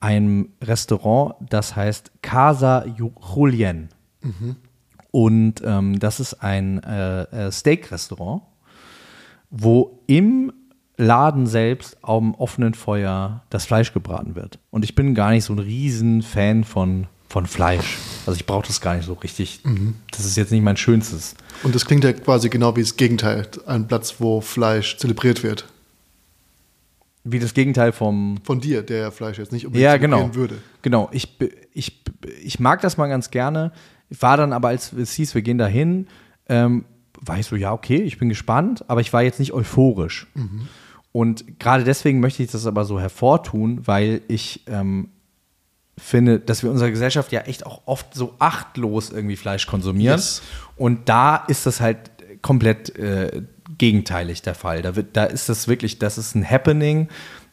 [0.00, 3.88] einem Restaurant, das heißt Casa Ju- Julien.
[5.14, 8.42] Und ähm, das ist ein äh, äh, Steak-Restaurant,
[9.48, 10.52] wo im
[10.96, 14.58] Laden selbst am offenen Feuer das Fleisch gebraten wird.
[14.72, 17.96] Und ich bin gar nicht so ein riesen Fan von, von Fleisch.
[18.26, 19.60] Also ich brauche das gar nicht so richtig.
[20.10, 21.36] Das ist jetzt nicht mein schönstes.
[21.62, 23.46] Und das klingt ja quasi genau wie das Gegenteil.
[23.66, 25.64] Ein Platz, wo Fleisch zelebriert wird.
[27.22, 30.34] Wie das Gegenteil vom Von dir, der Fleisch jetzt nicht unbedingt Ja, genau.
[30.34, 30.58] würde.
[30.82, 31.08] Genau.
[31.12, 31.38] Ich,
[31.72, 32.02] ich,
[32.42, 33.70] ich mag das mal ganz gerne.
[34.10, 36.06] War dann aber, als es hieß, wir gehen da hin,
[36.48, 36.84] ähm,
[37.20, 40.26] war ich so, ja, okay, ich bin gespannt, aber ich war jetzt nicht euphorisch.
[41.12, 45.10] Und gerade deswegen möchte ich das aber so hervortun, weil ich ähm,
[45.96, 50.16] finde, dass wir in unserer Gesellschaft ja echt auch oft so achtlos irgendwie Fleisch konsumieren.
[50.16, 50.42] Yes.
[50.76, 52.10] Und da ist das halt
[52.42, 53.42] komplett äh,
[53.78, 54.82] gegenteilig der Fall.
[54.82, 57.08] Da, wird, da ist das wirklich, das ist ein Happening.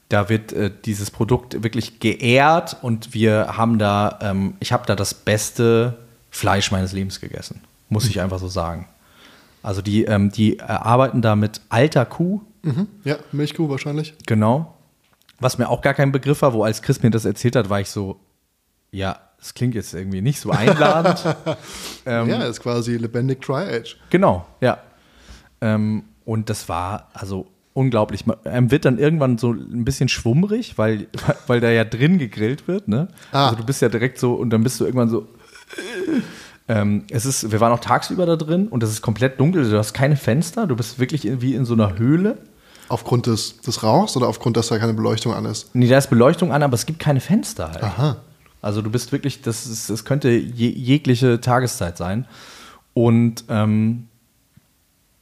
[0.10, 4.96] Da wird äh, dieses Produkt wirklich geehrt und wir haben da, ähm, ich habe da
[4.96, 6.00] das beste
[6.32, 7.62] Fleisch meines Lebens gegessen.
[7.90, 8.88] Muss ich einfach so sagen.
[9.62, 12.86] Also die, ähm, die äh, arbeiten da mit alter Kuh, Mhm.
[13.04, 14.14] Ja, Milchkuh wahrscheinlich.
[14.28, 14.76] Genau.
[15.40, 17.82] Was mir auch gar kein Begriff war, wo als Chris mir das erzählt hat, war
[17.82, 18.20] ich so,
[18.92, 21.24] ja, das klingt jetzt irgendwie nicht so einladend.
[22.06, 23.98] ähm, ja, ist quasi lebendig Tri-Age.
[24.12, 24.78] Genau, ja.
[25.60, 28.28] Ähm, und das war also unglaublich.
[28.28, 31.08] Man- Einem wird dann irgendwann so ein bisschen schwummrig, weil,
[31.48, 33.08] weil da ja drin gegrillt wird, ne?
[33.32, 33.46] Ah.
[33.46, 35.28] Also du bist ja direkt so und dann bist du irgendwann so.
[36.68, 39.78] Ähm, es ist, wir waren auch tagsüber da drin und es ist komplett dunkel, du
[39.78, 42.38] hast keine Fenster, du bist wirklich wie in so einer Höhle.
[42.88, 45.74] Aufgrund des, des Rauchs oder aufgrund, dass da keine Beleuchtung an ist?
[45.74, 47.84] Nee, da ist Beleuchtung an, aber es gibt keine Fenster halt.
[47.84, 48.18] Aha.
[48.62, 52.26] Also du bist wirklich, das, ist, das könnte je, jegliche Tageszeit sein.
[52.94, 54.08] Und ähm,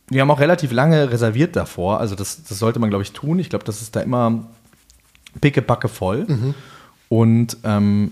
[0.10, 2.00] wir haben auch relativ lange reserviert davor.
[2.00, 3.40] Also das, das sollte man, glaube ich, tun.
[3.40, 4.48] Ich glaube, das ist da immer
[5.40, 6.26] pickebacke voll.
[7.08, 8.12] Und ähm,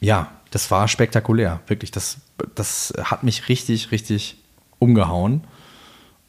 [0.00, 1.60] ja, das war spektakulär.
[1.66, 2.18] Wirklich, das,
[2.54, 4.36] das hat mich richtig, richtig
[4.78, 5.42] umgehauen.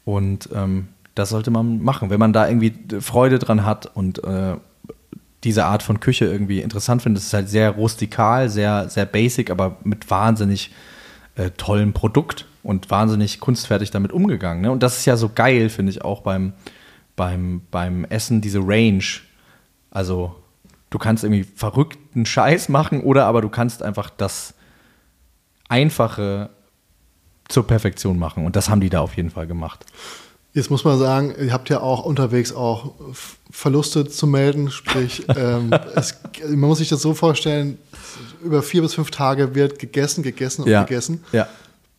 [0.04, 4.56] Und ähm, das sollte man machen, wenn man da irgendwie Freude dran hat und äh,
[5.44, 7.22] diese Art von Küche irgendwie interessant findet.
[7.22, 10.72] Es ist halt sehr rustikal, sehr, sehr basic, aber mit wahnsinnig
[11.36, 14.62] äh, tollem Produkt und wahnsinnig kunstfertig damit umgegangen.
[14.62, 14.70] Ne?
[14.70, 16.52] Und das ist ja so geil, finde ich auch beim,
[17.16, 19.04] beim, beim Essen, diese Range.
[19.90, 20.34] Also
[20.90, 24.54] du kannst irgendwie verrückten Scheiß machen oder aber du kannst einfach das
[25.68, 26.50] Einfache
[27.48, 28.44] zur Perfektion machen.
[28.44, 29.84] Und das haben die da auf jeden Fall gemacht.
[30.54, 32.92] Jetzt muss man sagen, ihr habt ja auch unterwegs auch
[33.50, 34.70] Verluste zu melden.
[34.70, 36.18] Sprich, ähm, es,
[36.48, 37.78] man muss sich das so vorstellen,
[38.42, 41.48] über vier bis fünf Tage wird gegessen, gegessen und gegessen, Ja.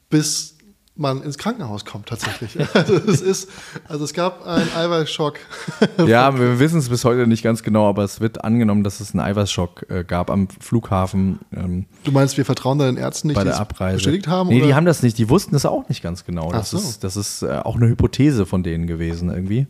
[0.10, 0.56] bis
[1.00, 2.58] man ins Krankenhaus kommt tatsächlich.
[2.74, 3.50] Also es ist,
[3.88, 5.40] also es gab einen Eiweißschock.
[6.06, 9.12] Ja, wir wissen es bis heute nicht ganz genau, aber es wird angenommen, dass es
[9.14, 13.36] einen Eiweißschock äh, gab am Flughafen ähm, Du meinst, wir vertrauen da den Ärzten nicht,
[13.36, 13.98] bei die der es Abreise.
[13.98, 14.50] bestätigt haben?
[14.50, 14.68] Nee, oder?
[14.68, 15.18] die haben das nicht.
[15.18, 16.52] Die wussten es auch nicht ganz genau.
[16.52, 16.78] Das so.
[16.78, 19.68] ist, das ist äh, auch eine Hypothese von denen gewesen irgendwie.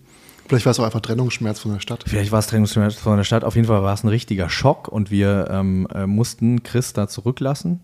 [0.48, 2.04] Vielleicht war es auch einfach Trennungsschmerz von der Stadt.
[2.08, 3.44] Vielleicht war es Trennungsschmerz von der Stadt.
[3.44, 7.08] Auf jeden Fall war es ein richtiger Schock und wir ähm, äh, mussten Chris da
[7.08, 7.82] zurücklassen.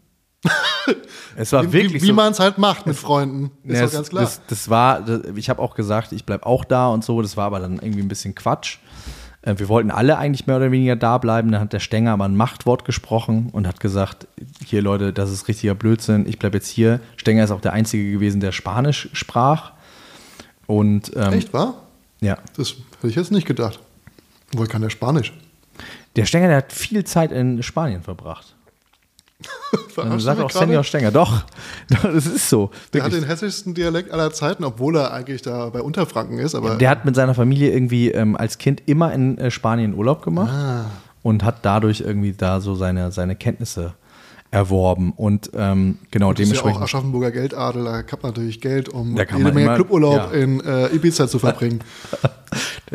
[1.35, 2.13] Es war Wie, wirklich wie so.
[2.13, 4.23] man es halt macht mit Freunden, ist Ja, doch ganz klar.
[4.23, 7.21] Das, das war, das, ich habe auch gesagt, ich bleibe auch da und so.
[7.21, 8.77] Das war aber dann irgendwie ein bisschen Quatsch.
[9.41, 11.51] Äh, Wir wollten alle eigentlich mehr oder weniger da bleiben.
[11.51, 14.27] Dann hat der Stenger aber ein Machtwort gesprochen und hat gesagt:
[14.65, 16.27] Hier, Leute, das ist richtiger Blödsinn.
[16.27, 16.99] Ich bleibe jetzt hier.
[17.17, 19.71] Stenger ist auch der Einzige gewesen, der Spanisch sprach.
[20.67, 21.75] Und ähm, Echt, wahr?
[22.21, 23.79] ja, Das hätte ich jetzt nicht gedacht.
[24.53, 25.33] Wohl kann der Spanisch.
[26.15, 28.54] der Stenger, der hat viel Zeit in Spanien verbracht.
[29.95, 30.51] Dann sagt auch?
[30.51, 31.43] Senior Stenger, doch,
[31.89, 32.69] das ist so.
[32.93, 33.23] Der hat Wirklich.
[33.23, 36.55] den hässlichsten Dialekt aller Zeiten, obwohl er eigentlich da bei Unterfranken ist.
[36.55, 40.23] Aber Der hat mit seiner Familie irgendwie ähm, als Kind immer in äh, Spanien Urlaub
[40.23, 40.85] gemacht Ah.
[41.23, 43.93] und hat dadurch irgendwie da so seine, seine Kenntnisse
[44.51, 45.13] erworben.
[45.15, 46.83] Und ähm, genau das ist ja auch dementsprechend.
[46.83, 50.39] Aschaffenburger Geldadel, da man natürlich Geld, um jede Menge Cluburlaub ja.
[50.39, 51.81] in äh, Ibiza zu verbringen.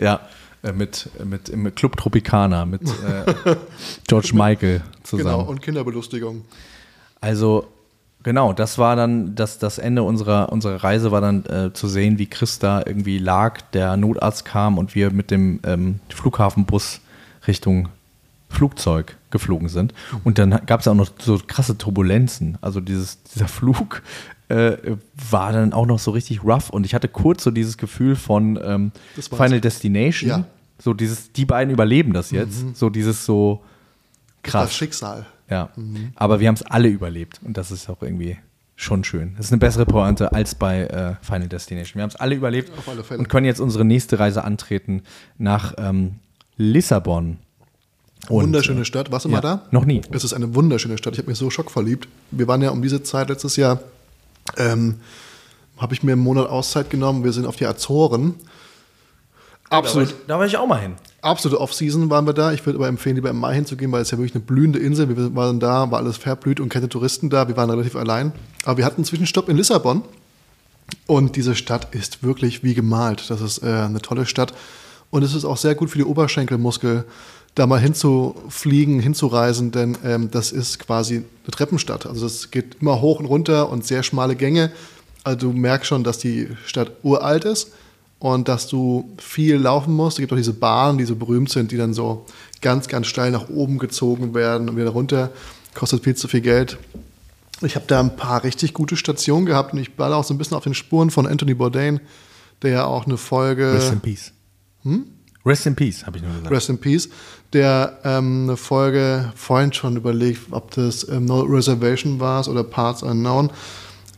[0.00, 0.20] Ja,
[0.74, 3.56] mit, mit im Club Tropicana mit äh,
[4.06, 5.38] George Michael zusammen.
[5.38, 6.44] genau, und Kinderbelustigung.
[7.20, 7.66] Also,
[8.22, 12.18] genau, das war dann, das, das Ende unserer, unserer Reise war dann äh, zu sehen,
[12.18, 17.00] wie Chris da irgendwie lag, der Notarzt kam und wir mit dem ähm, Flughafenbus
[17.46, 17.88] Richtung
[18.50, 19.94] Flugzeug geflogen sind.
[20.24, 22.58] Und dann gab es auch noch so krasse Turbulenzen.
[22.60, 24.02] Also dieses, dieser Flug
[24.50, 24.96] äh,
[25.30, 28.58] war dann auch noch so richtig rough und ich hatte kurz so dieses Gefühl von
[28.62, 29.28] ähm, Das.
[29.28, 30.28] Final Destination.
[30.28, 30.44] Ja.
[30.78, 32.76] So dieses, die beiden überleben das jetzt.
[32.76, 33.62] So dieses so
[34.42, 34.74] Das krass.
[34.74, 35.26] Schicksal.
[35.48, 35.70] Ja,
[36.14, 38.38] aber wir haben es alle überlebt und das ist auch irgendwie
[38.76, 39.34] schon schön.
[39.36, 41.96] Das ist eine bessere Pointe als bei äh, Final Destination.
[41.96, 45.02] Wir haben es alle überlebt alle und können jetzt unsere nächste Reise antreten
[45.38, 46.14] nach ähm,
[46.56, 47.38] Lissabon.
[48.28, 49.10] Und, Wunderschöne äh, Stadt.
[49.10, 49.62] Warst du ja, mal da?
[49.70, 50.02] noch nie.
[50.12, 51.14] Es ist eine wunderschöne Stadt.
[51.14, 52.08] Ich habe mich so schockverliebt.
[52.30, 53.80] Wir waren ja um diese Zeit letztes Jahr,
[54.56, 54.96] ähm,
[55.78, 57.24] habe ich mir einen Monat Auszeit genommen.
[57.24, 58.34] Wir sind auf die Azoren.
[59.70, 60.94] Absolut, Da wollte ich auch mal hin.
[61.22, 62.52] absolute Off-Season waren wir da.
[62.52, 65.08] Ich würde aber empfehlen, lieber im Mai hinzugehen, weil es ja wirklich eine blühende Insel.
[65.08, 67.46] Wir waren da, war alles verblüht und keine Touristen da.
[67.46, 68.32] Wir waren relativ allein.
[68.64, 70.02] Aber wir hatten einen Zwischenstopp in Lissabon.
[71.06, 73.30] Und diese Stadt ist wirklich wie gemalt.
[73.30, 74.52] Das ist äh, eine tolle Stadt.
[75.10, 77.04] Und es ist auch sehr gut für die Oberschenkelmuskel,
[77.54, 82.06] da mal hinzufliegen, hinzureisen, denn ähm, das ist quasi eine Treppenstadt.
[82.06, 84.70] Also es geht immer hoch und runter und sehr schmale Gänge.
[85.24, 87.72] Also du merkst schon, dass die Stadt uralt ist
[88.18, 90.18] und dass du viel laufen musst.
[90.18, 92.24] Es gibt auch diese Bahnen, die so berühmt sind, die dann so
[92.60, 95.30] ganz, ganz steil nach oben gezogen werden und wieder runter.
[95.74, 96.78] Kostet viel zu viel Geld.
[97.62, 100.38] Ich habe da ein paar richtig gute Stationen gehabt und ich war auch so ein
[100.38, 102.00] bisschen auf den Spuren von Anthony Bourdain,
[102.62, 103.74] der ja auch eine Folge.
[103.74, 104.32] Rest in Peace.
[104.82, 105.06] Hm?
[105.44, 106.50] Rest in Peace, habe ich nur gesagt.
[106.50, 107.08] Rest in Peace,
[107.52, 113.02] der ähm, eine Folge vorhin schon überlegt, ob das ähm, No Reservation war oder Parts
[113.02, 113.50] Unknown,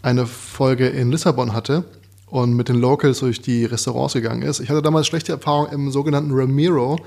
[0.02, 1.84] eine Folge in Lissabon hatte
[2.26, 4.58] und mit den Locals durch die Restaurants gegangen ist.
[4.58, 6.98] Ich hatte damals schlechte Erfahrungen im sogenannten Ramiro.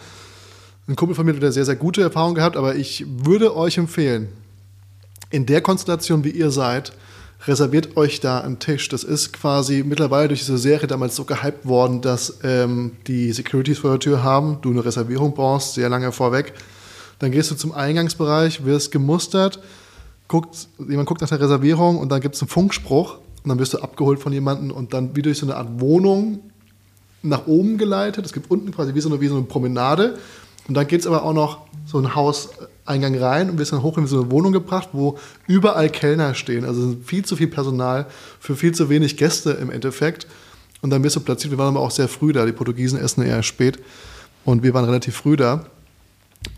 [0.87, 3.77] Ein Kumpel von mir hat wieder sehr, sehr gute Erfahrungen gehabt, aber ich würde euch
[3.77, 4.29] empfehlen,
[5.29, 6.93] in der Konstellation, wie ihr seid,
[7.47, 8.89] reserviert euch da einen Tisch.
[8.89, 13.79] Das ist quasi mittlerweile durch diese Serie damals so gehypt worden, dass ähm, die Securities
[13.79, 16.53] vor der Tür haben, du eine Reservierung brauchst, sehr lange vorweg.
[17.19, 19.59] Dann gehst du zum Eingangsbereich, wirst gemustert,
[20.27, 23.73] guckt, jemand guckt nach der Reservierung und dann gibt es einen Funkspruch und dann wirst
[23.73, 26.39] du abgeholt von jemandem und dann wie durch so eine Art Wohnung
[27.21, 28.25] nach oben geleitet.
[28.25, 30.17] Es gibt unten quasi wie so eine, wie so eine Promenade
[30.67, 32.15] und dann geht es aber auch noch so ein
[32.87, 35.17] Hauseingang rein und wirst dann hoch in so eine Wohnung gebracht, wo
[35.47, 36.65] überall Kellner stehen.
[36.65, 38.05] Also viel zu viel Personal
[38.39, 40.27] für viel zu wenig Gäste im Endeffekt.
[40.81, 41.51] Und dann wirst du platziert.
[41.51, 42.45] Wir waren aber auch sehr früh da.
[42.45, 43.79] Die Portugiesen essen eher spät.
[44.43, 45.65] Und wir waren relativ früh da.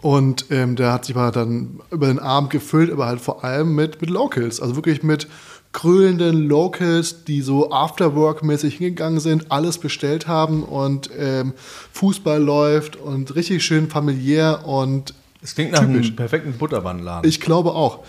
[0.02, 3.74] Und ähm, der hat sich mal dann über den Abend gefüllt, aber halt vor allem
[3.74, 4.60] mit, mit Locals.
[4.60, 5.30] Also wirklich mit
[5.72, 11.54] krölenden Locals, die so Afterwork-mäßig hingegangen sind, alles bestellt haben und ähm,
[11.94, 15.14] Fußball läuft und richtig schön familiär und
[15.48, 16.08] Es klingt nach Typisch.
[16.08, 17.28] einem perfekten Butterbandladen.
[17.28, 18.04] ich glaube auch.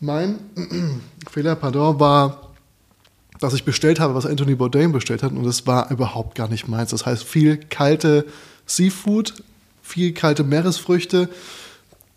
[0.00, 0.38] Mein
[1.30, 2.50] Fehler, pardon, war,
[3.40, 6.68] dass ich bestellt habe, was Anthony Bourdain bestellt hat und das war überhaupt gar nicht
[6.68, 6.90] meins.
[6.90, 8.26] Das heißt, viel kalte
[8.66, 9.32] Seafood,
[9.80, 11.30] viel kalte Meeresfrüchte,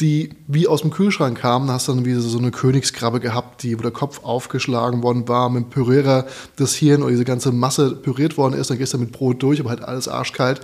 [0.01, 1.67] die wie aus dem Kühlschrank kamen.
[1.67, 5.29] Da hast du dann wie so eine Königskrabbe gehabt, die, wo der Kopf aufgeschlagen worden
[5.29, 6.25] war, mit dem Pürierer
[6.57, 8.69] das Hirn oder diese ganze Masse püriert worden ist.
[8.69, 10.59] Dann gehst du mit Brot durch, aber halt alles arschkalt.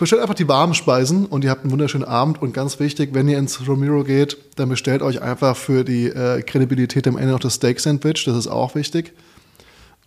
[0.00, 2.40] Bestellt einfach die warmen Speisen und ihr habt einen wunderschönen Abend.
[2.42, 6.42] Und ganz wichtig, wenn ihr ins Romero geht, dann bestellt euch einfach für die äh,
[6.42, 8.24] Kredibilität am Ende noch das Steak Sandwich.
[8.24, 9.12] Das ist auch wichtig.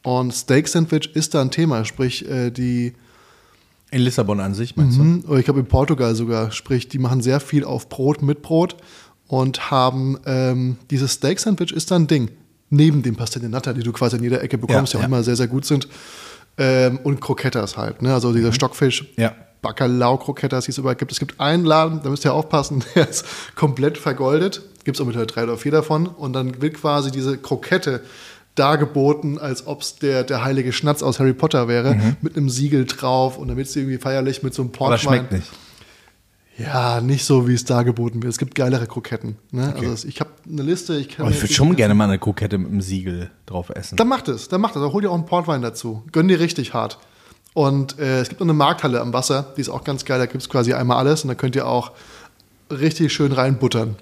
[0.04, 2.94] Und Steak Sandwich ist da ein Thema, sprich äh, die,
[3.92, 5.24] In Lissabon an sich, meinst Mhm.
[5.28, 8.76] oder ich glaube in Portugal sogar, sprich die machen sehr viel auf Brot mit Brot
[9.28, 12.32] und haben ähm, dieses Steak Sandwich ist da ein Ding.
[12.72, 15.10] Neben dem Pastel de Nata, die du quasi in jeder Ecke bekommst, Ja, ja, auch
[15.12, 15.16] ja.
[15.16, 15.88] immer sehr, sehr gut sind.
[16.58, 18.12] Ähm, und Croquetas halt, ne?
[18.14, 19.22] also dieser Stockfisch, Mhm.
[19.24, 19.36] Ja.
[19.64, 21.12] Bacalao-Croquetas, die es überall gibt.
[21.12, 23.26] Es gibt einen Laden, da müsst ihr aufpassen, der ist
[23.56, 24.62] komplett vergoldet.
[24.84, 26.06] Gibt es auch mittlerweile drei oder vier davon.
[26.06, 28.02] Und dann wird quasi diese Krokette
[28.56, 32.86] dargeboten, als ob es der, der heilige Schnatz aus Harry Potter wäre, mit einem Siegel
[32.86, 34.78] drauf und damit sie irgendwie feierlich mit so einem du?
[34.80, 35.00] Aber Portwein.
[35.28, 35.52] schmeckt nicht.
[36.56, 38.32] Ja, nicht so, wie es dargeboten wird.
[38.32, 39.38] Es gibt geilere Kroketten.
[39.50, 39.74] Ne?
[39.76, 40.96] Also es- ich habe eine Liste.
[40.98, 43.96] Ich, Aber ich würde schon gerne mal eine Krokette mit einem Siegel drauf essen.
[43.96, 44.82] Dann macht es, dann macht es.
[44.84, 46.04] Dann hol dir auch einen Portwein dazu.
[46.12, 47.00] Gönn dir richtig hart.
[47.54, 50.20] Und äh, es gibt noch eine Markthalle am Wasser, die ist auch ganz geil.
[50.20, 51.92] Da gibt es quasi einmal alles und da könnt ihr auch
[52.72, 53.96] richtig schön reinbuttern.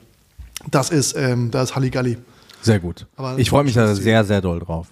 [0.70, 2.18] Das ist, ähm, da ist Halligalli.
[2.62, 3.08] Sehr gut.
[3.18, 4.88] Aber Ich freue mich da sehr, sehr doll drauf.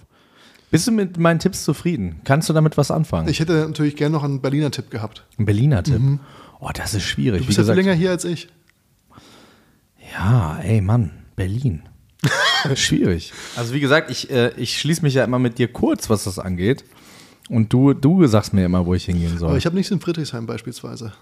[0.70, 2.20] Bist du mit meinen Tipps zufrieden?
[2.24, 3.28] Kannst du damit was anfangen?
[3.28, 5.24] Ich hätte natürlich gerne noch einen Berliner Tipp gehabt.
[5.38, 6.00] Ein Berliner Tipp.
[6.60, 7.40] Oh, das ist schwierig.
[7.40, 8.48] Du bist ja viel länger hier als ich.
[10.12, 11.82] ja, ey Mann, Berlin.
[12.74, 13.32] schwierig.
[13.56, 16.38] Also wie gesagt, ich, äh, ich schließe mich ja immer mit dir kurz, was das
[16.38, 16.84] angeht.
[17.50, 19.48] Und du, du sagst mir immer, wo ich hingehen soll.
[19.48, 21.12] Aber ich habe nichts in Friedrichshain beispielsweise.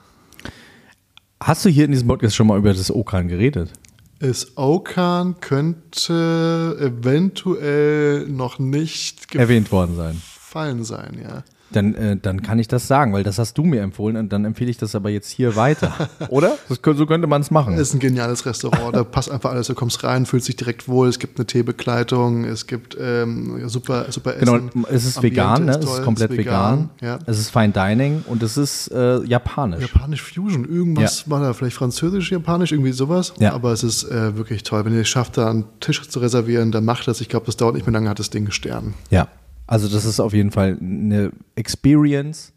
[1.41, 3.71] Hast du hier in diesem Podcast schon mal über das Okran geredet?
[4.19, 10.21] Ist Okan könnte eventuell noch nicht Erwähnt worden sein.
[10.35, 11.45] gefallen sein, ja.
[11.71, 14.45] Dann, äh, dann kann ich das sagen, weil das hast du mir empfohlen und dann
[14.45, 15.93] empfehle ich das aber jetzt hier weiter.
[16.29, 16.57] Oder?
[16.69, 17.75] Das, so könnte man es machen.
[17.77, 19.67] Ist ein geniales Restaurant, da passt einfach alles.
[19.67, 21.09] Du kommst rein, fühlst dich direkt wohl.
[21.09, 24.87] Es gibt eine Teebegleitung, es gibt ähm, super, super Genau, Essen.
[24.91, 25.73] es ist Ambiente vegan, ne?
[25.73, 26.91] es toll, ist komplett vegan.
[27.01, 27.19] Ja.
[27.27, 29.83] Es ist Fine Dining und es ist äh, japanisch.
[29.83, 33.35] Japanisch Fusion, irgendwas war da, vielleicht französisch, japanisch, irgendwie sowas.
[33.39, 33.53] Ja.
[33.53, 34.85] Aber es ist äh, wirklich toll.
[34.85, 37.21] Wenn ihr es schafft, da einen Tisch zu reservieren, dann macht das.
[37.21, 38.95] Ich glaube, das dauert nicht mehr lange, hat das Ding Stern.
[39.11, 39.29] Ja,
[39.69, 42.53] also das ist auf jeden Fall eine Experience.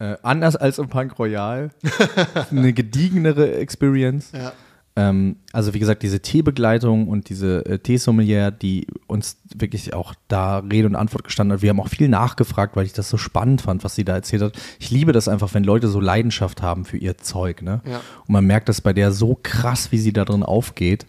[0.00, 1.70] Äh, anders als im Punk Royal.
[2.50, 4.32] eine gediegenere Experience.
[4.32, 4.52] Ja.
[4.96, 10.58] Ähm, also wie gesagt, diese Teebegleitung und diese äh, Teesommelier, die uns wirklich auch da
[10.58, 11.62] Rede und Antwort gestanden hat.
[11.62, 14.42] Wir haben auch viel nachgefragt, weil ich das so spannend fand, was sie da erzählt
[14.42, 14.52] hat.
[14.80, 17.62] Ich liebe das einfach, wenn Leute so Leidenschaft haben für ihr Zeug.
[17.62, 17.80] Ne?
[17.86, 18.00] Ja.
[18.26, 21.06] Und man merkt das bei der so krass, wie sie da drin aufgeht.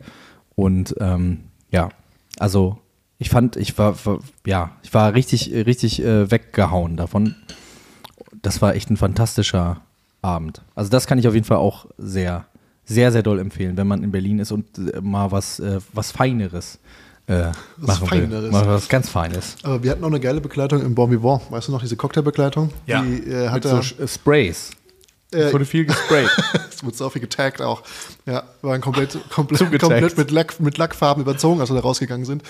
[0.56, 1.90] Und ähm, ja,
[2.38, 2.78] also
[3.18, 7.36] ich fand, ich war, war ja, ich war richtig, richtig äh, weggehauen davon.
[8.42, 9.82] Das war echt ein fantastischer
[10.22, 10.62] Abend.
[10.76, 12.46] Also das kann ich auf jeden Fall auch sehr,
[12.86, 16.12] sehr, sehr doll empfehlen, wenn man in Berlin ist und äh, mal was, äh, was
[16.12, 16.80] Feineres
[17.28, 18.44] äh, Was machen Feineres.
[18.44, 18.52] will.
[18.52, 19.56] Mal was ganz Feines.
[19.64, 21.42] Aber wir hatten auch eine geile Begleitung im Bon Vivant.
[21.50, 22.70] Weißt du noch, diese Cocktailbegleitung?
[22.86, 23.02] Ja.
[23.02, 24.72] Die äh, hat Mit so Sprays.
[25.34, 26.30] Äh, Es wurde viel gesprayt.
[26.76, 27.82] es wurde so viel getaggt auch.
[28.26, 32.44] Ja, waren komplett, komplett, komplett mit, Lack, mit Lackfarben überzogen, als wir da rausgegangen sind.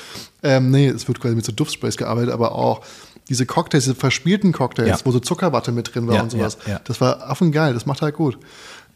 [0.43, 2.81] Ähm, nee, es wird quasi mit so Duftsprays gearbeitet, aber auch
[3.29, 5.05] diese Cocktails, diese verspielten Cocktails, Ja.
[5.05, 6.57] wo so Zuckerwatte mit drin war Ja, und sowas.
[6.67, 6.79] ja.
[6.83, 8.37] Das war affengeil, das macht halt gut.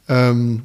[0.08, 0.64] Ähm,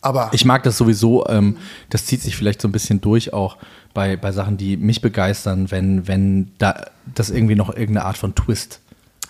[0.00, 1.56] aber Ich mag das sowieso, ähm,
[1.90, 3.56] das zieht sich vielleicht so ein bisschen durch auch
[3.94, 8.34] bei, bei Sachen, die mich begeistern, wenn, wenn da das irgendwie noch irgendeine Art von
[8.34, 8.80] Twist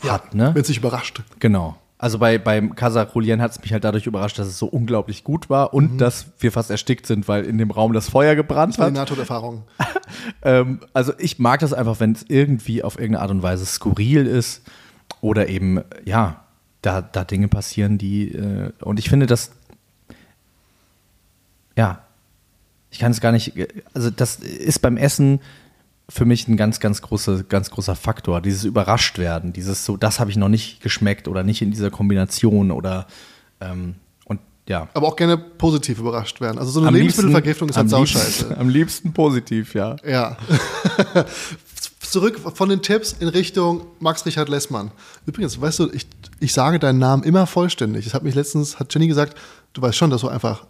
[0.06, 0.50] hat, ne?
[0.54, 1.22] wenn es sich überrascht.
[1.40, 1.76] Genau.
[2.02, 5.22] Also bei, beim Casa Julien hat es mich halt dadurch überrascht, dass es so unglaublich
[5.22, 8.76] gut war und dass wir fast erstickt sind, weil in dem Raum das Feuer gebrannt
[8.78, 8.92] hat.
[8.92, 9.62] Nahtoderfahrung.
[10.44, 14.26] Ähm, also ich mag das einfach, wenn es irgendwie auf irgendeine Art und Weise skurril
[14.26, 14.62] ist
[15.20, 16.44] oder eben, ja,
[16.82, 19.52] da, da Dinge passieren, die, äh, und ich finde, das,
[21.76, 22.02] ja,
[22.90, 23.54] ich kann es gar nicht,
[23.94, 25.40] also das ist beim Essen
[26.08, 28.40] für mich ein ganz, ganz großer, ganz großer Faktor.
[28.40, 31.90] Dieses überrascht werden, dieses so, das habe ich noch nicht geschmeckt oder nicht in dieser
[31.90, 33.06] Kombination oder,
[33.60, 33.94] ähm,
[34.26, 34.88] und ja.
[34.94, 36.58] Aber auch gerne positiv überrascht werden.
[36.58, 38.44] Also so eine Am liebsten- Lebensmittelvergiftung ist halt sauscheiße.
[38.44, 39.96] liebsten- Am liebsten positiv, ja.
[40.06, 40.36] Ja.
[42.00, 44.90] Zurück von den Tipps in Richtung Max Richard Lessmann.
[45.24, 46.06] Übrigens, weißt du, ich,
[46.40, 48.04] ich sage deinen Namen immer vollständig.
[48.04, 49.38] Das hat mich letztens, hat Jenny gesagt,
[49.72, 50.66] du weißt schon, dass du einfach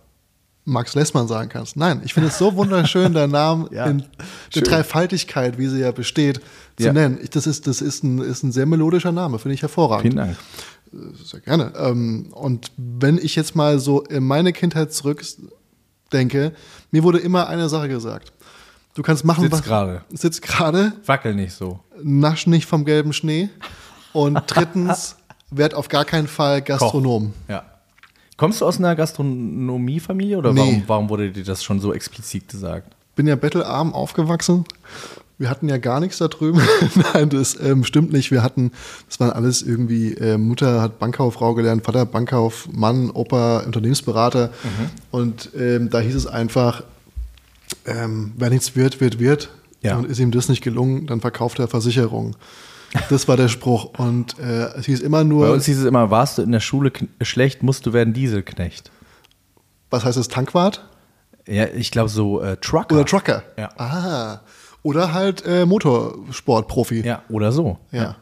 [0.64, 1.76] Max Lessmann sagen kannst.
[1.76, 4.08] Nein, ich finde es so wunderschön, deinen Namen Ja, in schön.
[4.54, 6.40] der Dreifaltigkeit, wie sie ja besteht,
[6.78, 6.92] zu Ja.
[6.92, 7.18] nennen.
[7.22, 10.02] Ich, das ist, das ist, ein, ist ein sehr melodischer Name, finde ich hervorragend.
[10.12, 10.36] Vielen Dank.
[11.24, 11.72] Sehr gerne.
[11.76, 16.52] Ähm, und wenn ich jetzt mal so in meine Kindheit zurückdenke,
[16.90, 18.32] mir wurde immer eine Sache gesagt.
[18.94, 20.02] Du kannst machen, Sitz was gerade.
[20.12, 21.80] Sitz gerade, Wackel nicht so.
[22.02, 23.48] nasch nicht vom gelben Schnee.
[24.12, 25.16] Und drittens,
[25.50, 27.32] werd auf gar keinen Fall Gastronom.
[27.48, 27.64] Ja.
[28.42, 30.58] Kommst du aus einer Gastronomiefamilie oder Nee.
[30.58, 32.92] warum, warum wurde dir das schon so explizit gesagt?
[33.14, 34.64] Bin ja bettelarm aufgewachsen.
[35.38, 36.60] Wir hatten ja gar nichts da drüben.
[37.14, 38.32] Nein, das ähm, stimmt nicht.
[38.32, 38.72] Wir hatten,
[39.08, 44.50] das waren alles irgendwie, äh, Mutter hat Bankkauffrau gelernt, Vater Bankkaufmann, Opa Unternehmensberater.
[45.12, 46.82] Und ähm, da hieß es einfach,
[47.86, 49.50] ähm, wer nichts wird, wird, wird.
[49.82, 49.98] Ja.
[49.98, 52.34] Und ist ihm das nicht gelungen, dann verkauft er Versicherung.
[53.08, 53.98] Das war der Spruch.
[53.98, 56.60] Und äh, es hieß immer Bei nur, uns hieß es immer, warst du in der
[56.60, 56.92] Schule
[57.22, 58.90] schlecht, musst du werden Dieselknecht.
[59.90, 60.86] was heißt das, Tankwart?
[61.46, 62.94] Ja, ich glaube so äh, Trucker.
[62.94, 63.42] Oder Trucker.
[63.56, 63.70] Ja.
[63.78, 64.40] Ah.
[64.82, 67.00] Oder halt äh, Motorsportprofi.
[67.00, 67.78] Ja, oder so.
[67.92, 68.16] Ja.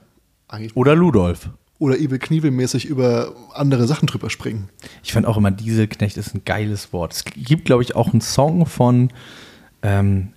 [0.49, 0.77] Eigentlich.
[0.77, 1.51] Oder Ludolf.
[1.79, 4.69] Oder Ibe Knievel-mäßig über andere Sachen drüber springen.
[5.03, 7.15] Ich fand auch immer, Dieselknecht ist ein geiles Wort.
[7.15, 9.11] Es gibt, glaube ich, auch einen Song von,
[9.83, 10.33] ähm,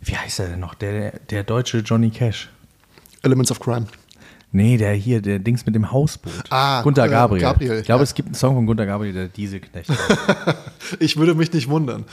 [0.00, 0.74] wie heißt er denn noch?
[0.74, 2.50] Der, der deutsche Johnny Cash.
[3.26, 3.86] Elements of Crime.
[4.52, 6.44] Nee, der hier, der Dings mit dem Hausboot.
[6.50, 7.42] Ah, Gunter äh, Gabriel.
[7.42, 8.04] Gabriel, Ich glaube, ja.
[8.04, 9.90] es gibt einen Song von Gunter Gabriel, der Dieselknecht.
[11.00, 12.04] Ich würde mich nicht wundern.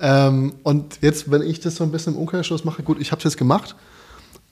[0.00, 3.18] Ähm, und jetzt, wenn ich das so ein bisschen im Umkehrschluss mache, gut, ich habe
[3.18, 3.76] es jetzt gemacht,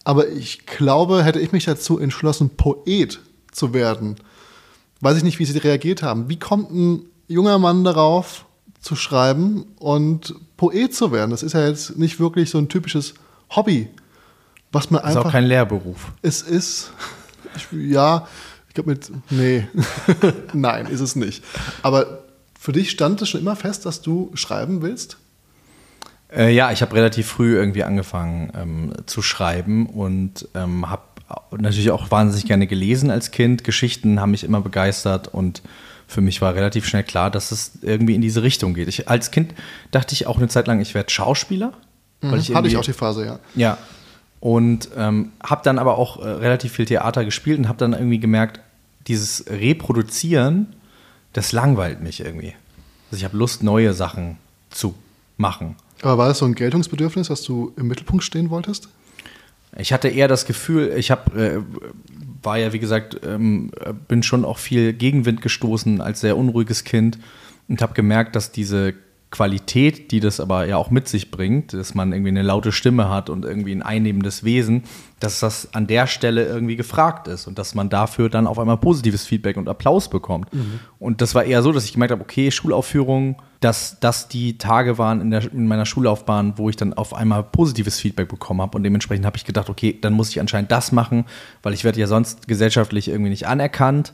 [0.05, 3.21] aber ich glaube, hätte ich mich dazu entschlossen, Poet
[3.51, 4.17] zu werden,
[5.01, 6.29] weiß ich nicht, wie sie reagiert haben.
[6.29, 8.45] Wie kommt ein junger Mann darauf,
[8.81, 11.31] zu schreiben und Poet zu werden?
[11.31, 13.15] Das ist ja jetzt nicht wirklich so ein typisches
[13.51, 13.89] Hobby,
[14.77, 15.29] was man Das ist einfach.
[15.29, 16.13] auch kein Lehrberuf.
[16.23, 16.93] Es ist,
[17.73, 18.27] ja,
[18.69, 19.67] ich glaube mit, nee,
[20.53, 21.43] nein, ist es nicht.
[21.83, 22.21] Aber
[22.59, 25.17] für dich stand es schon immer fest, dass du schreiben willst?
[26.35, 31.03] Äh, ja, ich habe relativ früh irgendwie angefangen ähm, zu schreiben und ähm, habe
[31.59, 33.65] natürlich auch wahnsinnig gerne gelesen als Kind.
[33.65, 35.63] Geschichten haben mich immer begeistert und
[36.09, 38.89] für mich war relativ schnell klar, dass es irgendwie in diese Richtung geht.
[38.89, 39.55] Ich, als Kind
[39.91, 41.73] dachte ich auch eine Zeit lang, ich werde Schauspieler.
[42.21, 42.55] Weil ich Mhm.
[42.55, 43.39] Hatte ich auch die Phase, ja.
[43.55, 43.79] Ja.
[44.41, 48.21] Und ähm, habe dann aber auch äh, relativ viel Theater gespielt und habe dann irgendwie
[48.21, 48.61] gemerkt,
[49.07, 50.75] dieses Reproduzieren,
[51.33, 52.55] das langweilt mich irgendwie.
[53.11, 54.39] Also ich habe Lust, neue Sachen
[54.71, 54.95] zu
[55.37, 55.77] machen.
[56.03, 58.89] Aber war das so ein Geltungsbedürfnis, dass du im Mittelpunkt stehen wolltest?
[59.79, 61.63] Ich hatte eher das Gefühl, ich habe, äh,
[62.43, 63.71] war ja wie gesagt, ähm,
[64.09, 67.19] bin schon auch viel Gegenwind gestoßen als sehr unruhiges Kind
[67.69, 68.95] und habe gemerkt, dass diese
[69.31, 73.09] Qualität, die das aber ja auch mit sich bringt, dass man irgendwie eine laute Stimme
[73.09, 74.85] hat und irgendwie ein einnehmendes Wesen,
[75.21, 78.77] dass das an der Stelle irgendwie gefragt ist und dass man dafür dann auf einmal
[78.77, 80.49] positives Feedback und Applaus bekommt.
[80.99, 84.99] Und das war eher so, dass ich gemerkt habe, okay, Schulaufführung dass das die Tage
[84.99, 88.77] waren in, der, in meiner Schullaufbahn, wo ich dann auf einmal positives Feedback bekommen habe.
[88.77, 91.25] Und dementsprechend habe ich gedacht, okay, dann muss ich anscheinend das machen,
[91.63, 94.13] weil ich werde ja sonst gesellschaftlich irgendwie nicht anerkannt.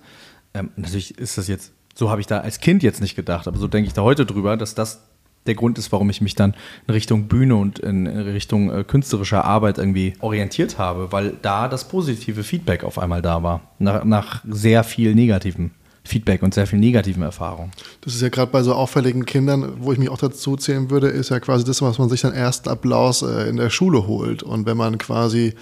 [0.55, 3.59] Ähm, natürlich ist das jetzt, so habe ich da als Kind jetzt nicht gedacht, aber
[3.59, 5.03] so denke ich da heute drüber, dass das
[5.47, 6.55] der Grund ist, warum ich mich dann
[6.87, 11.89] in Richtung Bühne und in Richtung äh, künstlerischer Arbeit irgendwie orientiert habe, weil da das
[11.89, 15.73] positive Feedback auf einmal da war, nach, nach sehr viel negativem.
[16.05, 17.71] Feedback und sehr viel negativen Erfahrungen.
[18.01, 21.07] Das ist ja gerade bei so auffälligen Kindern, wo ich mich auch dazu zählen würde,
[21.07, 24.43] ist ja quasi das, was man sich dann ersten Applaus äh, in der Schule holt.
[24.43, 25.55] Und wenn man quasi,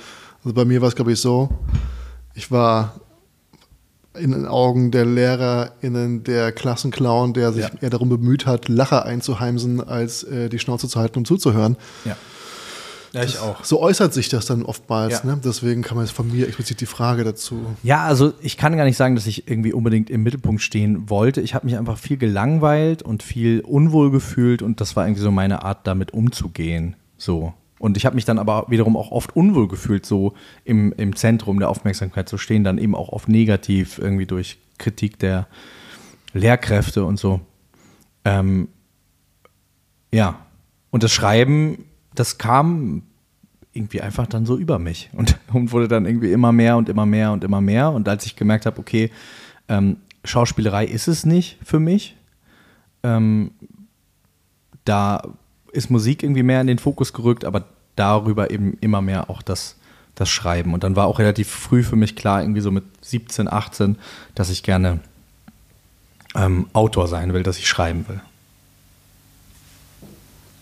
[0.42, 1.50] also bei mir war es glaube ich so,
[2.34, 2.94] ich war
[4.18, 7.70] in den Augen der LehrerInnen der Klassenclown, der sich Ja.
[7.80, 11.76] eher darum bemüht hat, Lacher einzuheimsen, als äh, die Schnauze zu halten, um zuzuhören.
[12.04, 12.16] Ja.
[13.12, 13.64] Ja, ich auch.
[13.64, 15.24] So äußert sich das dann oftmals.
[15.24, 15.30] Ja.
[15.34, 15.40] Ne?
[15.44, 17.58] Deswegen kann man jetzt von mir explizit die Frage dazu.
[17.82, 21.40] Ja, also ich kann gar nicht sagen, dass ich irgendwie unbedingt im Mittelpunkt stehen wollte.
[21.40, 25.32] Ich habe mich einfach viel gelangweilt und viel unwohl gefühlt und das war irgendwie so
[25.32, 26.94] meine Art, damit umzugehen.
[27.18, 27.52] So.
[27.80, 30.34] Und ich habe mich dann aber wiederum auch oft unwohl gefühlt, so
[30.64, 35.18] im, im Zentrum der Aufmerksamkeit zu stehen, dann eben auch oft negativ, irgendwie durch Kritik
[35.18, 35.48] der
[36.34, 37.40] Lehrkräfte und so.
[38.26, 38.68] Ähm,
[40.12, 40.38] ja.
[40.90, 43.02] Und das Schreiben, das kam
[43.72, 47.06] irgendwie einfach dann so über mich und, und wurde dann irgendwie immer mehr und immer
[47.06, 47.90] mehr und immer mehr.
[47.92, 49.10] Und als ich gemerkt habe, okay,
[49.68, 52.14] ähm, Schauspielerei ist es nicht für mich,
[53.02, 53.52] ähm,
[54.84, 55.22] da
[55.72, 57.64] ist Musik irgendwie mehr in den Fokus gerückt, aber
[57.96, 59.76] darüber eben immer mehr auch das,
[60.14, 60.74] das Schreiben.
[60.74, 63.96] Und dann war auch relativ früh für mich klar, irgendwie so mit 17, 18,
[64.34, 65.00] dass ich gerne
[66.34, 68.20] ähm, Autor sein will, dass ich schreiben will.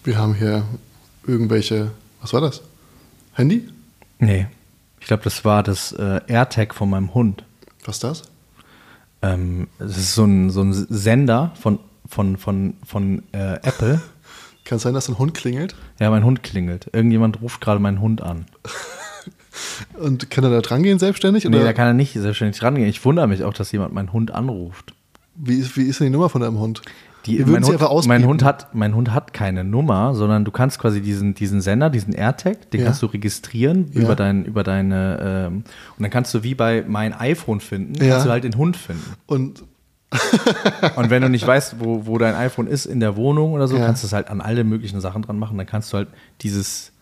[0.04, 0.64] Wir haben hier
[1.26, 1.90] irgendwelche,
[2.20, 2.62] was war das?
[3.34, 3.68] Handy?
[4.18, 4.46] Nee,
[5.00, 7.44] ich glaube, das war das äh, AirTag von meinem Hund.
[7.84, 8.22] Was ist das?
[9.22, 11.78] Ähm, es ist so ein, so ein Sender von,
[12.08, 14.00] von, von, von äh, Apple.
[14.68, 15.74] Kann es sein, dass ein Hund klingelt?
[15.98, 16.88] Ja, mein Hund klingelt.
[16.92, 18.44] Irgendjemand ruft gerade meinen Hund an.
[19.98, 21.44] Und kann er da dran gehen selbstständig?
[21.44, 22.88] Nee, Oder da kann er nicht selbstständig rangehen.
[22.88, 24.92] Ich wundere mich auch, dass jemand meinen Hund anruft.
[25.34, 26.82] wie, ist, wie ist denn die Nummer von deinem Hund?
[27.26, 28.24] Die, mein, sie Hund, mein.
[28.26, 32.12] Hund hat, mein Hund hat keine Nummer, sondern du kannst quasi diesen, diesen Sender, diesen
[32.14, 32.86] AirTag, den Ja.
[32.86, 34.02] kannst du registrieren Ja.
[34.02, 35.18] über, dein, über deine.
[35.20, 35.54] Ähm,
[35.96, 38.10] und dann kannst du wie bei mein iPhone finden, Ja.
[38.12, 39.14] kannst du halt den Hund finden.
[39.26, 39.64] Und
[40.96, 43.76] Und wenn du nicht weißt, wo, wo dein iPhone ist in der Wohnung oder so,
[43.76, 43.86] Ja.
[43.86, 45.58] kannst du es halt an alle möglichen Sachen dran machen.
[45.58, 46.08] Dann kannst du halt
[46.40, 46.92] dieses,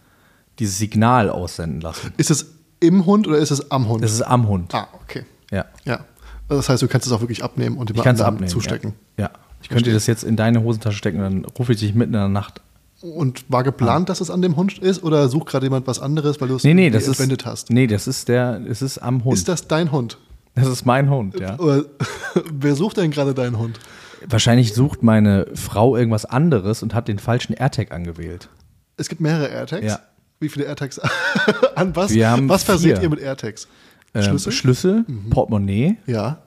[0.59, 2.12] dieses Signal aussenden lassen.
[2.16, 2.47] ist es
[2.81, 4.03] im Hund oder ist es am Hund?
[4.03, 4.74] Das ist am Hund.
[4.74, 5.24] ah, okay.
[5.51, 5.66] Ja.
[5.85, 6.01] Ja.
[6.49, 8.49] Das heißt, du kannst es auch wirklich abnehmen und es anderen abnehmen.
[8.49, 8.95] zustecken.
[9.16, 9.24] Ja.
[9.27, 9.31] ja.
[9.62, 12.20] Ich könnte dir das jetzt in deine Hosentasche stecken, dann rufe ich dich mitten in
[12.20, 12.61] der Nacht.
[13.03, 16.41] Und war geplant, dass es an dem Hund ist oder sucht gerade jemand was anderes,
[16.41, 17.09] weil du es Nee, nee, irgendwie das ist.
[17.20, 17.70] entwendet hast?
[17.70, 19.37] Nee, das ist der, es ist am Hund.
[19.37, 20.19] Ist das dein Hund?
[20.57, 21.59] Das ist mein Hund, ja.
[21.59, 21.85] Oder
[22.53, 23.78] wer sucht denn gerade deinen Hund?
[24.27, 28.49] Wahrscheinlich sucht meine Frau irgendwas anderes und hat den falschen AirTag angewählt.
[28.97, 29.87] Es gibt mehrere AirTags.
[29.87, 30.01] Ja.
[30.41, 31.01] Wie viele AirTags?
[31.77, 32.12] an was?
[32.12, 33.05] Wir haben was verseht vier.
[33.05, 33.69] ihr mit AirTags?
[34.15, 34.53] Ähm, Schlüssel?
[34.53, 36.43] Schlüssel, Portemonnaie ja,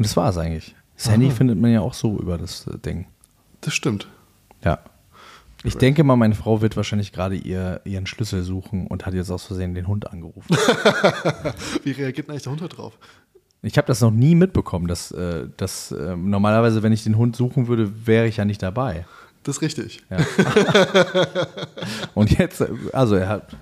[0.00, 0.74] und das war es eigentlich.
[0.96, 3.06] Das Handy findet man ja auch so über das äh, Ding.
[3.60, 4.08] das stimmt.
[4.64, 4.78] Ja.
[5.62, 9.30] Ich denke mal, meine Frau wird wahrscheinlich gerade ihr, ihren Schlüssel suchen und hat jetzt
[9.30, 10.48] aus Versehen den Hund angerufen.
[11.84, 12.98] Wie reagiert denn eigentlich der Hund da drauf?
[13.62, 17.36] Ich habe das noch nie mitbekommen, dass, äh, dass äh, normalerweise, wenn ich den Hund
[17.36, 19.04] suchen würde, wäre ich ja nicht dabei.
[19.42, 20.02] Das ist richtig.
[20.10, 20.18] Ja.
[22.14, 23.56] und jetzt, äh, also er hat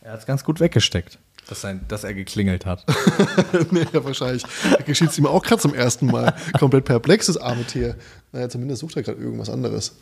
[0.00, 2.84] er es ganz gut weggesteckt, dass, sein, dass er geklingelt hat.
[3.70, 4.44] nee, ja, wahrscheinlich
[4.84, 6.34] geschieht es ihm auch gerade zum ersten Mal.
[6.58, 7.96] Komplett perplex, das arme Tier.
[8.32, 9.96] Naja, zumindest sucht er gerade irgendwas anderes.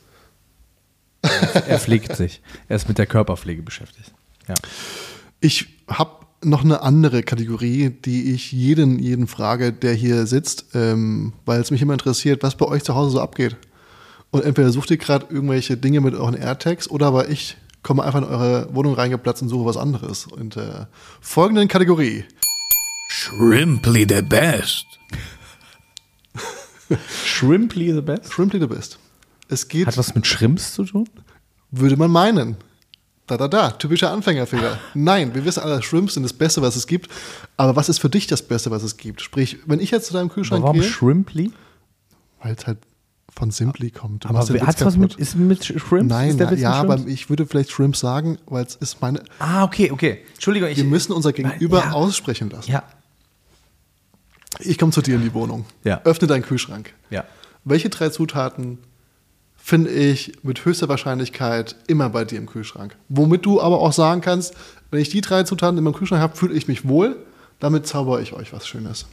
[1.23, 2.41] Er pflegt sich.
[2.69, 4.11] Er ist mit der Körperpflege beschäftigt.
[4.49, 4.55] Ja.
[5.41, 11.33] Ich habe noch eine andere Kategorie, die ich jeden, jeden frage, der hier sitzt, ähm,
[11.45, 13.57] weil es mich immer interessiert, was bei euch zu Hause so abgeht.
[14.31, 18.21] Und entweder sucht ihr gerade irgendwelche Dinge mit euren AirTags oder aber ich komme einfach
[18.21, 20.27] in eure Wohnung reingeplatzt und suche was anderes.
[20.27, 20.87] Und äh,
[21.21, 22.25] folgenden Kategorie.
[23.09, 24.87] Shrimply the best.
[27.25, 28.33] Shrimply the best?
[28.33, 28.99] Shrimply the best.
[29.49, 31.09] Es geht, Hat was mit Shrimps zu tun?
[31.73, 32.57] würde man meinen.
[33.31, 34.81] Da, da, da, typischer Anfängerfehler.
[34.95, 37.09] Nein, wir wissen alle, Shrimps sind das Beste, was es gibt.
[37.57, 39.21] Aber was ist für dich das Beste, was es gibt?
[39.21, 41.53] Sprich, wenn ich jetzt zu deinem Kühlschrank Warum gehe, Shrimply?
[42.43, 42.79] weil es halt
[43.33, 44.27] von Simply kommt.
[44.27, 46.09] Aber hat Witz was mit, ist mit Shrimps?
[46.09, 47.13] Nein, na, ja, mit aber Shrimps?
[47.13, 49.23] ich würde vielleicht Shrimps sagen, weil es ist meine.
[49.39, 50.23] Ah, okay, okay.
[50.35, 50.77] Entschuldigung, ich.
[50.77, 51.93] Wir müssen unser Gegenüber ja.
[51.93, 52.69] aussprechen lassen.
[52.69, 52.83] Ja.
[54.59, 55.67] Ich komme zu dir in die Wohnung.
[55.85, 56.03] Ja.
[56.03, 56.93] Öffne deinen Kühlschrank.
[57.11, 57.25] Ja.
[57.63, 58.79] Welche drei Zutaten
[59.63, 62.97] finde ich mit höchster Wahrscheinlichkeit immer bei dir im Kühlschrank?
[63.09, 64.55] Womit du aber auch sagen kannst,
[64.91, 67.17] wenn ich die drei Zutaten in meinem Kühlschrank habe, fühle ich mich wohl.
[67.61, 69.07] Damit zaubere ich euch was Schönes.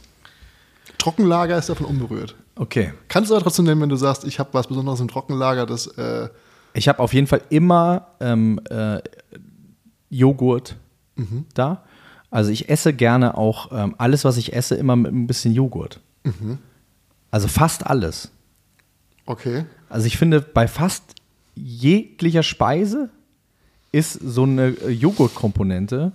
[0.96, 2.34] Trockenlager ist davon unberührt.
[2.56, 2.92] Okay.
[3.08, 5.86] Kannst du aber trotzdem nehmen, wenn du sagst, ich habe was Besonderes im Trockenlager, das
[5.86, 6.28] äh,
[6.72, 9.00] Ich habe auf jeden Fall immer ähm, äh,
[10.10, 10.76] Joghurt
[11.54, 11.84] da.
[12.30, 16.00] Also ich esse gerne auch ähm, alles, was ich esse, immer mit ein bisschen Joghurt.
[17.30, 18.30] Also fast alles.
[19.26, 19.64] okay.
[19.88, 21.02] Also ich finde, bei fast
[21.54, 23.10] jeglicher Speise
[23.92, 26.12] ist so eine äh, Joghurtkomponente.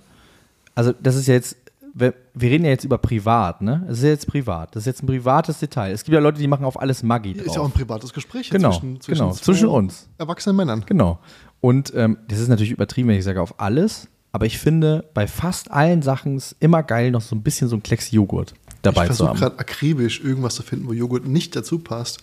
[0.74, 1.56] Also das ist ja jetzt,
[1.92, 3.84] wir, wir reden ja jetzt über privat, ne?
[3.86, 4.74] Das ist ja jetzt privat.
[4.74, 5.92] Das ist jetzt ein privates Detail.
[5.92, 7.46] Es gibt ja Leute, die machen auf alles Maggi drauf.
[7.46, 10.08] Ist ja auch ein privates Gespräch Genau, zwischen, zwischen, genau, zwischen uns.
[10.18, 10.84] Erwachsenen Männern.
[10.86, 11.18] Genau.
[11.60, 14.08] Und ähm, das ist natürlich übertrieben, wenn ich sage auf alles.
[14.32, 17.76] Aber ich finde, bei fast allen Sachen ist immer geil, noch so ein bisschen so
[17.76, 19.38] ein Klecks Joghurt dabei ich zu versuche haben.
[19.38, 22.18] gerade akribisch irgendwas zu finden, wo Joghurt nicht dazu passt.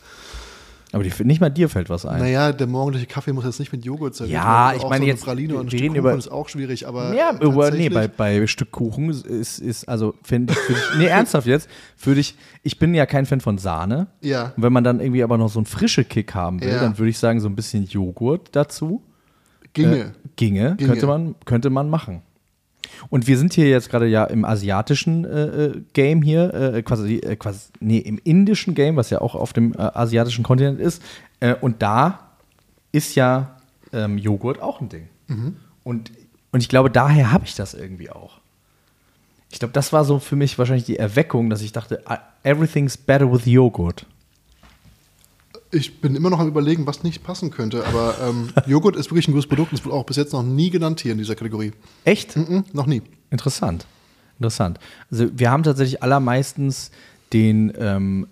[0.94, 2.20] Aber die, nicht mal dir fällt was ein.
[2.20, 5.24] Naja, der morgendliche Kaffee muss jetzt nicht mit Joghurt serviert Ja, ich meine so jetzt,
[5.24, 8.46] Praline und ein Stück Kuchen über- ist auch schwierig, aber Ja, aber nee, bei, bei
[8.48, 11.70] Stück Kuchen ist, ist also finde ich, nee, ernsthaft jetzt,
[12.04, 14.08] würde ich, ich bin ja kein Fan von Sahne.
[14.22, 14.54] Ja.
[14.58, 16.82] Und wenn man dann irgendwie aber noch so einen frische Kick haben will, Ja.
[16.82, 19.02] dann würde ich sagen, so ein bisschen Joghurt dazu.
[19.74, 19.96] ginge.
[19.98, 20.06] Äh,
[20.36, 20.88] ginge, Ginge.
[20.90, 22.22] Könnte, man, könnte man machen.
[23.10, 27.18] Und wir sind hier jetzt gerade ja im asiatischen äh, äh, Game hier, äh, quasi,
[27.18, 31.02] äh, quasi, nee, im indischen Game, was ja auch auf dem äh, asiatischen Kontinent ist.
[31.40, 32.20] Äh, und da
[32.92, 33.58] ist ja
[33.94, 35.08] ähm, Joghurt auch ein Ding.
[35.84, 36.12] Und,
[36.52, 38.40] und ich glaube, daher habe ich das irgendwie auch.
[39.52, 42.98] Ich glaube, das war so für mich wahrscheinlich die Erweckung, dass ich dachte, ah, everything's
[42.98, 44.06] better with Joghurt.
[45.72, 49.28] Ich bin immer noch am überlegen, was nicht passen könnte, aber ähm, Joghurt ist wirklich
[49.28, 51.36] ein gutes Produkt und es wurde auch bis jetzt noch nie genannt hier in dieser
[51.36, 51.72] Kategorie.
[52.04, 52.36] Echt?
[52.36, 53.02] Mhm, noch nie.
[53.30, 53.86] Interessant.
[54.38, 54.80] Interessant.
[55.10, 56.92] Also wir haben tatsächlich allermeistens
[57.32, 58.28] den, ähm,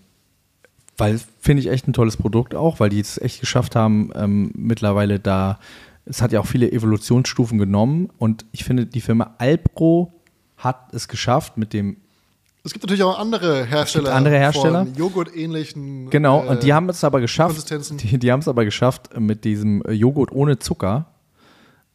[0.98, 4.52] weil finde ich echt ein tolles Produkt auch, weil die es echt geschafft haben, ähm,
[4.56, 5.60] mittlerweile da,
[6.06, 10.12] es hat ja auch viele Evolutionsstufen genommen und ich finde, die Firma Alpro
[10.58, 11.98] hat es geschafft mit dem,
[12.64, 14.14] Es gibt natürlich auch andere Hersteller.
[14.14, 14.86] andere Hersteller.
[14.86, 16.10] Von Joghurt-ähnlichen.
[16.10, 17.98] genau, äh, und die haben es aber geschafft, Konsistenzen.
[17.98, 21.08] die, die haben es aber geschafft mit diesem Joghurt ohne Zucker,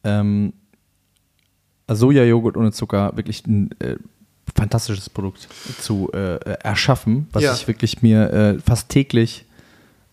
[0.03, 0.53] ähm,
[1.87, 3.95] Soja-Joghurt ohne Zucker, wirklich ein äh,
[4.55, 5.47] fantastisches Produkt
[5.79, 7.53] zu äh, äh, erschaffen, was Ja.
[7.53, 9.45] ich wirklich mir äh, fast täglich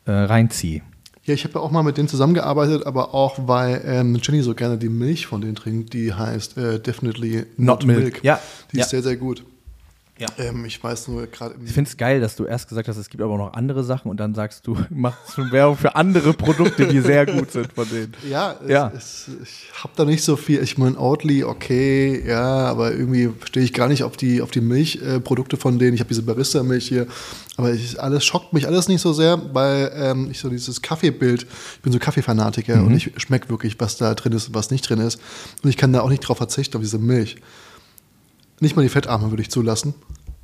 [0.05, 0.83] äh, reinziehe.
[1.25, 4.55] Ja, ich habe ja auch mal mit denen zusammengearbeitet, aber auch, weil ähm, Jenny so
[4.55, 8.23] gerne die Milch von denen trinkt, die heißt äh, Definitely Not Milk.
[8.25, 8.41] Ja,
[8.73, 8.83] Die ja.
[8.83, 9.45] ist sehr, sehr gut.
[10.19, 10.29] Ja.
[10.39, 11.55] Ähm, ich weiß nur gerade.
[11.65, 14.11] Ich finde es geil, dass du erst gesagt hast, es gibt aber noch andere Sachen
[14.11, 17.89] und dann sagst du, machst schon Werbung für andere Produkte, die sehr gut sind von
[17.89, 18.13] denen.
[18.29, 18.93] Ja, es, Ja.
[18.95, 20.63] Es, ich habe da nicht so viel.
[20.63, 24.61] Ich meine, Oatly, okay, ja, aber irgendwie stehe ich gar nicht auf die, auf die
[24.61, 25.95] Milchprodukte von denen.
[25.95, 27.07] Ich habe diese Barista-Milch hier.
[27.57, 31.43] Aber ich, alles schockt mich alles nicht so sehr, weil ähm, ich so dieses Kaffeebild,
[31.77, 32.87] ich bin so Kaffeefanatiker Mhm.
[32.87, 35.19] und ich schmecke wirklich, was da drin ist und was nicht drin ist.
[35.63, 37.37] Und ich kann da auch nicht drauf verzichten, auf diese Milch.
[38.63, 39.93] Nicht mal die Fettarme würde ich zulassen.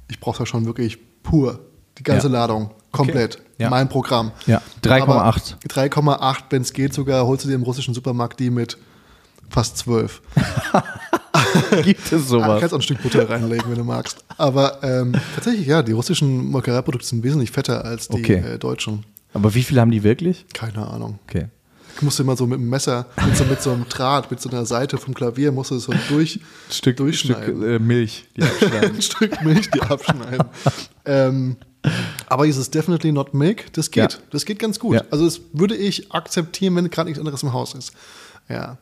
[0.09, 1.61] Ich brauche da schon wirklich pur.
[1.99, 2.33] Die ganze Ja.
[2.33, 2.71] Ladung.
[2.91, 3.39] Komplett.
[3.59, 3.71] Ja.
[3.71, 4.33] Mein Programm.
[4.47, 5.03] Ja, 3,8.
[5.03, 8.77] Aber 3,8, wenn es geht sogar, holst du dir im russischen Supermarkt die mit
[9.51, 10.21] fast 12.
[11.85, 12.61] Gibt es Du sowas?
[12.61, 14.25] kannst auch ein Stück Butter reinlegen, wenn du magst.
[14.37, 18.35] Aber ähm, tatsächlich, ja, die russischen Molkereiprodukte sind wesentlich fetter als die Okay.
[18.55, 19.05] äh, deutschen.
[19.33, 20.47] Aber wie viel haben die wirklich?
[20.55, 21.19] Keine Ahnung.
[21.29, 21.47] Okay.
[21.99, 24.49] Ich musste immer so mit einem Messer, mit so, mit so einem Draht, mit so
[24.49, 26.39] einer Seite vom Klavier, musste es so durch,
[26.97, 27.61] durchschneiden.
[27.65, 28.29] äh, Milch.
[28.37, 28.95] Die abschneiden.
[28.95, 30.47] ein Stück Milch, die abschneiden.
[31.05, 31.57] ähm,
[32.29, 34.13] aber dieses Definitely Not Milk, das geht.
[34.13, 34.19] Ja.
[34.31, 34.95] Das geht ganz gut.
[34.95, 35.03] Ja.
[35.11, 37.93] Also das würde ich akzeptieren, wenn gerade nichts anderes im Haus ist.
[38.49, 38.79] Ja.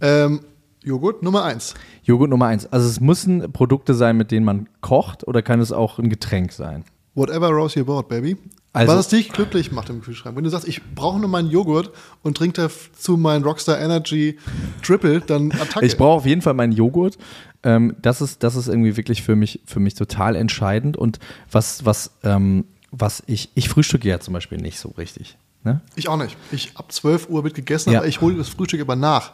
[0.00, 0.40] Ähm,
[0.82, 1.74] Joghurt Nummer eins.
[2.02, 2.66] Joghurt Nummer eins.
[2.66, 6.50] Also es müssen Produkte sein, mit denen man kocht oder kann es auch ein Getränk
[6.50, 6.84] sein?
[7.14, 8.36] Whatever rose your boat, baby.
[8.72, 10.36] Also- Was es dich glücklich macht im Kühlschrank.
[10.36, 11.90] Wenn du sagst, ich brauche nur meinen Joghurt
[12.22, 14.38] und trinke dazu meinen Rockstar Energy
[14.82, 15.86] Triple, dann Attacke.
[15.86, 17.18] Ich brauche auf jeden Fall meinen Joghurt.
[17.62, 20.96] Ähm, das, ist, das ist irgendwie wirklich für mich, für mich total entscheidend.
[20.96, 21.18] Und
[21.50, 25.38] was, was, ähm, was ich, ich frühstücke ja zum Beispiel nicht so richtig.
[25.64, 25.80] Ne?
[25.96, 26.36] Ich auch nicht.
[26.52, 27.98] Ich ab 12 Uhr wird gegessen, Ja.
[28.00, 29.32] aber ich hole das Frühstück aber nach.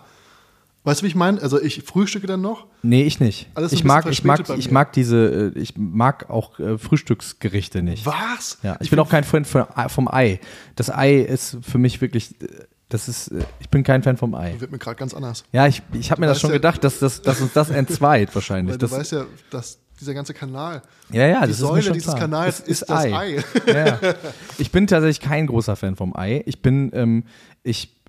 [0.85, 1.40] Weißt du, wie ich meine?
[1.40, 2.66] Also ich frühstücke dann noch.
[2.82, 3.48] Nee, ich nicht.
[3.55, 8.05] Alles ich, mag, ich, mag, ich mag diese, äh, ich mag auch äh, Frühstücksgerichte nicht.
[8.05, 8.59] Was?
[8.62, 10.40] Ja, ich, bin auch kein Fan von, vom Ei.
[10.77, 12.48] Das Ei ist für mich wirklich, äh,
[12.90, 14.56] das ist, äh, ich bin kein Fan vom Ei.
[14.59, 15.44] Wird mir gerade ganz anders.
[15.52, 18.35] Ja, ich, ich habe mir das schon ja- gedacht, dass, das, dass uns das entzweit
[18.35, 18.73] wahrscheinlich.
[18.74, 21.82] Weil du Das, weißt ja, dass dieser ganze Kanal, ja, ja, die das ist Säule
[21.82, 22.19] schon dieses klar.
[22.19, 23.43] Kanals Das ist, das Ei.
[23.66, 23.98] Ja, ja.
[24.59, 26.43] Ich bin tatsächlich kein großer Fan vom Ei.
[26.44, 27.24] Ich bin, ähm,
[27.62, 28.03] ich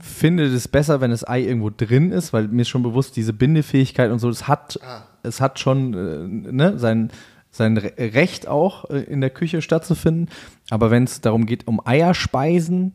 [0.00, 3.32] finde es besser, wenn das Ei irgendwo drin ist, weil mir ist schon bewusst, diese
[3.32, 5.02] Bindefähigkeit und so, es hat, Ah.
[5.22, 7.10] es hat schon äh, ne, sein,
[7.50, 10.28] sein Re- Recht auch äh, in der Küche stattzufinden.
[10.70, 12.94] Aber wenn es darum geht, um Eierspeisen,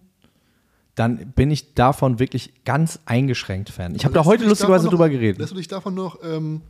[0.96, 3.96] dann bin ich davon wirklich ganz eingeschränkt Fan.
[3.96, 5.40] Ich habe da heute lustigerweise davon drüber noch, geredet.
[5.40, 6.62] Lässt du dich davon noch ähm,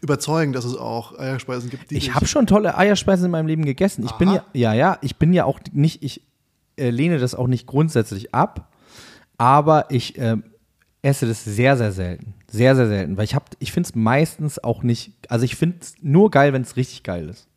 [0.00, 3.64] überzeugen, dass es auch Eierspeisen gibt, die Ich habe schon tolle Eierspeisen in meinem Leben
[3.64, 4.04] gegessen.
[4.04, 4.44] Ich bin Aha.
[4.52, 6.22] ja, ja, ja, ich bin ja auch nicht, ich
[6.76, 8.71] äh, lehne das auch nicht grundsätzlich ab,
[9.42, 10.44] aber ich ähm,
[11.02, 12.34] esse das sehr, sehr selten.
[12.46, 13.16] Sehr, sehr selten.
[13.16, 16.62] Weil ich ich finde es meistens auch nicht, also ich finde es nur geil, wenn
[16.62, 17.48] es richtig geil ist.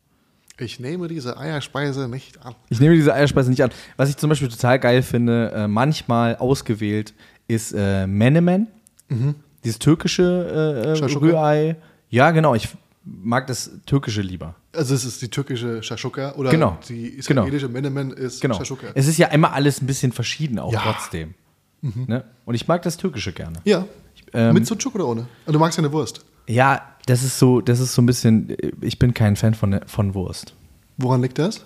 [0.58, 2.56] Ich nehme diese Eierspeise nicht an.
[2.70, 3.70] Ich nehme diese Eierspeise nicht an.
[3.96, 7.14] Was ich zum Beispiel total geil finde, äh, manchmal ausgewählt,
[7.46, 8.66] ist äh, Menemen.
[9.62, 11.14] Dieses türkische äh, äh?
[11.14, 11.76] Rührei.
[12.10, 12.56] Ja, genau.
[12.56, 12.68] Ich
[13.04, 14.56] mag das türkische lieber.
[14.72, 16.78] Also es ist die türkische Shashuka oder Genau.
[16.88, 18.56] die israelische Menemen ist Genau.
[18.56, 18.88] Shashuka.
[18.94, 20.80] Es ist ja immer alles ein bisschen verschieden auch Ja.
[20.80, 21.34] trotzdem.
[21.82, 22.24] Ne?
[22.44, 23.58] Und ich mag das Türkische gerne.
[23.64, 23.84] Ja.
[24.32, 25.26] ähm, Mit Sucuk oder ohne?
[25.46, 26.24] Und du magst keine Wurst.
[26.48, 30.14] Ja, das ist so, das ist so ein bisschen, ich bin kein Fan von, von
[30.14, 30.54] Wurst.
[30.96, 31.62] Woran liegt das?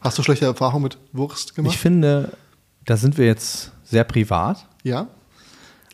[0.00, 1.72] Hast du schlechte Erfahrungen mit Wurst gemacht?
[1.74, 2.32] Ich finde,
[2.84, 4.66] da sind wir jetzt sehr privat.
[4.82, 5.08] ja.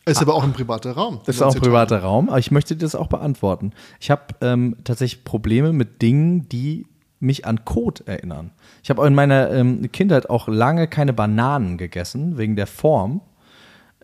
[0.05, 1.20] Ist aber auch ein privater Raum.
[1.27, 3.73] Ist auch ein privater Raum, aber ich möchte das auch beantworten.
[4.01, 6.87] Ich habe ähm, tatsächlich Probleme mit Dingen, die
[7.20, 8.51] mich an Kot erinnern.
[8.83, 13.20] Ich habe in meiner ähm, Kindheit auch lange keine Bananen gegessen, wegen der Form,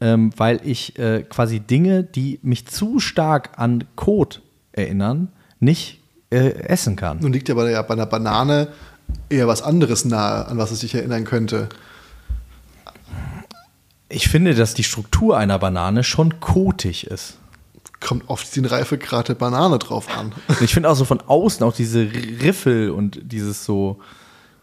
[0.00, 4.42] ähm, weil ich äh, quasi Dinge, die mich zu stark an Kot
[4.72, 5.28] erinnern,
[5.60, 6.00] nicht
[6.30, 7.18] äh, essen kann.
[7.20, 8.68] Nun liegt ja bei, der, bei einer Banane
[9.28, 11.68] eher was anderes nahe, an was es sich erinnern könnte.
[14.08, 17.36] Ich finde, dass die Struktur einer Banane schon kotig ist.
[18.00, 20.32] Kommt auf den Reifegrad der Banane drauf an.
[20.60, 23.98] Ich finde auch so von außen auch diese Riffel und dieses so,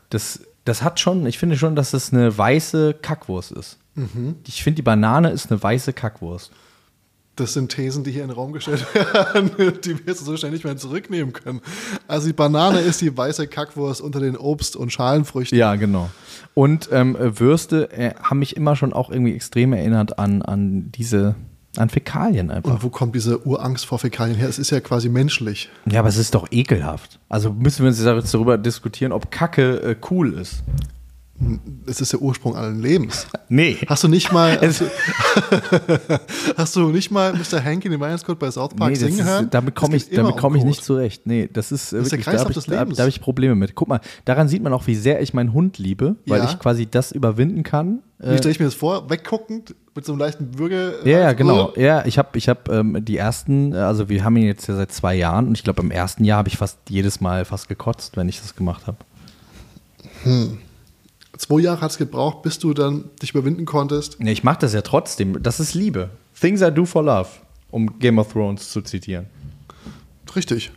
[0.10, 3.78] das, das hat schon, ich finde schon, dass es eine weiße Kackwurst ist.
[4.46, 6.52] Ich finde, die Banane ist eine weiße Kackwurst.
[7.38, 9.52] Das sind Thesen, die hier in den Raum gestellt werden,
[9.84, 11.62] die wir so schnell nicht mehr zurücknehmen können.
[12.08, 15.58] Also die Banane ist die weiße Kackwurst unter den Obst- und Schalenfrüchten.
[15.58, 16.10] Ja, genau.
[16.54, 20.92] Und ähm, äh, Würste äh, haben mich immer schon auch irgendwie extrem erinnert an, an
[20.94, 21.36] diese,
[21.78, 22.72] an Fäkalien einfach.
[22.72, 24.48] Und wo kommt diese Urangst vor Fäkalien her?
[24.50, 25.70] Es ist ja quasi menschlich.
[25.90, 27.20] Ja, aber es ist doch ekelhaft.
[27.30, 30.64] Also müssen wir uns jetzt darüber diskutieren, ob Kacke äh, cool ist.
[31.86, 33.28] Es ist der Ursprung allen Lebens.
[33.50, 33.78] Nee.
[33.88, 34.82] Hast du nicht mal, Es-
[36.58, 37.64] hast du nicht mal Mr.
[37.64, 39.48] Hank in dem Weihnachtscode bei South Park Nee, singen ist, hören?
[39.52, 41.28] damit komme ich, damit komm ich nicht zurecht.
[41.28, 42.98] Nee, das ist, äh, Das ist der wirklich, da Kreislauf habe ich, des da, Lebens.
[42.98, 43.76] da hab ich Probleme mit.
[43.76, 46.50] Guck mal, daran sieht man auch, wie sehr ich meinen Hund liebe, weil Ja.
[46.50, 48.00] ich quasi das überwinden kann.
[48.20, 49.10] Wie Äh, stelle ich mir das vor?
[49.10, 51.00] Wegguckend, mit so einem leichten Würge.
[51.06, 51.74] ja, ja, genau.
[51.78, 54.76] Ja, ich habe ich hab, ähm, die ersten, äh, also wir haben ihn jetzt ja
[54.76, 57.70] seit zwei Jahren und ich glaube, im ersten Jahr habe ich fast jedes Mal fast
[57.70, 58.98] gekotzt, wenn ich das gemacht habe.
[61.38, 64.20] Zwei Jahre hat es gebraucht, bis du dann dich überwinden konntest.
[64.20, 65.42] Nee, ich mache das ja trotzdem.
[65.42, 66.10] Das ist Liebe.
[66.40, 67.30] Things I do for love,
[67.72, 69.28] um Game of Thrones zu zitieren.
[70.36, 70.72] Richtig.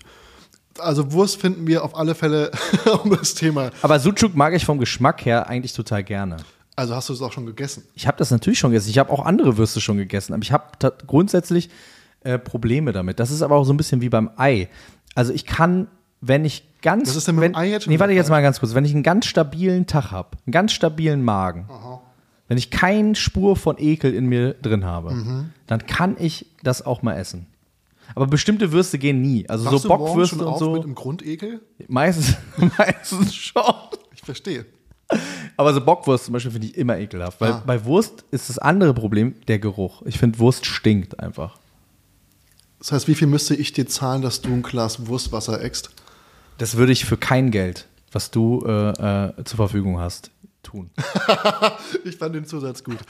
[0.78, 2.52] Also Wurst finden wir auf alle Fälle
[3.02, 3.70] um das Thema.
[3.82, 6.36] Aber Sucuk mag ich vom Geschmack her eigentlich total gerne.
[6.78, 7.82] Also hast du es auch schon gegessen.
[7.96, 8.90] Ich habe das natürlich schon gegessen.
[8.90, 10.32] Ich habe auch andere Würste schon gegessen.
[10.32, 10.64] Aber ich habe
[11.08, 11.70] grundsätzlich
[12.22, 13.18] äh, Probleme damit.
[13.18, 14.68] Das ist aber auch so ein bisschen wie beim Ei.
[15.16, 15.88] Also ich kann,
[16.20, 17.08] wenn ich ganz.
[17.08, 18.74] Was ist denn mit wenn, dem Ei jetzt schon Nee, warte jetzt mal ganz kurz.
[18.74, 21.68] Wenn ich einen ganz stabilen Tag habe, einen ganz stabilen Magen,
[22.46, 25.50] wenn ich keine Spur von Ekel in mir drin habe, Mhm.
[25.66, 27.46] dann kann ich das auch mal essen.
[28.14, 29.48] Aber bestimmte Würste gehen nie.
[29.48, 30.72] Also Wachst so Bockwürste schon und auf so.
[30.74, 31.60] mit einem Grundekel?
[31.88, 32.36] Meistens,
[32.78, 33.64] meistens schon.
[34.14, 34.64] Ich verstehe.
[35.56, 37.40] Aber so Bockwurst zum Beispiel finde ich immer ekelhaft.
[37.40, 37.62] Weil Ah.
[37.66, 40.02] bei Wurst ist das andere Problem der Geruch.
[40.06, 41.58] Ich finde, Wurst stinkt einfach.
[42.78, 45.90] Das heißt, wie viel müsste ich dir zahlen, dass du ein Glas Wurstwasser eckst?
[46.58, 48.90] Das würde ich für kein Geld, was du äh,
[49.30, 50.30] äh, zur Verfügung hast,
[50.62, 50.90] tun.
[52.04, 52.98] Ich fand den Zusatz gut.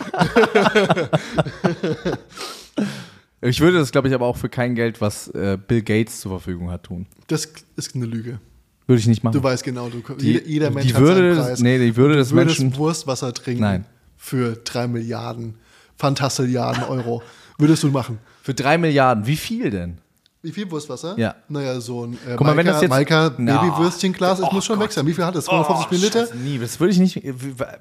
[3.41, 6.33] Ich würde das, glaube ich, aber auch für kein Geld, was äh, Bill Gates zur
[6.33, 7.07] Verfügung hat, tun.
[7.29, 8.41] Das ist eine Lüge.
[8.89, 9.35] Würde ich nicht machen.
[9.35, 11.60] Du weißt genau, du, Die- jeder, Mensch die hat Würde seinen Preis.
[11.60, 13.85] nee, die Würde des Menschen- Wurstwasser trinken Nein.
[14.16, 15.55] für drei Milliarden,
[15.98, 17.23] Fantastilliarden Euro.
[17.59, 18.19] Würdest du machen?
[18.43, 19.27] für drei Milliarden.
[19.27, 19.98] Wie viel denn?
[20.40, 21.19] Wie viel Wurstwasser?
[21.19, 21.35] Ja.
[21.48, 23.60] Naja, so ein äh, Guck mal, wenn das jetzt- Maika Na.
[23.60, 24.85] Babywürstchenglas, es Oh muss schon Gott.
[24.86, 25.06] weg sein.
[25.06, 25.44] Wie viel hat das?
[25.47, 26.20] 250 Milliliter?
[26.20, 27.20] Scheiße, nie, das würde ich nicht.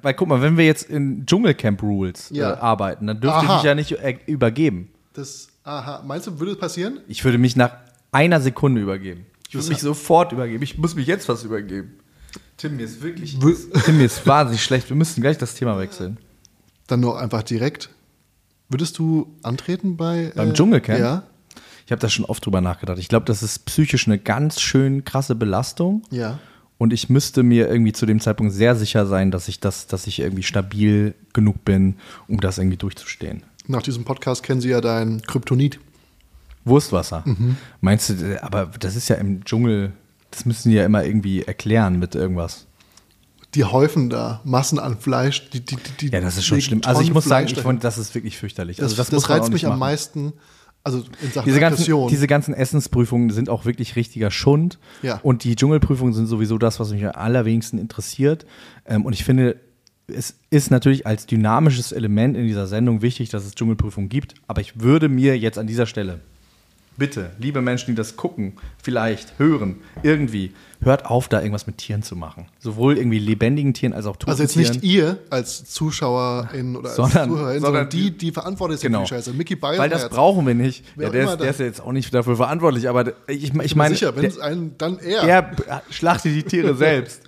[0.02, 2.54] Weil guck mal, wenn wir jetzt in Dschungelcamp Rules Ja.
[2.56, 4.90] äh, arbeiten, dann dürfte ich mich ja nicht äh, übergeben.
[5.14, 7.00] Das, aha, meinst du, würde es passieren?
[7.08, 7.72] Ich würde mich nach
[8.12, 9.26] einer Sekunde übergeben.
[9.48, 10.64] Ich würde Das mich sofort übergeben.
[10.64, 11.94] Ich muss mich jetzt fast übergeben.
[12.58, 13.38] Tim, mir ist wirklich.
[13.86, 14.90] Tim, mir ist wahnsinnig schlecht.
[14.90, 16.18] Wir müssen gleich das Thema wechseln.
[16.88, 17.90] Dann nur einfach direkt.
[18.70, 21.00] Würdest du antreten bei Beim äh, Dschungelcamp?
[21.00, 21.24] Ja.
[21.86, 22.98] Ich habe da schon oft drüber nachgedacht.
[23.00, 26.04] Ich glaube, das ist psychisch eine ganz schön krasse Belastung.
[26.12, 26.40] Ja.
[26.78, 30.06] Und ich müsste mir irgendwie zu dem Zeitpunkt sehr sicher sein, dass ich das, dass
[30.06, 31.96] ich irgendwie stabil genug bin,
[32.28, 33.44] um das irgendwie durchzustehen.
[33.68, 35.80] Nach diesem Podcast kennen sie ja dein Kryptonit.
[36.68, 37.24] Wurstwasser.
[37.82, 39.94] Meinst du, aber das ist ja im Dschungel,
[40.32, 42.68] das müssen die ja immer irgendwie erklären mit irgendwas.
[43.54, 45.50] Die häufen da Massen an Fleisch.
[45.50, 46.82] Die, die, die, Ja, das ist schon schlimm.
[46.86, 47.72] Also ich muss sagen, Fleisch ich dahin.
[47.72, 48.78] fand, das ist wirklich fürchterlich.
[48.78, 49.80] Das, Also das, auch reizt mich am machen.
[49.80, 50.34] meisten
[50.84, 54.80] Also in Sachen diese ganzen, diese ganzen Essensprüfungen sind auch wirklich richtiger Schund.
[55.02, 55.20] Ja.
[55.24, 58.46] Und die Dschungelprüfungen sind sowieso das, was mich am allerwenigsten interessiert.
[58.86, 59.56] Ähm, und ich finde,
[60.08, 64.36] es ist natürlich als dynamisches Element in dieser Sendung wichtig, dass es Dschungelprüfungen gibt.
[64.48, 66.20] Aber ich würde mir jetzt an dieser Stelle,
[66.98, 70.52] bitte, liebe Menschen, die das gucken, vielleicht hören, irgendwie,
[70.82, 72.48] hört auf, da irgendwas mit Tieren zu machen.
[72.60, 74.72] Sowohl irgendwie lebendigen Tieren als auch toten also jetzt Tieren.
[74.74, 79.00] nicht ihr als Zuschauerin oder als Sondern- Zuhörerin, sondern die, die verantwortlich sind Genau.
[79.06, 79.34] für die Scheiße.
[79.34, 80.84] Mickey Bayern Weil das brauchen wir nicht.
[80.98, 84.16] Ja, der, ist, der ist jetzt auch nicht dafür verantwortlich, aber ich, ich meine, sicher,
[84.16, 85.22] wenn es einen, dann er.
[85.24, 87.22] er schlachtet die Tiere selbst.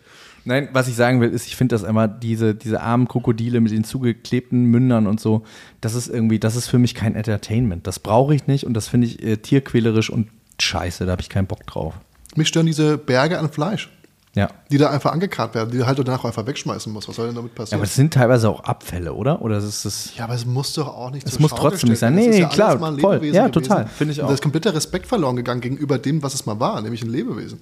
[0.46, 3.72] Nein, was ich sagen will, ist, ich finde das immer, diese, diese armen Krokodile mit
[3.72, 5.44] den zugeklebten Mündern und so,
[5.82, 7.86] das ist irgendwie, das ist für mich kein Entertainment.
[7.88, 10.30] Das brauche ich nicht und das finde ich äh, tierquälerisch und
[10.62, 11.94] scheiße, da habe ich keinen Bock drauf.
[12.36, 13.90] Mich stören diese Berge an Fleisch,
[14.36, 14.50] Ja.
[14.72, 17.08] die da einfach angekarrt werden, die du halt danach einfach wegschmeißen musst.
[17.10, 17.80] Was soll denn damit Ja, passieren?
[17.80, 19.42] aber das sind teilweise auch Abfälle, oder?
[19.42, 20.16] Oder ist das.
[20.16, 22.14] Ja, aber es muss doch auch nicht Es muss Schau trotzdem nicht sein.
[22.16, 23.26] Nee, Es nee, ja klar, voll.
[23.26, 23.52] Ja, gewesen.
[23.52, 23.88] total.
[23.88, 24.30] Finde ich Und auch.
[24.30, 27.60] Da ist kompletter Respekt verloren gegangen gegenüber dem, was es mal war, nämlich ein Lebewesen.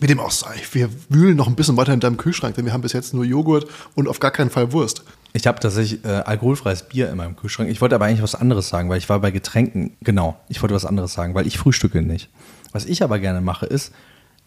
[0.00, 2.72] Wie dem auch sei, wir wühlen noch ein bisschen weiter in deinem Kühlschrank, denn wir
[2.72, 5.02] haben bis jetzt nur Joghurt und auf gar keinen Fall Wurst.
[5.32, 7.70] Ich habe tatsächlich äh, alkoholfreies Bier in meinem Kühlschrank.
[7.70, 9.96] Ich wollte aber eigentlich was anderes sagen, weil ich war bei Getränken.
[10.02, 12.28] Genau, ich wollte was anderes sagen, weil ich frühstücke nicht.
[12.72, 13.92] Was ich aber gerne mache, ist,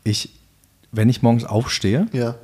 [0.03, 0.29] ich,
[0.91, 2.35] wenn ich morgens aufstehe, Ja.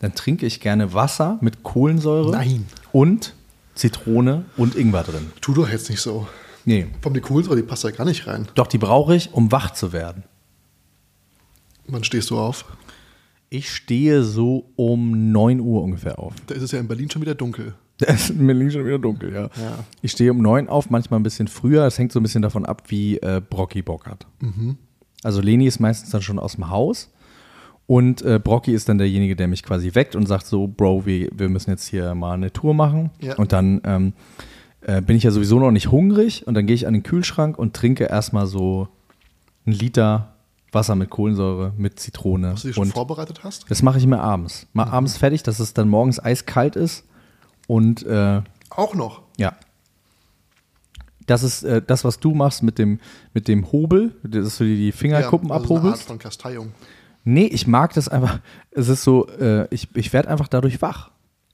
[0.00, 2.66] dann trinke ich gerne Wasser mit Kohlensäure Nein.
[2.92, 3.34] und
[3.74, 5.32] Zitrone und Ingwer drin.
[5.40, 6.26] Tu doch jetzt nicht so.
[6.64, 8.48] Nee, Vom die Kohlensäure, die passt da gar nicht rein.
[8.54, 10.22] doch, die brauche ich, um wach zu werden.
[11.86, 12.64] Wann stehst du auf?
[13.50, 16.34] Ich stehe so um 9 Uhr ungefähr auf.
[16.46, 17.74] Da ist es ja in Berlin schon wieder dunkel.
[18.06, 19.42] Es ist in Berlin schon wieder dunkel, ja.
[19.42, 19.78] Ja.
[20.02, 21.84] Ich stehe um neun auf, manchmal ein bisschen früher.
[21.84, 24.26] Das hängt so ein bisschen davon ab, wie äh, Brocky Bock hat.
[25.22, 27.10] Also Leni ist meistens dann schon aus dem Haus
[27.86, 31.28] und äh, Brocky ist dann derjenige, der mich quasi weckt und sagt so, Bro, wir,
[31.34, 33.10] wir müssen jetzt hier mal eine Tour machen.
[33.20, 33.36] Ja.
[33.36, 34.12] Und dann ähm,
[34.80, 37.58] äh, bin ich ja sowieso noch nicht hungrig und dann gehe ich an den Kühlschrank
[37.58, 38.88] und trinke erstmal so
[39.66, 40.33] einen Liter
[40.74, 42.52] Wasser mit Kohlensäure, mit Zitrone.
[42.52, 43.70] Was du dir schon und vorbereitet hast?
[43.70, 44.66] das mache ich immer abends.
[44.72, 47.04] Mal abends fertig, dass es dann morgens eiskalt ist
[47.66, 49.22] und äh, Auch noch.
[49.36, 49.54] ja.
[51.26, 53.00] Das ist äh, das, was du machst mit dem,
[53.32, 56.02] mit dem Hobel, dass du dir die Fingerkuppen also eine Art abhobelst.
[56.08, 56.72] von Kasteiung.
[57.24, 58.40] Nee, ich mag das einfach.
[58.72, 61.10] Es ist so, äh, ich, ich werde einfach dadurch wach.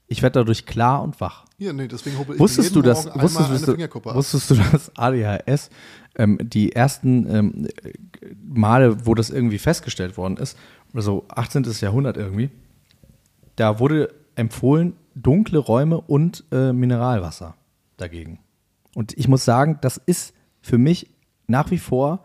[0.07, 1.45] Ich werde dadurch klar und wach.
[1.57, 3.05] Ja, nee, deswegen hobel ich Wusstest mir du das?
[3.05, 4.15] Morgen Wusstest, ab.
[4.15, 5.69] wusstest du, dass ADHS
[6.15, 7.67] ähm, die ersten ähm,
[8.43, 10.57] Male, wo das irgendwie festgestellt worden ist,
[10.93, 11.65] also 18.
[11.79, 12.49] Jahrhundert irgendwie,
[13.55, 17.55] da wurde empfohlen dunkle Räume und äh, Mineralwasser
[17.97, 18.39] dagegen.
[18.95, 21.09] Und ich muss sagen, das ist für mich
[21.47, 22.23] nach wie vor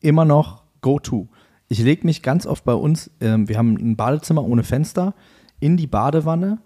[0.00, 1.28] immer noch Go-To.
[1.68, 5.14] Ich lege mich ganz oft bei uns, ähm, wir haben ein Badezimmer ohne Fenster,
[5.60, 6.58] in die Badewanne,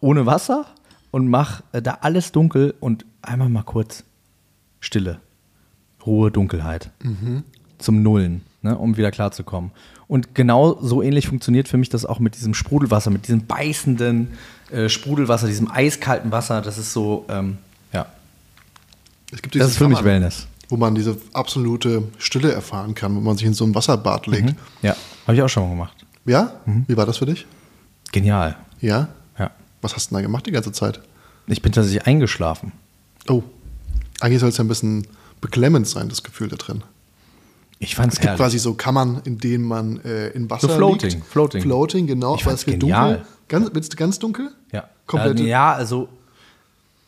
[0.00, 0.66] ohne Wasser
[1.10, 4.04] und mache äh, da alles dunkel und einmal mal kurz
[4.80, 5.20] Stille,
[6.06, 6.90] Ruhe, Dunkelheit
[7.78, 9.70] zum Nullen, ne, um wieder klarzukommen.
[10.08, 14.28] Und genau so ähnlich funktioniert für mich das auch mit diesem Sprudelwasser, mit diesem beißenden
[14.70, 16.62] äh, Sprudelwasser, diesem eiskalten Wasser.
[16.62, 17.58] Das ist so, ähm,
[17.92, 18.06] ja,
[19.32, 20.46] Es gibt das ist für mich Kammern, Wellness.
[20.68, 24.54] Wo man diese absolute Stille erfahren kann, wenn man sich in so ein Wasserbad legt.
[24.82, 24.94] Ja,
[25.26, 26.06] habe ich auch schon mal gemacht.
[26.24, 26.52] Ja?
[26.66, 26.84] Mhm.
[26.88, 27.46] Wie war das für dich?
[28.12, 28.56] Genial.
[28.80, 29.08] Ja?
[29.38, 29.50] Ja.
[29.82, 31.00] Was hast du denn da gemacht die ganze Zeit?
[31.48, 32.72] Ich bin tatsächlich eingeschlafen.
[33.28, 33.42] Oh,
[34.20, 35.06] eigentlich soll es ja ein bisschen
[35.40, 36.82] beklemmend sein, das Gefühl da drin.
[37.78, 40.76] Ich fand Es es gibt quasi so Kammern, in denen man äh, in Wasser So
[40.76, 41.26] floating, liegt.
[41.26, 41.62] floating.
[41.62, 42.34] Floating, genau.
[42.36, 43.16] Ich fand's es genial.
[43.16, 43.26] dunkel.
[43.48, 44.50] Ganz, wird's ganz dunkel?
[44.72, 44.88] Ja.
[45.06, 45.40] Komplett.
[45.40, 46.08] Äh, ja, also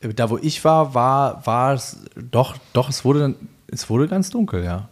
[0.01, 1.97] äh, da wo ich war, war, war es
[2.31, 3.35] doch, doch, es wurde,
[3.69, 4.89] es wurde ganz dunkel, ja.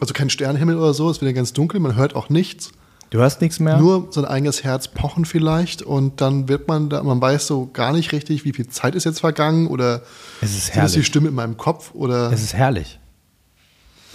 [0.00, 2.72] Also kein Sternenhimmel oder so, es wird ja ganz dunkel, man hört auch nichts.
[3.14, 3.78] Du hörst nichts mehr?
[3.78, 7.92] Nur sein eigenes Herz pochen vielleicht und dann wird man da, man weiß so gar
[7.92, 10.02] nicht richtig, wie viel Zeit ist jetzt vergangen oder
[10.40, 11.06] Es ist sind das die herrlich.
[11.06, 12.98] Stimme in meinem Kopf oder Es ist herrlich.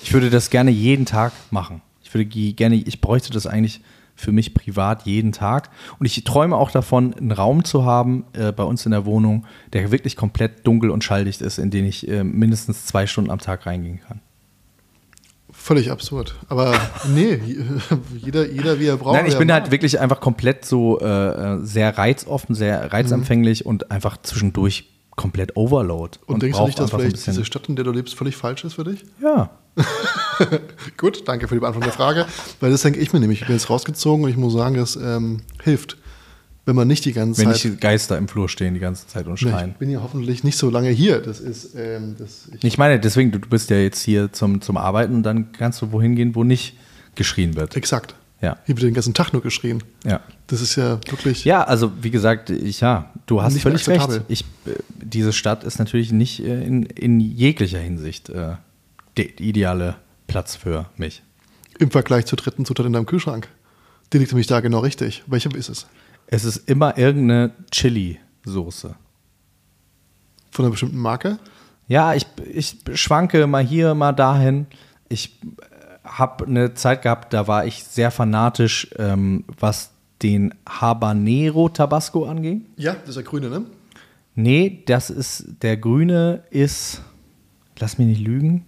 [0.04, 1.82] Ich würde das gerne jeden Tag machen.
[2.04, 3.80] Ich würde ge- gerne, ich bräuchte das eigentlich
[4.18, 5.70] für mich privat jeden Tag.
[5.98, 9.46] Und ich träume auch davon, einen Raum zu haben äh, bei uns in der Wohnung,
[9.72, 13.40] der wirklich komplett dunkel und schalldicht ist, in den ich äh, mindestens zwei Stunden am
[13.40, 14.20] Tag reingehen kann.
[15.60, 16.36] Völlig absurd.
[16.48, 16.73] Aber
[17.07, 17.40] nee,
[18.18, 19.15] jeder, jeder wie er braucht.
[19.15, 19.61] Nein, ich bin mag.
[19.61, 25.57] halt wirklich einfach komplett so äh, äh, sehr reizoffen, sehr reizempfänglich und einfach zwischendurch komplett
[25.57, 26.18] Overload.
[26.27, 28.76] Und, denkst du nicht, dass vielleicht diese Stadt, in der du lebst, völlig falsch ist
[28.76, 29.03] für dich?
[29.22, 29.49] Ja.
[30.98, 32.26] Gut, danke für die Beantwortung der Frage.
[32.61, 33.41] Weil das denke ich mir nämlich.
[33.41, 35.98] Ich bin jetzt rausgezogen und ich muss sagen, das ähm, hilft,
[36.70, 37.66] wenn man nicht die ganze Wenn Zeit.
[37.66, 39.72] nicht die Geister im Flur stehen die ganze Zeit und schreien.
[39.72, 41.20] ich bin ja hoffentlich nicht so lange hier.
[41.20, 44.78] Das ist, ähm, das, ich, Ich meine, deswegen, du, bist ja jetzt hier zum, zum
[44.78, 46.78] Arbeiten und dann kannst du wohin gehen, wo nicht
[47.16, 47.76] geschrien wird.
[47.76, 48.14] exakt.
[48.40, 48.58] Ja.
[48.68, 49.84] Hier wird den ganzen Tag nur geschrien.
[50.06, 50.22] Ja.
[50.46, 51.44] Das ist ja wirklich.
[51.44, 54.22] Ja, also wie gesagt, ich, ja, du hast Nicht völlig recht.
[54.28, 58.54] Ich, äh, diese Stadt ist natürlich nicht äh, in, in jeglicher Hinsicht äh,
[59.18, 59.96] der ideale
[60.28, 61.24] Platz für mich.
[61.80, 63.48] Im Vergleich zur dritten Zutat in deinem Kühlschrank.
[64.14, 65.24] Die liegt nämlich da genau richtig.
[65.26, 65.88] Welche ist es?
[66.31, 68.95] Es ist immer irgendeine Chili-Soße.
[70.51, 71.39] Von einer bestimmten Marke?
[71.88, 74.68] Ja, ich, ich schwanke mal hier, mal dahin.
[75.10, 75.39] Ich
[76.03, 79.89] habe eine Zeit gehabt, da war ich sehr fanatisch, ähm, was
[80.22, 82.65] den Habanero Tabasco anging.
[82.77, 83.65] Ja, das ist der grüne, ne?
[84.35, 87.01] Nee, das ist, der grüne ist,
[87.80, 88.65] lass mich nicht lügen.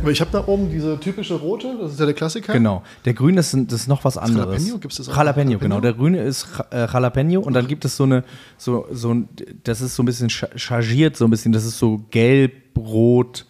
[0.00, 2.52] Aber ich habe da oben diese typische rote, das ist ja der Klassiker.
[2.52, 2.82] Genau.
[3.04, 4.46] Der grüne ist, das ist noch was anderes.
[4.62, 4.78] Jalapeno?
[4.78, 5.16] Gibt's das auch?
[5.16, 5.58] Jalapeno, Jalapeno?
[5.76, 5.80] genau.
[5.82, 8.24] Der grüne ist äh, Jalapeno und dann gibt es so eine,
[8.56, 9.28] so, so ein,
[9.64, 13.46] das ist so ein bisschen cha- chargiert, so ein bisschen, das ist so gelb-rot.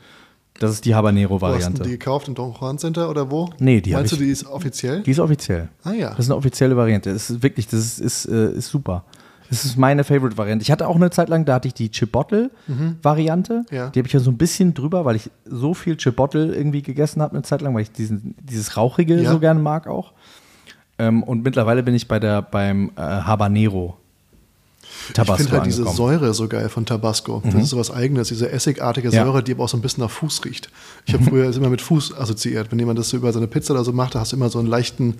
[0.58, 1.82] Das ist die Wo hast du Habanero-Variante.
[1.84, 2.28] die gekauft?
[2.28, 3.48] Im Don Juan Center oder wo?
[3.58, 5.02] Nee, die Meinst du, ich- die ist offiziell?
[5.02, 5.68] Die ist offiziell.
[5.84, 6.10] Ah, ja.
[6.10, 7.12] Das ist eine offizielle Variante.
[7.12, 9.04] Das ist wirklich, das ist, ist, äh, ist super.
[9.50, 10.62] Das ist meine Favorite-Variante.
[10.62, 13.64] Ich hatte auch eine Zeit lang, da hatte ich die Chipotle-Variante.
[13.70, 13.90] Ja.
[13.90, 17.20] Die habe ich ja so ein bisschen drüber, weil ich so viel Chipotle irgendwie gegessen
[17.22, 19.30] habe eine Zeit lang, weil ich diesen, dieses Rauchige Ja.
[19.32, 20.12] so gerne mag auch.
[20.98, 23.96] Ähm, und mittlerweile bin ich bei der, beim äh, Habanero
[25.08, 25.96] Ich Tabasco finde halt diese angekommen.
[25.96, 27.42] Säure so geil von Tabasco.
[27.44, 29.24] Das ist so was Eigenes, diese essigartige Ja.
[29.24, 30.70] Säure, die aber auch so ein bisschen nach Fuß riecht.
[31.06, 32.70] Ich habe früher immer mit Fuß assoziiert.
[32.70, 34.58] Wenn jemand das so über seine Pizza oder so macht, da hast du immer so
[34.58, 35.14] einen leichten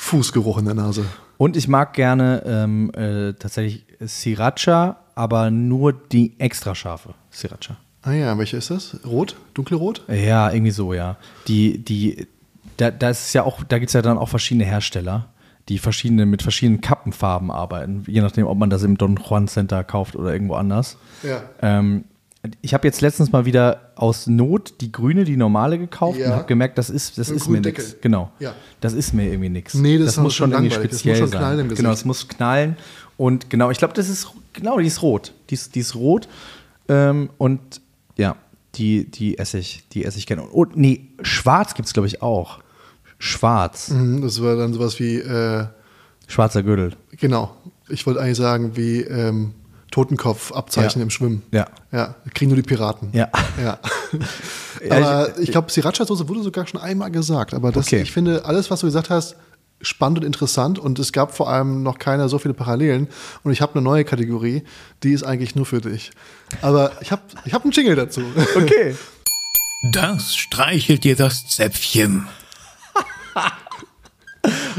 [0.00, 1.04] Fußgeruch in der Nase.
[1.36, 7.76] Und ich mag gerne ähm, äh, tatsächlich Sriracha, aber nur die extra scharfe Sriracha.
[8.02, 8.96] Ah ja, welche ist das?
[9.06, 9.36] Rot?
[9.54, 10.02] Dunkelrot?
[10.08, 11.16] Ja, irgendwie so, ja.
[11.48, 12.26] Die, die,
[12.78, 15.28] da, da ist ja auch, da gibt es ja dann auch verschiedene Hersteller,
[15.68, 19.84] die verschiedene, mit verschiedenen Kappenfarben arbeiten, je nachdem, ob man das im Don Juan Center
[19.84, 20.96] kauft oder irgendwo anders.
[21.22, 21.42] Ja.
[21.60, 22.04] Ähm,
[22.62, 26.26] ich habe jetzt letztens mal wieder aus Not die grüne, die normale gekauft Ja.
[26.28, 27.96] und habe gemerkt, das ist, das ist mir nichts.
[28.00, 28.30] Genau.
[28.38, 28.54] Ja.
[28.80, 29.74] Das ist mir irgendwie nichts.
[29.74, 30.90] Nee, das ist muss schon irgendwie langweilig.
[30.90, 31.40] Das speziell muss schon sein.
[31.40, 32.76] knallen im Genau, es muss knallen.
[33.18, 35.34] Und genau, ich glaube, das ist, genau, die ist rot.
[35.50, 36.28] Die ist, die ist rot.
[36.88, 37.60] Ähm, und
[38.16, 38.36] ja,
[38.76, 40.42] die, die esse ich, die esse ich gerne.
[40.44, 42.60] Und nee, schwarz gibt es, glaube ich, auch.
[43.18, 43.90] Schwarz.
[43.90, 45.66] Mhm, Das war dann sowas wie, äh,
[46.26, 46.94] Schwarzer Gürtel.
[47.18, 47.54] genau,
[47.88, 49.52] ich wollte eigentlich sagen, wie ähm,
[49.90, 51.02] Totenkopf-Abzeichen Ja.
[51.04, 51.42] im Schwimmen.
[51.52, 51.66] Ja.
[51.92, 53.10] Ja, kriegen nur die Piraten.
[53.12, 53.28] Ja.
[53.62, 53.78] Ja.
[54.88, 57.52] Ja, aber ich, glaube, Sriracha-Soße wurde sogar schon einmal gesagt.
[57.52, 58.00] Aber das, Okay.
[58.00, 59.36] ich finde, alles, was du gesagt hast,
[59.82, 60.78] spannend und interessant.
[60.78, 63.08] Und es gab vor allem noch keiner so viele Parallelen.
[63.42, 64.62] Und ich habe eine neue Kategorie,
[65.02, 66.12] die ist eigentlich nur für dich.
[66.62, 68.22] Aber ich habe ich hab einen Jingle dazu.
[68.56, 68.94] Okay.
[69.92, 72.26] Das streichelt dir das Zäpfchen.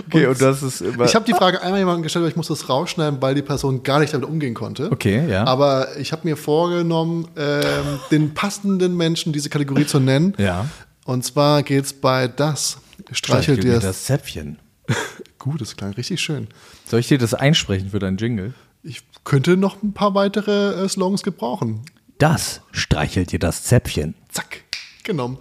[0.07, 1.05] Okay, und das ist immer.
[1.05, 3.83] Ich habe die Frage einmal jemandem gestellt, aber ich muss das rausschneiden, weil die Person
[3.83, 4.91] gar nicht damit umgehen konnte.
[4.91, 5.45] Okay, ja.
[5.45, 7.61] Aber ich habe mir vorgenommen, ähm,
[8.11, 10.33] den passenden Menschen diese Kategorie zu nennen.
[10.37, 10.67] Ja.
[11.05, 12.77] Und zwar geht es bei das.
[13.11, 13.83] Streichelt dir das.
[13.83, 14.59] das Zäpfchen.
[15.39, 16.47] Gut, das klang richtig schön.
[16.85, 18.53] Soll ich dir das einsprechen für deinen Jingle?
[18.83, 21.81] Ich könnte noch ein paar weitere äh, Slogans gebrauchen.
[22.17, 24.15] Das streichelt dir das Zäpfchen.
[24.29, 24.63] Zack,
[25.03, 25.39] genommen.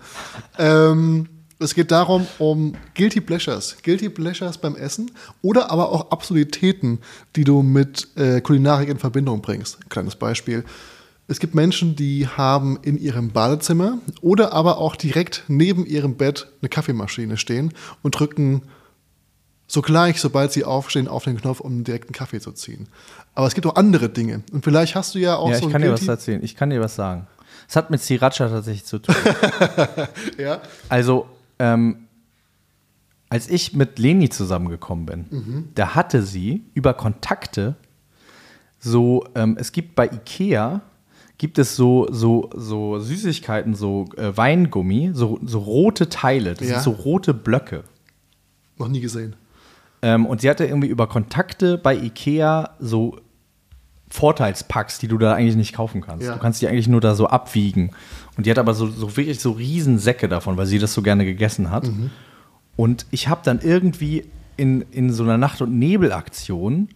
[0.59, 1.28] ähm,
[1.60, 3.76] es geht darum, um Guilty Pleasures.
[3.82, 5.10] Guilty Pleasures beim Essen
[5.42, 6.98] oder aber auch Absurditäten,
[7.36, 9.78] die du mit äh, Kulinarik in Verbindung bringst.
[9.90, 10.64] Kleines Beispiel.
[11.28, 16.48] Es gibt Menschen, die haben in ihrem Badezimmer oder aber auch direkt neben ihrem Bett
[16.60, 17.72] eine Kaffeemaschine stehen
[18.02, 18.62] und drücken
[19.68, 22.88] sogleich, sobald sie aufstehen, auf den Knopf, um direkt einen Kaffee zu ziehen.
[23.34, 24.42] Aber es gibt auch andere Dinge.
[24.50, 26.42] Und vielleicht hast du ja auch Ja, so ich kann dir was erzählen.
[26.42, 27.28] Ich kann dir was sagen.
[27.68, 29.14] Es hat mit Sriracha tatsächlich zu tun.
[30.38, 30.62] Ja.
[30.88, 31.28] Also,
[31.60, 32.06] ähm,
[33.28, 37.76] als ich mit Leni zusammengekommen bin, da hatte sie über Kontakte
[38.80, 40.80] so, ähm, es gibt bei Ikea,
[41.38, 46.80] gibt es so, so, so Süßigkeiten, so äh, Weingummi, so, so rote Teile, das Ja.
[46.80, 47.84] sind so rote Blöcke.
[48.78, 49.36] Noch nie gesehen.
[50.02, 53.18] Ähm, und sie hatte irgendwie über Kontakte bei Ikea so
[54.10, 56.26] Vorteilspacks, die du da eigentlich nicht kaufen kannst.
[56.26, 56.34] Ja.
[56.34, 57.92] Du kannst die eigentlich nur da so abwiegen.
[58.36, 61.02] Und die hat aber so, so wirklich so riesen Säcke davon, weil sie das so
[61.02, 61.90] gerne gegessen hat.
[62.76, 64.24] Und ich habe dann irgendwie
[64.56, 66.88] in, in so einer Nacht- und Nebelaktion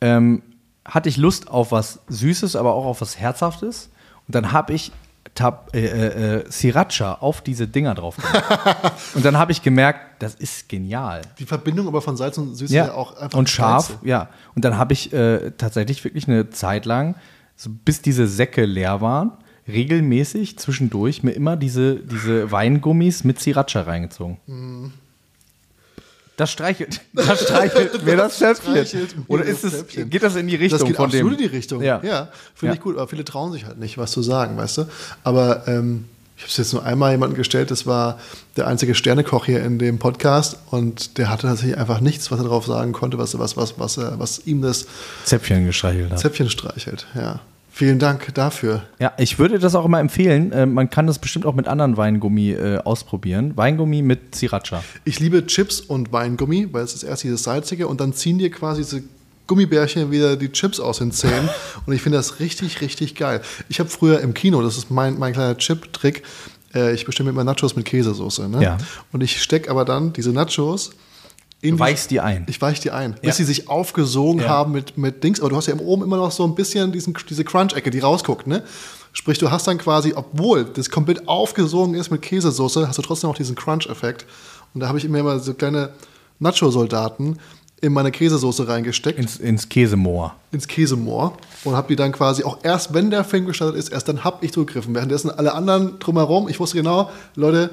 [0.00, 0.42] ähm,
[0.84, 3.90] hatte ich Lust auf was Süßes, aber auch auf was Herzhaftes.
[4.26, 4.92] Und dann habe ich
[5.34, 8.92] Tab, äh, äh, äh, Sriracha auf diese Dinger drauf gemacht.
[9.14, 11.22] Und dann habe ich gemerkt, das ist genial.
[11.38, 14.06] Die Verbindung aber von Salz und Süße Ja, ist ja auch einfach und scharf, Geilste.
[14.08, 14.28] ja.
[14.54, 17.16] Und dann habe ich äh, tatsächlich wirklich eine Zeit lang,
[17.56, 19.32] so bis diese Säcke leer waren,
[19.66, 24.38] regelmäßig zwischendurch mir immer diese, diese Weingummis mit Sriracha reingezogen.
[24.46, 24.92] Mhm.
[26.36, 28.84] Das streichelt, das streichelt mir das mir
[29.28, 31.44] Oder ist es, geht das in die Richtung Das geht von absolut dem?
[31.44, 31.82] in die Richtung.
[31.82, 32.74] Ja, Ja, finde Ja.
[32.74, 32.96] ich gut.
[32.96, 34.84] Aber viele trauen sich halt nicht, was zu sagen, weißt du.
[35.22, 36.06] Aber ähm,
[36.36, 38.18] ich habe es jetzt nur einmal jemandem gestellt, das war
[38.56, 42.44] der einzige Sternekoch hier in dem Podcast und der hatte tatsächlich einfach nichts, was er
[42.44, 44.86] darauf sagen konnte, was, was, was, was, was ihm das
[45.24, 46.18] Zäpfchen gestreichelt hat.
[46.18, 47.06] Zäpfchen streichelt.
[47.14, 47.40] Ja.
[47.76, 48.84] Vielen Dank dafür.
[49.00, 50.52] Ja, ich würde das auch immer empfehlen.
[50.52, 53.56] Äh, man kann das bestimmt auch mit anderen Weingummi äh, ausprobieren.
[53.56, 54.84] Weingummi mit Sriracha.
[55.04, 58.52] Ich liebe Chips und Weingummi, weil es ist erst dieses Salzige und dann ziehen dir
[58.52, 59.02] quasi diese
[59.48, 61.48] Gummibärchen wieder die Chips aus den Zähnen.
[61.86, 63.40] und ich finde das richtig, richtig geil.
[63.68, 66.22] Ich habe früher im Kino, das ist mein, mein kleiner Chip-Trick,
[66.76, 68.48] äh, ich mir immer Nachos mit Käsesoße.
[68.50, 68.62] Ne?
[68.62, 68.78] Ja.
[69.10, 70.92] Und ich stecke aber dann diese Nachos
[71.72, 72.44] Du weichst die ein.
[72.48, 73.32] Ich weich die ein, bis Ja.
[73.32, 74.48] sie sich aufgesogen Ja.
[74.48, 75.40] haben mit, mit Dings.
[75.40, 78.46] Aber du hast ja oben immer noch so ein bisschen diesen, diese Crunch-Ecke, die rausguckt,
[78.46, 78.62] ne?
[79.12, 83.30] Sprich, du hast dann quasi, obwohl das komplett aufgesogen ist mit Käsesoße, hast du trotzdem
[83.30, 84.26] noch diesen Crunch-Effekt.
[84.74, 85.90] Und da habe ich mir immer so kleine
[86.40, 87.38] Nacho-Soldaten
[87.80, 90.34] in meine Käsesoße reingesteckt, Ins, ins Käsemoor.
[90.52, 91.36] ins Käsemoor.
[91.64, 94.44] Und habe die dann quasi auch erst, wenn der Film gestartet ist, erst dann habe
[94.44, 94.94] ich zugegriffen.
[94.94, 97.70] Währenddessen alle anderen drumherum, ich wusste genau, Leute,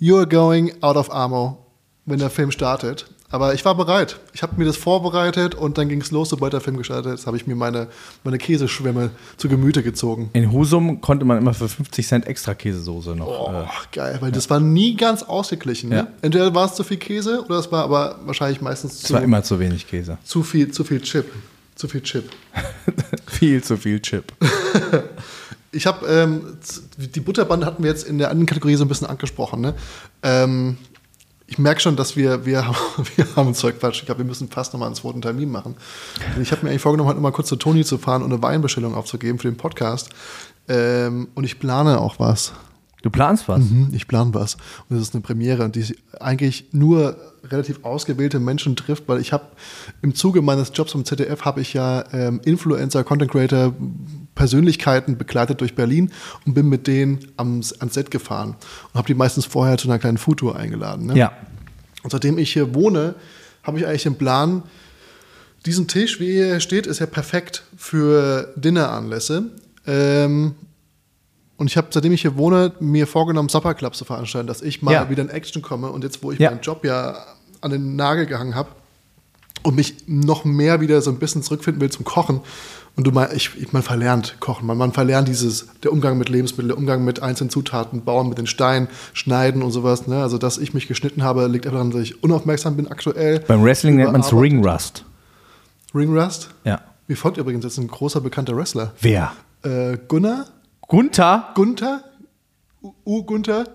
[0.00, 1.58] you're going out of ammo,
[2.06, 3.06] wenn der Film startet.
[3.28, 4.20] Aber ich war bereit.
[4.34, 7.26] Ich habe mir das vorbereitet und dann ging es los, sobald der Film gestartet ist,
[7.26, 7.88] habe ich mir meine,
[8.22, 10.30] meine Käseschwämme zu Gemüte gezogen.
[10.32, 13.26] In Husum konnte man immer für 50 Cent extra Käsesoße noch.
[13.26, 15.90] Oh, Äh, geil, weil das war nie ganz ausgeglichen.
[15.90, 15.96] Ne?
[15.96, 16.08] Ja.
[16.22, 19.22] Entweder war es zu viel Käse oder es war aber wahrscheinlich meistens es zu, war
[19.22, 20.18] immer zu wenig Käse.
[20.22, 21.26] zu, viel, zu viel Chip.
[21.74, 22.30] Zu viel Chip.
[23.26, 24.32] viel zu viel Chip.
[25.72, 26.56] Ich habe ähm,
[26.96, 29.60] die Butterbande hatten wir jetzt in der anderen Kategorie so ein bisschen angesprochen.
[29.60, 29.74] Ne?
[30.22, 30.78] Ähm,
[31.48, 32.76] ich merke schon, dass wir, wir, haben-
[33.16, 34.00] wir haben Zeug Quatsch.
[34.00, 35.76] Ich glaube, wir müssen fast nochmal einen zweiten Termin machen.
[36.40, 38.94] Ich habe mir eigentlich vorgenommen, heute nochmal kurz zu Toni zu fahren und eine Weinbestellung
[38.94, 40.10] aufzugeben für den Podcast.
[40.68, 42.52] Ähm, und ich plane auch was.
[43.02, 43.60] Du planst was?
[43.62, 44.54] Mhm, Ich plane was.
[44.88, 49.44] Und das ist eine Premiere, die eigentlich nur relativ ausgewählte Menschen trifft, weil ich habe
[50.02, 53.72] im Zuge meines Jobs am ZDF habe ich ja ähm, Influencer, Content Creator,
[54.36, 56.12] Persönlichkeiten begleitet durch Berlin
[56.46, 58.50] und bin mit denen ans, ans Set gefahren
[58.92, 61.06] und habe die meistens vorher zu einer kleinen Foodtour eingeladen.
[61.06, 61.16] Ne?
[61.16, 61.32] Ja.
[62.04, 63.16] Und seitdem ich hier wohne,
[63.64, 64.62] habe ich eigentlich den Plan,
[65.64, 69.46] diesen Tisch, wie er hier steht, ist ja perfekt für Dinneranlässe.
[69.86, 70.54] Ähm,
[71.56, 74.82] und ich habe, seitdem ich hier wohne, mir vorgenommen, Supper Club zu veranstalten, dass ich
[74.82, 75.10] mal Ja.
[75.10, 75.90] wieder in Action komme.
[75.90, 76.50] Und jetzt, wo ich Ja.
[76.50, 77.16] meinen Job ja
[77.62, 78.68] an den Nagel gehangen habe
[79.64, 82.42] und mich noch mehr wieder so ein bisschen zurückfinden will zum Kochen.
[82.96, 86.30] Und du mal, ich, ich man verlernt Kochen, man, man verlernt dieses, der Umgang mit
[86.30, 90.06] Lebensmitteln, der Umgang mit einzelnen Zutaten, bauen mit den Steinen, schneiden und sowas.
[90.06, 90.22] Ne?
[90.22, 93.40] Also, dass ich mich geschnitten habe, liegt einfach daran, dass ich unaufmerksam bin aktuell.
[93.40, 94.32] Beim Wrestling nennt man es.
[94.32, 95.04] Ring Rust.
[95.94, 96.50] Ring Rust.
[96.64, 96.80] Ja.
[97.06, 98.92] Mir folgt übrigens jetzt ein großer bekannter Wrestler.
[99.00, 99.32] Wer?
[99.62, 100.46] Äh, Gunnar?
[100.88, 101.50] Gunther?
[101.54, 102.02] Gunther?
[102.82, 103.66] U, U Gunther?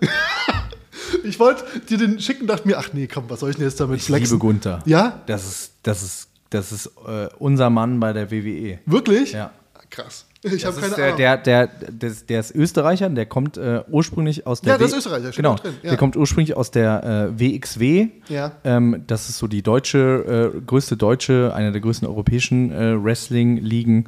[1.24, 3.80] ich wollte dir den schicken, dachte mir, ach nee, komm, was soll ich denn jetzt
[3.80, 4.80] damit Ich liebe Gunther.
[4.84, 5.22] Ja?
[5.26, 8.78] Das ist, das ist, das ist äh, unser Mann bei der WWE.
[8.86, 9.32] Wirklich?
[9.32, 9.50] Ja.
[9.90, 10.26] Krass.
[10.44, 11.16] Ich habe keine Ahnung.
[11.18, 14.90] der, der, der, ist- der ist Österreicher, der kommt äh, ursprünglich aus der Ja, das
[14.92, 15.90] ist Österreicher, steht genau, drin, ja.
[15.90, 18.08] Der kommt ursprünglich aus der äh, WXW.
[18.28, 18.52] Ja.
[18.64, 24.06] Ähm, das ist so die deutsche, äh, größte deutsche, eine der größten europäischen äh, Wrestling-Ligen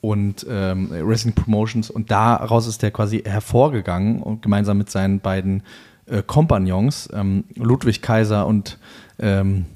[0.00, 1.90] und ähm, Wrestling Promotions.
[1.90, 5.62] Und daraus ist der quasi hervorgegangen und gemeinsam mit seinen beiden
[6.06, 8.78] äh, Kompagnons, ähm, Ludwig Kaiser und
[9.18, 9.66] ähm,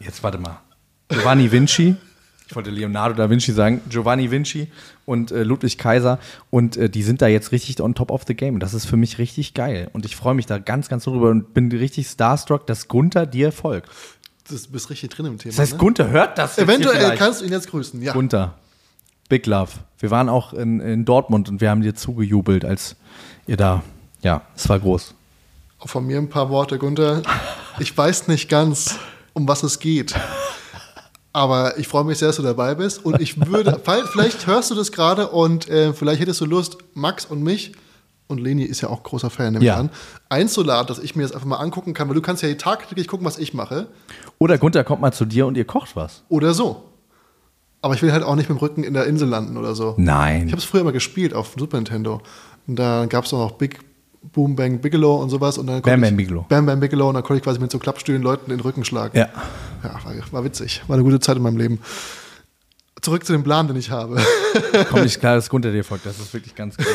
[0.00, 0.60] jetzt warte mal,
[1.08, 1.96] Giovanni Vinci.
[2.48, 4.66] Ich wollte Leonardo da Vinci sagen, Giovanni Vinci
[5.06, 6.18] und äh, Ludwig Kaiser
[6.50, 8.58] und äh, die sind da jetzt richtig on top of the game.
[8.58, 11.54] Das ist für mich richtig geil und ich freue mich da ganz, ganz drüber und
[11.54, 13.88] bin richtig starstruck, dass Gunther dir folgt.
[14.50, 15.52] Das bist richtig drin im Thema.
[15.52, 15.78] Das heißt, ne?
[15.78, 17.18] Gunther hört das Eventuell vielleicht.
[17.18, 18.12] kannst du ihn jetzt grüßen, ja.
[18.12, 18.54] Gunther,
[19.28, 19.70] Big Love.
[20.00, 22.96] Wir waren auch in, in Dortmund und wir haben dir zugejubelt, als
[23.46, 23.84] ihr da,
[24.22, 25.14] ja, es war groß.
[25.78, 27.22] Auch von mir ein paar Worte, Gunther.
[27.78, 28.98] Ich weiß nicht ganz,
[29.32, 30.14] um was es geht.
[31.32, 33.04] Aber ich freue mich sehr, dass du dabei bist.
[33.04, 33.80] Und ich würde,
[34.12, 37.72] vielleicht hörst du das gerade und äh, vielleicht hättest du Lust, Max und mich,
[38.26, 39.76] und Leni ist ja auch großer Fan, nehme Ja.
[39.76, 39.90] an,
[40.28, 43.26] einzuladen, dass ich mir das einfach mal angucken kann, weil du kannst ja tagtäglich gucken,
[43.26, 43.88] was ich mache.
[44.38, 46.22] Oder Gunther kommt mal zu dir und ihr kocht was.
[46.28, 46.84] Oder so.
[47.82, 49.94] Aber ich will halt auch nicht mit dem Rücken in der Insel landen oder so.
[49.96, 50.46] Nein.
[50.46, 52.20] Ich habe es früher mal gespielt auf Super Nintendo.
[52.66, 53.80] Und da gab es auch noch Big
[54.22, 55.58] Boom Bang Bigelow und sowas.
[55.58, 56.46] Und dann Bam Bam Bigelow.
[56.48, 57.08] Bam Bam Bigelow.
[57.08, 59.16] Und dann konnte ich quasi mit so Klappstühlen Leuten in den Rücken schlagen.
[59.16, 59.28] Ja.
[59.82, 60.82] Ja, war, war witzig.
[60.86, 61.80] War eine gute Zeit in meinem Leben.
[63.00, 64.22] Zurück zu dem Plan, den ich habe.
[64.90, 66.04] Kommt nicht klar, dass Gunther dir folgt.
[66.04, 66.86] Das ist wirklich ganz gut.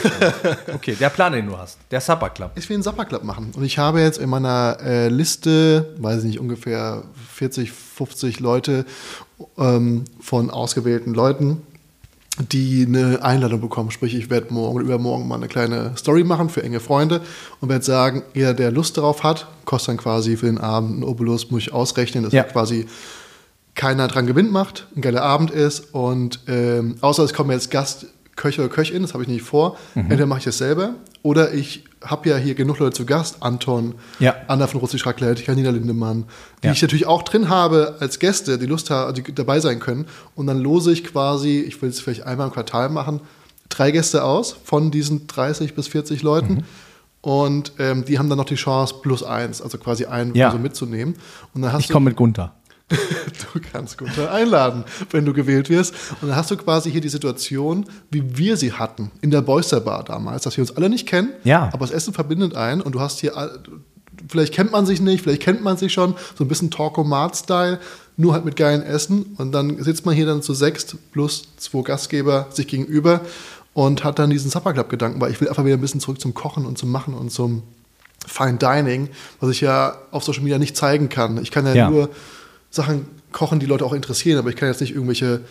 [0.71, 1.79] Okay, der Plan, den du hast.
[1.89, 2.51] Der Supper Club.
[2.55, 3.51] Ich will einen Supper Club machen.
[3.55, 7.03] Und ich habe jetzt in meiner äh, Liste, weiß ich nicht, ungefähr
[7.33, 8.85] 40, 50 Leute
[9.57, 11.63] ähm, von ausgewählten Leuten,
[12.51, 13.91] die eine Einladung bekommen.
[13.91, 17.21] Sprich, ich werde morgen oder übermorgen mal eine kleine Story machen für enge Freunde
[17.61, 21.03] und werde sagen, jeder, der Lust darauf hat, kostet dann quasi für den Abend einen
[21.03, 22.43] Obolus, muss ich ausrechnen, dass Ja.
[22.43, 22.87] quasi
[23.73, 28.07] keiner dran Gewinn macht, ein geiler Abend ist und ähm, außer es kommen jetzt Gast,
[28.35, 29.77] Köche oder Köchin, das habe ich nicht vor.
[29.95, 33.41] Entweder mache ich das selber oder ich habe ja hier genug Leute zu Gast.
[33.41, 34.35] Anton, Ja.
[34.47, 36.25] Anna von Russisch Raclette, Janina Lindemann,
[36.63, 36.73] die Ja.
[36.73, 40.05] ich natürlich auch drin habe als Gäste, die Lust haben, die dabei sein können.
[40.35, 43.21] Und dann lose ich quasi, ich will es vielleicht einmal im Quartal machen,
[43.69, 46.53] drei Gäste aus von diesen 30 bis 40 Leuten.
[46.55, 46.63] Mhm.
[47.21, 50.47] Und ähm, die haben dann noch die Chance plus eins, also quasi einen Ja.
[50.49, 51.15] Person mitzunehmen.
[51.55, 52.53] Und dann hast Ich komme mit Gunther.
[53.53, 55.93] Du kannst Gunther einladen, wenn du gewählt wirst.
[56.21, 59.79] Und dann hast du quasi hier die Situation, wie wir sie hatten in der Boyster
[59.81, 61.69] Bar damals, dass wir uns alle nicht kennen, Ja.
[61.73, 63.33] aber das Essen verbindet ein und du hast hier,
[64.29, 67.79] vielleicht kennt man sich nicht, vielleicht kennt man sich schon, so ein bisschen Talkomat-Style,
[68.17, 71.81] nur halt mit geilen Essen und dann sitzt man hier dann zu sechst plus zwei
[71.81, 73.21] Gastgeber sich gegenüber
[73.73, 76.21] und hat dann diesen Supper Club Gedanken, weil ich will einfach wieder ein bisschen zurück
[76.21, 77.63] zum Kochen und zum Machen und zum
[78.27, 79.09] Fine Dining,
[79.39, 81.37] was ich ja auf Social Media nicht zeigen kann.
[81.41, 81.89] Ich kann ja, Ja.
[81.89, 82.09] nur
[82.75, 85.41] Sachen kochen, die Leute auch interessieren, aber ich kann jetzt nicht irgendwelche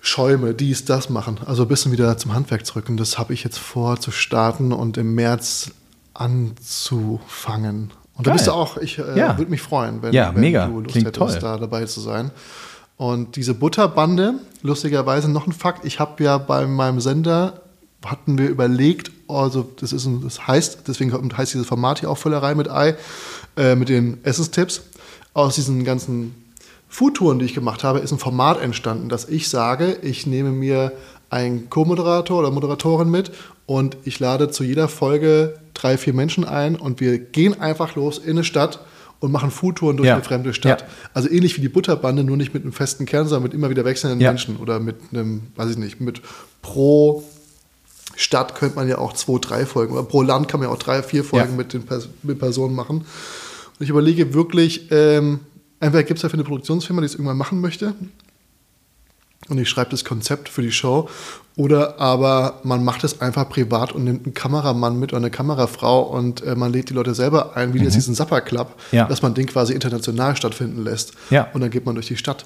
[0.00, 1.38] Schäume, dies, das machen.
[1.44, 2.88] Also ein bisschen wieder zum Handwerk zurück.
[2.88, 5.72] Und das habe ich jetzt vor zu starten und im März
[6.14, 7.90] anzufangen.
[8.16, 8.38] Und da Geil.
[8.38, 9.38] bist du auch, ich äh, Ja.
[9.38, 10.66] würde mich freuen, wenn, Ja, wenn mega.
[10.66, 11.38] du Lust Klingt hättest, toll.
[11.40, 12.30] da dabei zu sein.
[12.96, 17.62] Und diese Butterbande, lustigerweise noch ein Fakt, ich habe ja bei meinem Sender,
[18.04, 22.18] hatten wir überlegt, also das, ist ein, das heißt, deswegen heißt dieses Format hier auch
[22.18, 22.96] Völlerei mit Ei,
[23.56, 24.82] äh, mit den Essenstipps.
[25.34, 26.34] Aus diesen ganzen
[26.88, 30.92] Foodtouren, die ich gemacht habe, ist ein Format entstanden, dass ich sage, ich nehme mir
[31.30, 33.30] einen Co-Moderator oder Moderatorin mit
[33.66, 38.18] und ich lade zu jeder Folge drei, vier Menschen ein und wir gehen einfach los
[38.18, 38.80] in eine Stadt
[39.20, 40.14] und machen Foodtouren durch Ja.
[40.14, 40.80] eine fremde Stadt.
[40.80, 40.86] Ja.
[41.14, 43.84] Also ähnlich wie die Butterbande, nur nicht mit einem festen Kern, sondern mit immer wieder
[43.84, 44.30] wechselnden Ja.
[44.30, 46.20] Menschen oder mit einem, weiß ich nicht, mit
[46.62, 47.22] pro
[48.16, 50.78] Stadt könnte man ja auch zwei, drei Folgen oder pro Land kann man ja auch
[50.78, 53.04] drei, vier Folgen mit den Pers mit Personen machen.
[53.80, 55.40] Und ich überlege wirklich, ähm,
[55.80, 57.94] entweder gibt es dafür eine Produktionsfirma, die es irgendwann machen möchte
[59.48, 61.08] und ich schreibe das Konzept für die Show
[61.56, 66.02] oder aber man macht es einfach privat und nimmt einen Kameramann mit oder eine Kamerafrau
[66.02, 68.98] und äh, man lädt die Leute selber ein, wie jetzt diesen Supper Club, Mhm.
[68.98, 69.06] Ja.
[69.06, 71.14] dass man den quasi international stattfinden lässt.
[71.30, 71.48] Ja.
[71.54, 72.44] Und dann geht man durch die Stadt.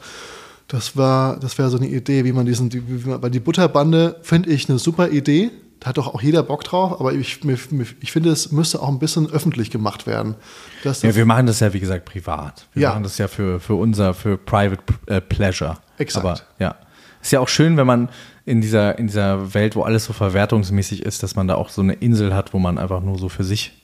[0.68, 3.40] Das war, das wäre so eine Idee, wie man diesen, die, wie man, weil die
[3.40, 5.50] Butterbande finde ich eine super Idee.
[5.84, 7.58] Da hat doch auch jeder Bock drauf, aber ich, mir,
[8.00, 10.34] ich finde, es müsste auch ein bisschen öffentlich gemacht werden.
[10.82, 12.66] Das, Ja, wir machen das ja, wie gesagt, privat.
[12.72, 12.88] Wir Ja.
[12.90, 15.76] machen das ja für, für unser, für Private äh, Pleasure.
[15.98, 16.24] Exakt.
[16.24, 16.76] Aber ja.
[17.20, 18.08] Ist ja auch schön, wenn man
[18.46, 21.82] in dieser, in dieser Welt, wo alles so verwertungsmäßig ist, dass man da auch so
[21.82, 23.82] eine Insel hat, wo man einfach nur so für sich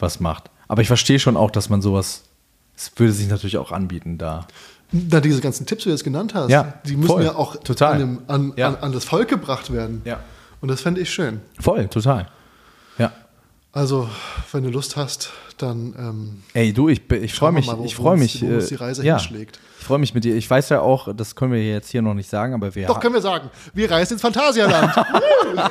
[0.00, 0.50] was macht.
[0.66, 2.24] Aber ich verstehe schon auch, dass man sowas,
[2.76, 4.48] es würde sich natürlich auch anbieten, da.
[4.90, 7.24] Na, diese ganzen Tipps, die du jetzt genannt hast, Ja, die müssen voll.
[7.24, 7.92] ja auch Total.
[7.94, 8.66] An, dem, an, Ja.
[8.68, 10.02] an, an das Volk gebracht werden.
[10.04, 10.18] Ja.
[10.66, 11.42] Und das fände ich schön.
[11.60, 12.26] Voll, total.
[12.98, 13.12] Ja.
[13.70, 14.10] Also,
[14.50, 17.94] wenn du Lust hast, dann ähm, Ey, du, ich, ich freue mich, mal, wo- ich
[17.94, 18.42] freue mich.
[18.42, 19.16] wo uns äh, die Reise ja.
[19.16, 19.60] hinschlägt.
[19.86, 20.34] Ich freue mich mit dir.
[20.34, 22.98] Ich weiß ja auch, das können wir jetzt hier noch nicht sagen, aber wir doch
[22.98, 24.92] können wir sagen, wir reisen ins Phantasialand.
[24.96, 25.70] Ja,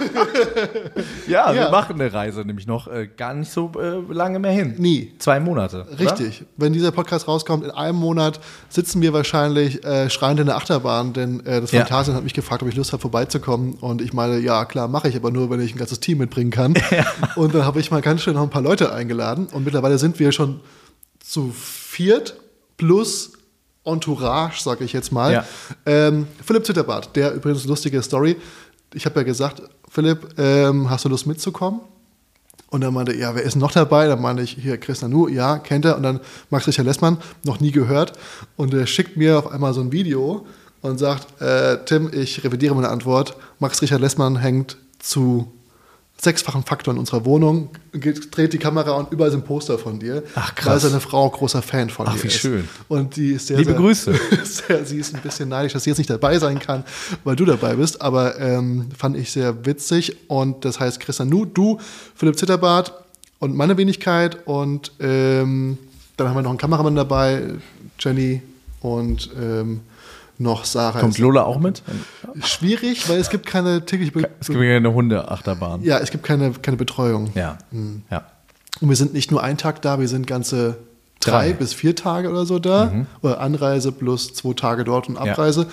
[1.28, 1.54] Ja.
[1.54, 4.76] wir machen eine Reise nämlich noch äh, gar nicht so äh, lange mehr hin.
[4.78, 5.12] Nie.
[5.20, 5.86] Zwei Monate.
[5.92, 6.00] oder?
[6.00, 6.46] Richtig.
[6.56, 8.40] Wenn dieser Podcast rauskommt, in einem Monat
[8.70, 11.82] sitzen wir wahrscheinlich äh, schreiend in der Achterbahn, denn äh, das Ja.
[11.82, 13.74] Phantasialand hat mich gefragt, ob ich Lust habe, vorbeizukommen.
[13.74, 16.52] Und ich meine, ja, klar, mache ich, aber nur, wenn ich ein ganzes Team mitbringen
[16.52, 16.74] kann.
[17.36, 19.48] Und dann habe ich mal ganz schön noch ein paar Leute eingeladen.
[19.52, 20.62] Und mittlerweile sind wir schon
[21.20, 22.38] zu viert
[22.78, 23.34] plus
[23.86, 25.34] Entourage, sage ich jetzt mal.
[25.34, 25.46] Ja.
[25.86, 28.36] Ähm, Philipp Zitterbart, der übrigens eine lustige Story.
[28.94, 31.82] Ich habe ja gesagt, Philipp, ähm, hast du Lust mitzukommen?
[32.70, 34.08] Und dann meinte er, ja, wer ist noch dabei?
[34.08, 35.96] Dann meinte ich, hier, Chris Nanu, ja, kennt er.
[35.96, 38.14] Und dann Max Richard Lessmann, noch nie gehört.
[38.58, 40.46] Und er schickt mir auf einmal so ein Video
[40.82, 43.38] und sagt, äh, Tim, ich revidiere meine Antwort.
[43.60, 45.52] Max Richard Lessmann hängt zu
[46.18, 47.70] sechsfachen Faktor in unserer Wohnung,
[48.32, 50.24] dreht die Kamera und überall sind Poster von dir.
[50.36, 50.84] Ach, krass.
[50.84, 52.40] Weil seine Frau großer Fan von Ach, dir wie ist.
[52.40, 52.68] schön.
[52.88, 54.14] Und die ist sehr, Liebe sehr, Grüße.
[54.46, 56.84] Sehr, sie ist ein bisschen neidisch, dass sie jetzt nicht dabei sein kann,
[57.24, 58.02] weil du dabei bist.
[58.02, 60.16] Aber ähm, fand ich sehr witzig.
[60.28, 61.80] Und das heißt, Christian Nu, du,
[62.16, 62.94] Philipp Zitterbart
[63.40, 64.48] und meine Wenigkeit.
[64.48, 65.78] Und ähm,
[66.18, 67.42] dann haben wir noch einen Kameramann dabei,
[68.00, 68.42] Jenny
[68.82, 69.82] und ähm,
[70.38, 71.00] noch Sarah.
[71.00, 71.82] Kommt Lola auch mit?
[72.44, 75.82] Schwierig, weil es gibt keine tägliche Be Es gibt ja eine Hundeachterbahn.
[75.84, 77.32] ja, es gibt keine, keine Betreuung.
[77.36, 77.58] Ja.
[77.72, 78.04] Hm.
[78.12, 78.26] ja.
[78.82, 80.78] Und wir sind nicht nur einen Tag da, wir sind ganze
[81.22, 81.54] drei, Drei.
[81.54, 83.06] bis vier Tage oder so da.
[83.22, 85.32] Oder Anreise plus zwei Tage dort und Ja.
[85.32, 85.68] Abreise.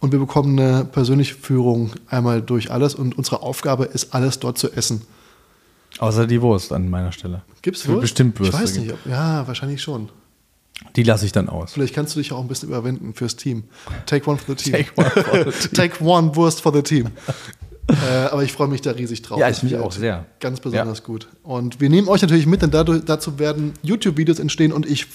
[0.00, 2.94] Und wir bekommen eine persönliche Führung einmal durch alles.
[2.94, 5.02] Und unsere Aufgabe ist, alles dort zu essen.
[5.98, 7.42] Außer die Wurst an meiner Stelle.
[7.62, 8.02] Gibt's Wird Wurst?
[8.02, 8.92] bestimmt Würste Ich weiß nicht.
[8.92, 10.08] Ob, ja, wahrscheinlich schon.
[10.96, 11.72] Die lasse ich dann aus.
[11.72, 13.64] Vielleicht kannst du dich auch ein bisschen überwinden fürs Team.
[14.06, 14.72] Take one for the team.
[14.72, 17.08] Take one for the Take one Wurst for the team.
[17.88, 19.38] äh, aber ich freue mich da riesig drauf.
[19.38, 20.26] Ja, ich mich auch sehr.
[20.40, 21.28] Ganz besonders gut.
[21.42, 25.06] Und wir nehmen euch natürlich mit, denn dadurch, dazu werden YouTube-Videos entstehen und ich,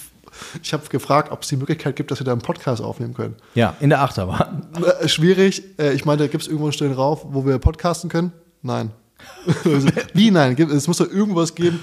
[0.62, 3.36] ich habe gefragt, ob es die Möglichkeit gibt, dass wir da einen Podcast aufnehmen können.
[3.54, 4.66] Ja, in der Achterbahn.
[5.00, 5.62] Äh, schwierig.
[5.78, 8.32] Äh, ich meinte, gibt es irgendwo einen stillen Rauf, wo wir podcasten können?
[8.62, 8.90] Nein.
[10.14, 10.56] Wie nein?
[10.70, 11.80] Es muss doch irgendwas geben.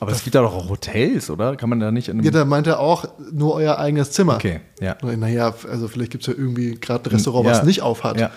[0.00, 1.56] Aber es gibt da doch auch Hotels, oder?
[1.56, 4.36] Kann man da nicht in einem Ja, da meint er auch nur euer eigenes Zimmer.
[4.36, 4.96] Okay, ja.
[5.02, 7.52] Naja, also vielleicht gibt es ja irgendwie gerade ein Restaurant, Ja.
[7.52, 8.18] was nicht aufhat.
[8.20, 8.30] Ja.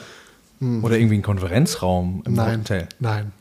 [0.82, 2.88] Oder irgendwie ein Konferenzraum im Nein, Hotel.
[3.00, 3.32] nein.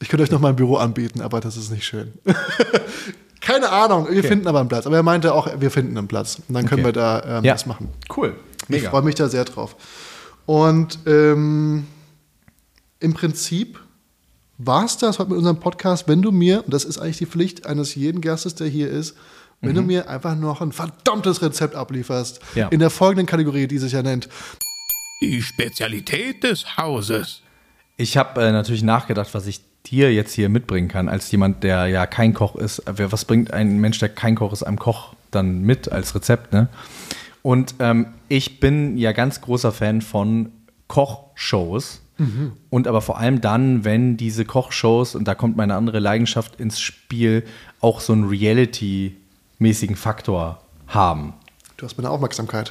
[0.00, 2.12] Ich könnte euch noch mal ein Büro anbieten, aber das ist nicht schön.
[3.40, 4.86] Keine Ahnung, wir finden aber einen Platz.
[4.86, 6.40] Aber er meinte auch, wir finden einen Platz.
[6.48, 6.88] Und dann können Okay.
[6.88, 7.54] wir da ähm, Ja.
[7.54, 7.88] was machen.
[8.16, 8.34] Cool.
[8.68, 9.76] Ich freue mich da sehr drauf.
[10.46, 11.86] Und ähm,
[13.00, 13.80] im Prinzip
[14.62, 17.26] war es das heute mit unserem Podcast, wenn du mir, und das ist eigentlich die
[17.26, 19.16] Pflicht eines jeden Gastes, der hier ist,
[19.62, 22.68] wenn du mir einfach noch ein verdammtes Rezept ablieferst, Ja.
[22.68, 24.28] in der folgenden Kategorie, die sich ja nennt,
[25.22, 27.42] Die Spezialität des Hauses.
[27.98, 31.86] Ich habe äh, natürlich nachgedacht, was ich dir jetzt hier mitbringen kann, als jemand, der
[31.88, 32.82] ja kein Koch ist.
[32.86, 36.68] Was bringt ein Mensch, der kein Koch ist, einem Koch dann mit als Rezept, ne?
[37.42, 40.52] Und ähm, ich bin ja ganz großer Fan von
[40.88, 42.00] Kochshows.
[42.70, 46.80] Und aber vor allem dann, wenn diese Kochshows, und da kommt meine andere Leidenschaft ins
[46.80, 47.44] Spiel,
[47.80, 51.34] auch so einen Reality-mäßigen Faktor haben.
[51.76, 52.70] du hast meine Aufmerksamkeit.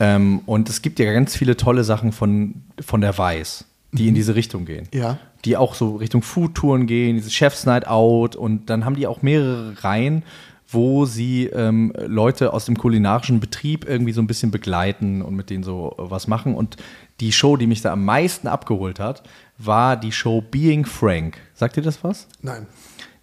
[0.00, 4.14] Ähm, und es gibt ja ganz viele tolle Sachen von, von der Weiß, die in
[4.14, 4.88] diese Richtung gehen.
[4.92, 5.18] Ja.
[5.44, 9.22] Die auch so Richtung Foodtouren gehen, diese Chef's Night Out und dann haben die auch
[9.22, 10.22] mehrere Reihen,
[10.70, 15.50] wo sie ähm, Leute aus dem kulinarischen Betrieb irgendwie so ein bisschen begleiten und mit
[15.50, 16.54] denen so äh, was machen.
[16.54, 16.76] Und
[17.18, 19.22] die Show, die mich da am meisten abgeholt hat,
[19.58, 21.38] war die Show Being Frank.
[21.54, 22.28] Sagt ihr das was?
[22.40, 22.66] Nein.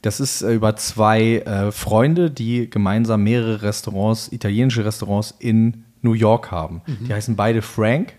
[0.02, 6.14] Das ist äh, über zwei äh, Freunde, die gemeinsam mehrere Restaurants, italienische Restaurants in New
[6.14, 6.82] York haben.
[6.86, 8.14] Die heißen beide Frank.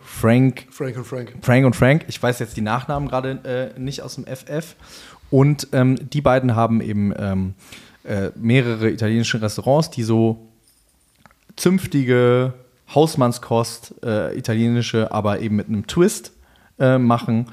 [0.00, 1.32] Frank, Frank und Frank.
[1.40, 2.04] Frank und Frank.
[2.06, 4.76] Ich weiß jetzt die Nachnamen gerade äh, nicht aus dem FF.
[5.30, 7.54] Und ähm, die beiden haben eben ähm,
[8.06, 10.48] äh, mehrere italienische Restaurants, die so
[11.56, 12.54] zünftige
[12.94, 16.32] Hausmannskost, äh, italienische, aber eben mit einem Twist
[16.78, 17.46] äh, machen.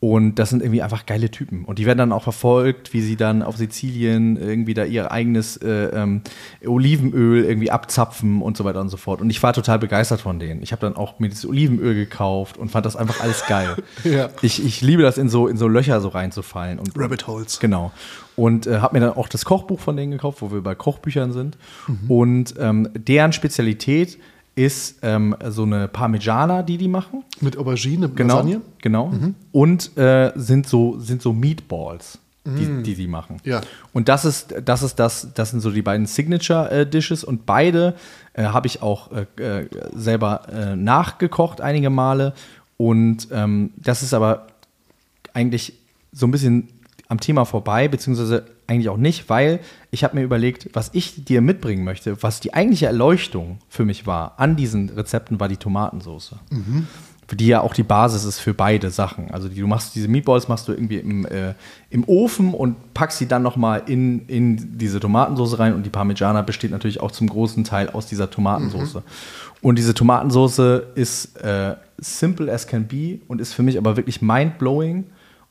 [0.00, 1.64] Und das sind irgendwie einfach geile Typen.
[1.64, 5.56] Und die werden dann auch verfolgt, wie sie dann auf Sizilien irgendwie da ihr eigenes
[5.56, 6.20] äh, ähm,
[6.62, 9.22] Olivenöl irgendwie abzapfen und so weiter und so fort.
[9.22, 10.62] Und ich war total begeistert von denen.
[10.62, 13.76] Ich habe dann auch mir dieses Olivenöl gekauft und fand das einfach alles geil.
[14.04, 14.28] Ja.
[14.42, 16.78] ich, ich liebe das, in so, in so Löcher so reinzufallen.
[16.78, 17.58] Und, Rabbit Holes.
[17.58, 17.90] Genau.
[18.36, 21.32] Und äh, habe mir dann auch das Kochbuch von denen gekauft, wo wir bei Kochbüchern
[21.32, 21.56] sind.
[22.08, 24.18] Und ähm, deren Spezialität
[24.56, 27.24] ist ähm, so eine Parmigiana, die die machen.
[27.40, 28.36] Mit Aubergine, Genau.
[28.36, 28.60] Lasagne.
[28.82, 29.12] Genau.
[29.52, 33.38] Und äh, sind so sind so Meatballs, die, die die machen.
[33.44, 33.60] Ja.
[33.92, 37.46] Und das ist das ist das das sind so die beiden Signature äh, Dishes und
[37.46, 37.94] beide
[38.34, 42.32] äh, habe ich auch äh, äh, selber äh, nachgekocht einige Male
[42.76, 44.46] und ähm, das ist aber
[45.32, 45.72] eigentlich
[46.12, 46.68] so ein bisschen
[47.14, 49.60] am Thema vorbei, beziehungsweise eigentlich auch nicht, weil
[49.92, 54.06] ich habe mir überlegt, was ich dir mitbringen möchte, was die eigentliche Erleuchtung für mich
[54.06, 56.34] war an diesen Rezepten, war die Tomatensauce.
[57.26, 59.30] Für die ja auch die Basis ist für beide Sachen.
[59.30, 61.54] Also die, du machst diese Meatballs machst du irgendwie im, äh,
[61.88, 66.42] im Ofen und packst sie dann nochmal in, in diese Tomatensauce rein und die Parmigiana
[66.42, 69.02] besteht natürlich auch zum großen Teil aus dieser Tomatensauce.
[69.62, 74.20] Und diese Tomatensauce ist äh, simple as can be und ist für mich aber wirklich
[74.20, 75.04] mind-blowing.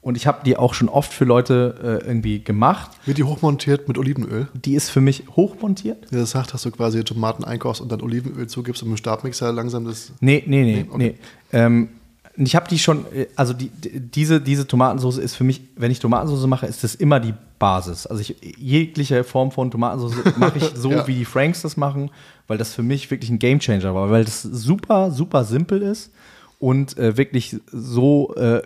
[0.04, 2.92] Und ich habe die auch schon oft für Leute äh, irgendwie gemacht.
[3.06, 4.50] Wird die hochmontiert mit Olivenöl?
[4.54, 6.12] Die ist für mich hochmontiert.
[6.12, 9.00] Ja, das sagt, dass du quasi Tomaten einkaufst und dann Olivenöl zugibst und mit dem
[9.00, 10.12] Stabmixer langsam das.
[10.20, 10.98] Nee, nee, nee, Nee, okay.
[10.98, 11.16] nee.
[11.58, 11.90] Ähm,
[12.36, 15.90] ich habe die schon, äh, also die, die- diese, diese Tomatensauce ist für mich, wenn
[15.92, 18.06] ich Tomatensauce mache, ist das immer die Basis.
[18.06, 21.08] Also ich, jegliche Form von Tomatensauce mache ich so, Ja.
[21.08, 22.10] wie die Franks das machen,
[22.48, 26.12] weil das für mich wirklich ein Gamechanger war, weil das super, super simpel ist
[26.60, 28.62] und äh, wirklich so äh,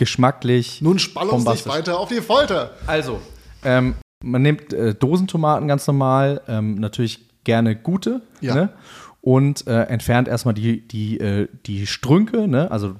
[0.00, 0.80] geschmacklich.
[0.82, 2.72] Nun spann uns nicht weiter auf die Folter.
[2.86, 3.20] Also,
[3.62, 3.94] ähm,
[4.24, 8.54] man nimmt äh, Dosentomaten ganz normal, ähm, natürlich gerne gute, Ja.
[8.54, 8.68] ne?
[9.22, 12.70] Und äh, entfernt erstmal die, die, äh, die Strünke, ne?
[12.70, 12.94] Also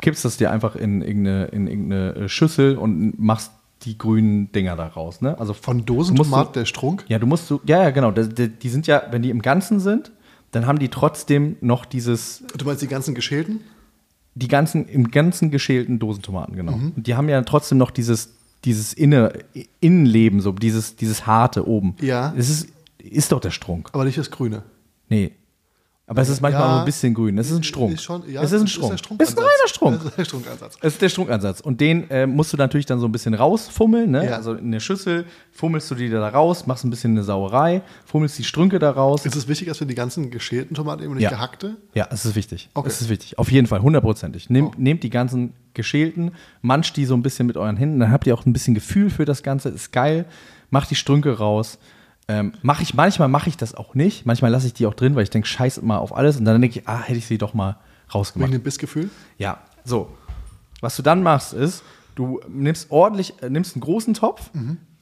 [0.00, 3.50] kippst das dir einfach in irgendeine, in irgendeine äh, Schüssel und machst
[3.82, 5.36] die grünen Dinger da raus, ne?
[5.40, 7.04] Also Von Dosentomat, du- der Strunk.
[7.08, 8.12] Ja, du musst so, ja, ja, genau.
[8.12, 10.12] Die, die, die sind ja, wenn die im Ganzen sind,
[10.52, 13.60] dann haben die trotzdem noch dieses, Du meinst die ganzen geschälten?
[14.34, 16.74] Die ganzen, im ganzen geschälten Dosentomaten, genau.
[16.74, 18.34] Und die haben ja trotzdem noch dieses,
[18.64, 19.32] dieses Inne,
[19.80, 21.94] Innenleben, so dieses, dieses harte oben.
[22.00, 22.32] Ja.
[22.36, 23.90] Das ist, ist doch der Strunk.
[23.92, 24.62] Aber nicht das Grüne.
[25.08, 25.32] Nee.
[26.06, 26.68] Aber es ist manchmal Ja.
[26.72, 27.38] nur ein bisschen grün.
[27.38, 27.94] Es ist ein Strunk.
[27.94, 28.92] Ist schon, ja, es ist ein Strunk.
[28.92, 30.00] es ist ein reiner Strunk.
[30.02, 30.76] Das ist der Strunkansatz.
[30.82, 31.60] Es ist der Strunkansatz.
[31.60, 34.10] Und den äh, musst du natürlich dann so ein bisschen rausfummeln.
[34.10, 34.26] Ne?
[34.26, 34.36] Ja.
[34.36, 38.38] Also in der Schüssel fummelst du die da raus, machst ein bisschen eine Sauerei, fummelst
[38.38, 39.24] die Strünke da raus.
[39.24, 41.76] Ist es wichtig, dass wir die ganzen geschälten Tomaten eben nicht gehackte?
[41.94, 42.68] Ja, es ist wichtig.
[42.74, 42.88] Okay.
[42.88, 43.38] Es ist wichtig.
[43.38, 44.50] Auf jeden Fall, hundertprozentig.
[44.50, 44.78] Nehmt, Oh.
[44.80, 48.34] nehmt die ganzen geschälten, manscht die so ein bisschen mit euren Händen, dann habt ihr
[48.34, 49.70] auch ein bisschen Gefühl für das Ganze.
[49.70, 50.26] Ist geil.
[50.70, 51.78] Macht die Strünke raus.
[52.28, 54.24] Ähm, mach ich, manchmal mache ich das auch nicht.
[54.26, 56.36] Manchmal lasse ich die auch drin, weil ich denke, scheiß mal auf alles.
[56.38, 57.76] Und dann denke ich, ah, hätte ich sie doch mal
[58.14, 58.48] rausgemacht.
[58.50, 59.10] Wegen dem Bissgefühl?
[59.38, 60.10] Ja, so.
[60.80, 61.82] Was du dann machst, ist,
[62.14, 64.48] Du nimmst ordentlich, äh, nimmst einen großen Topf,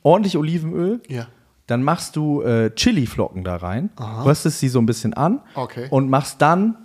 [0.03, 1.03] ordentlich Olivenöl.
[1.09, 1.27] Ja.
[1.66, 3.90] Dann machst du äh, Chili-Flocken da rein,
[4.24, 5.89] röstest sie so ein bisschen an Okay.
[5.90, 6.77] und machst dann.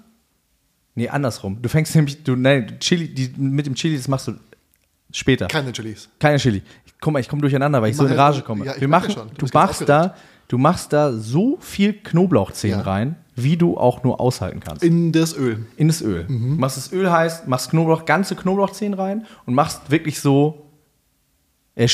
[0.95, 1.61] Nee, andersrum.
[1.61, 4.33] Du fängst nämlich, du, nein, Chili, die, mit dem Chili, das machst du
[5.13, 5.47] später.
[5.47, 6.09] Keine Chilis.
[6.19, 6.61] Keine Chili.
[7.01, 8.65] Guck mal, ich komme durcheinander, weil ich so in Rage komme.
[8.65, 9.13] ja, ich Wir machen.
[9.37, 10.15] Du du machst da,
[10.47, 12.85] du machst da so viel Knoblauchzehen Ja.
[12.85, 14.83] rein, wie du auch nur aushalten kannst.
[14.83, 15.65] In das Öl.
[15.75, 16.25] In das Öl.
[16.27, 16.57] Mhm.
[16.59, 20.65] Machst das Öl heiß, machst Knoblauch, ganze Knoblauchzehen rein und machst wirklich so,
[21.75, 21.85] äh,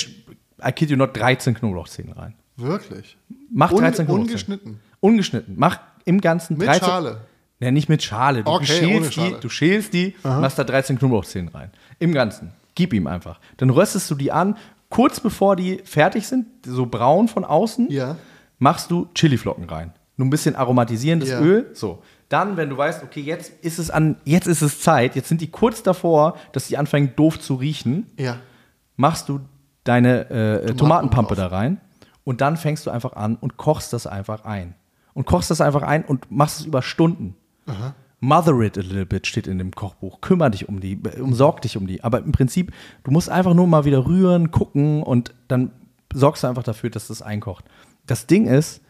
[0.65, 2.33] I kid you not, 13 Knoblauchzehen rein.
[2.55, 3.17] Wirklich.
[3.51, 4.27] Mach Un- 13 Knoblauchzehen.
[4.29, 4.79] ungeschnitten.
[5.01, 5.55] Ungeschnitten.
[5.57, 6.87] Mach im Ganzen Mit 13.
[6.87, 7.17] Schale.
[7.59, 8.43] Ja, nicht mit Schale.
[8.43, 9.39] Du, Okay, schälst, ohne die, Schale.
[9.41, 11.71] du schälst die, machst da 13 Knoblauchzehen rein.
[11.99, 12.51] Im Ganzen.
[12.75, 13.39] Gib ihm einfach.
[13.57, 14.55] Dann röstest du die an.
[14.93, 18.17] Kurz bevor die fertig sind, so braun von außen, Ja.
[18.59, 19.91] machst du Chiliflocken rein.
[20.17, 21.39] Nur ein bisschen aromatisierendes Ja.
[21.41, 21.71] Öl.
[21.73, 22.03] So.
[22.29, 25.41] Dann, wenn du weißt, okay, jetzt ist es an, jetzt ist es Zeit, jetzt sind
[25.41, 28.37] die kurz davor, dass die anfangen doof zu riechen, Ja.
[28.95, 29.39] machst du
[29.83, 31.49] deine äh, Tomatenpampe drauf.
[31.49, 31.81] da rein
[32.23, 34.75] und dann fängst du einfach an und kochst das einfach ein.
[35.15, 37.35] Und kochst das einfach ein und machst es über Stunden.
[38.23, 40.21] Mother it a little bit steht in dem Kochbuch.
[40.21, 42.05] Kümmer dich um die, äh, umsorg dich um die.
[42.05, 42.71] Aber im Prinzip,
[43.03, 45.71] du musst einfach nur mal wieder rühren, gucken und dann
[46.13, 47.65] sorgst du einfach dafür, dass das einkocht.
[48.07, 48.81] Das Ding ist,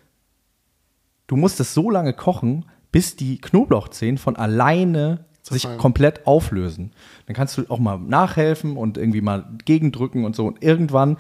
[1.25, 6.91] du musst es so lange kochen, bis die Knoblauchzehen von alleine sich komplett auflösen.
[7.25, 10.45] Dann kannst du auch mal nachhelfen und irgendwie mal gegendrücken und so.
[10.45, 11.17] Und irgendwann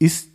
[0.00, 0.31] ist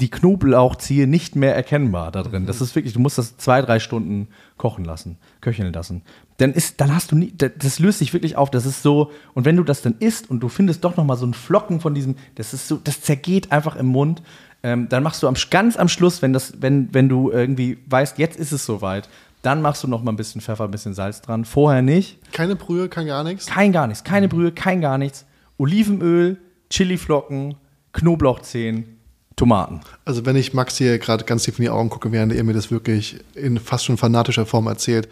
[0.00, 2.46] die Knoblauchzehe nicht mehr erkennbar da drin.
[2.46, 6.02] Das ist wirklich, du musst das zwei, drei Stunden kochen lassen, köcheln lassen.
[6.38, 8.50] Dann ist, dann hast du nie, das- löst sich wirklich auf.
[8.50, 11.16] Das ist so, und wenn du das dann isst und du findest doch noch mal
[11.16, 14.22] so einen Flocken von diesem, das ist so, das zergeht einfach im Mund.
[14.62, 18.18] Ähm, dann machst du am, ganz am Schluss, wenn das, wenn, wenn du irgendwie weißt,
[18.18, 19.08] jetzt ist es soweit,
[19.42, 21.44] dann machst du noch mal ein bisschen Pfeffer, ein bisschen Salz dran.
[21.46, 22.18] Vorher nicht.
[22.32, 23.46] Keine Brühe, kein gar nichts.
[23.46, 25.24] Kein gar nichts, keine Brühe, kein gar nichts.
[25.56, 26.36] Olivenöl,
[26.68, 27.54] Chiliflocken,
[27.92, 28.96] Knoblauchzehen,
[29.40, 29.80] Tomaten.
[30.04, 32.52] Also wenn ich Max hier gerade ganz tief in die Augen gucke, während er mir
[32.52, 35.08] das wirklich in fast schon fanatischer Form erzählt,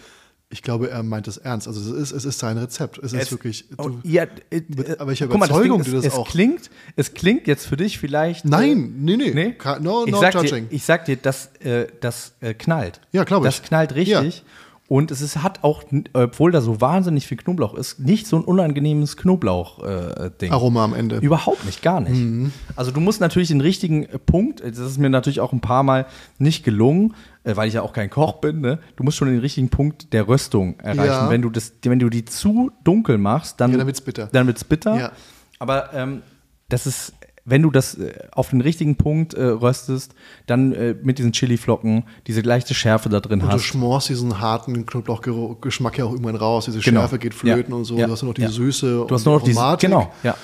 [0.50, 1.68] ich glaube, er meint es ernst.
[1.68, 2.96] Also es ist, es ist sein Rezept.
[2.98, 3.66] Es ist wirklich.
[3.68, 6.14] Du, Und ja, äh, Mit äh, welcher guck mal, das Überzeugung Ding du ist, das
[6.14, 8.46] es auch- Klingt, es klingt jetzt für dich vielleicht.
[8.46, 9.32] äh, Nein, nee, nee.
[9.34, 9.52] nee?
[9.52, 10.66] Ka- no- ich no sag dir, judging.
[10.70, 13.00] ich sag dir, das, äh, das äh, knallt.
[13.12, 13.56] Ja, glaub ich.
[13.56, 14.42] Das knallt richtig.
[14.88, 15.84] Und es ist, hat auch,
[16.14, 20.50] obwohl da so wahnsinnig viel Knoblauch ist, nicht so ein unangenehmes Knoblauch-Ding.
[20.50, 21.18] Aroma am Ende.
[21.18, 22.52] Überhaupt nicht, gar nicht.
[22.74, 25.82] Also du musst natürlich den richtigen äh, Punkt, das ist mir natürlich auch ein paar
[25.82, 26.06] Mal
[26.38, 28.78] nicht gelungen, äh, weil ich ja auch kein Koch bin, ne?
[28.96, 31.04] du musst schon den richtigen Punkt der Röstung erreichen.
[31.04, 31.28] Ja.
[31.28, 34.30] Wenn, du das, wenn du die zu dunkel machst, dann, Ja, dann wird's bitter.
[34.32, 34.98] Dann wird's bitter.
[34.98, 35.12] Ja.
[35.58, 36.22] Aber ähm,
[36.70, 37.12] das ist,
[37.50, 40.14] wenn du das äh, auf den richtigen Punkt äh, röstest,
[40.46, 43.62] dann äh, mit diesen Chiliflocken diese leichte Schärfe da drin Und du hast.
[43.64, 46.66] schmorst diesen harten Knoblauchgeschmack ja auch irgendwann raus.
[46.66, 47.00] Diese Genau.
[47.00, 47.76] Schärfe geht flöten Ja.
[47.76, 47.96] und so.
[47.96, 48.06] Ja.
[48.06, 48.50] Du hast nur noch die Ja.
[48.50, 49.88] Süße Du hast nur noch die diese, Aromatik.
[49.90, 50.34] genau, ja.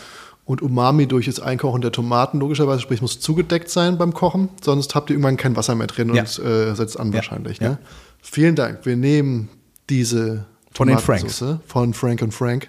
[0.47, 4.95] Und Umami durch das Einkochen der Tomaten, logischerweise, sprich, muss zugedeckt sein beim Kochen, sonst
[4.95, 7.61] habt ihr irgendwann kein Wasser mehr drin und äh, setzt an wahrscheinlich.
[7.63, 7.79] Ne?
[8.21, 8.85] Vielen Dank.
[8.85, 9.49] Wir nehmen
[9.89, 12.69] diese Von den von Frank und Frank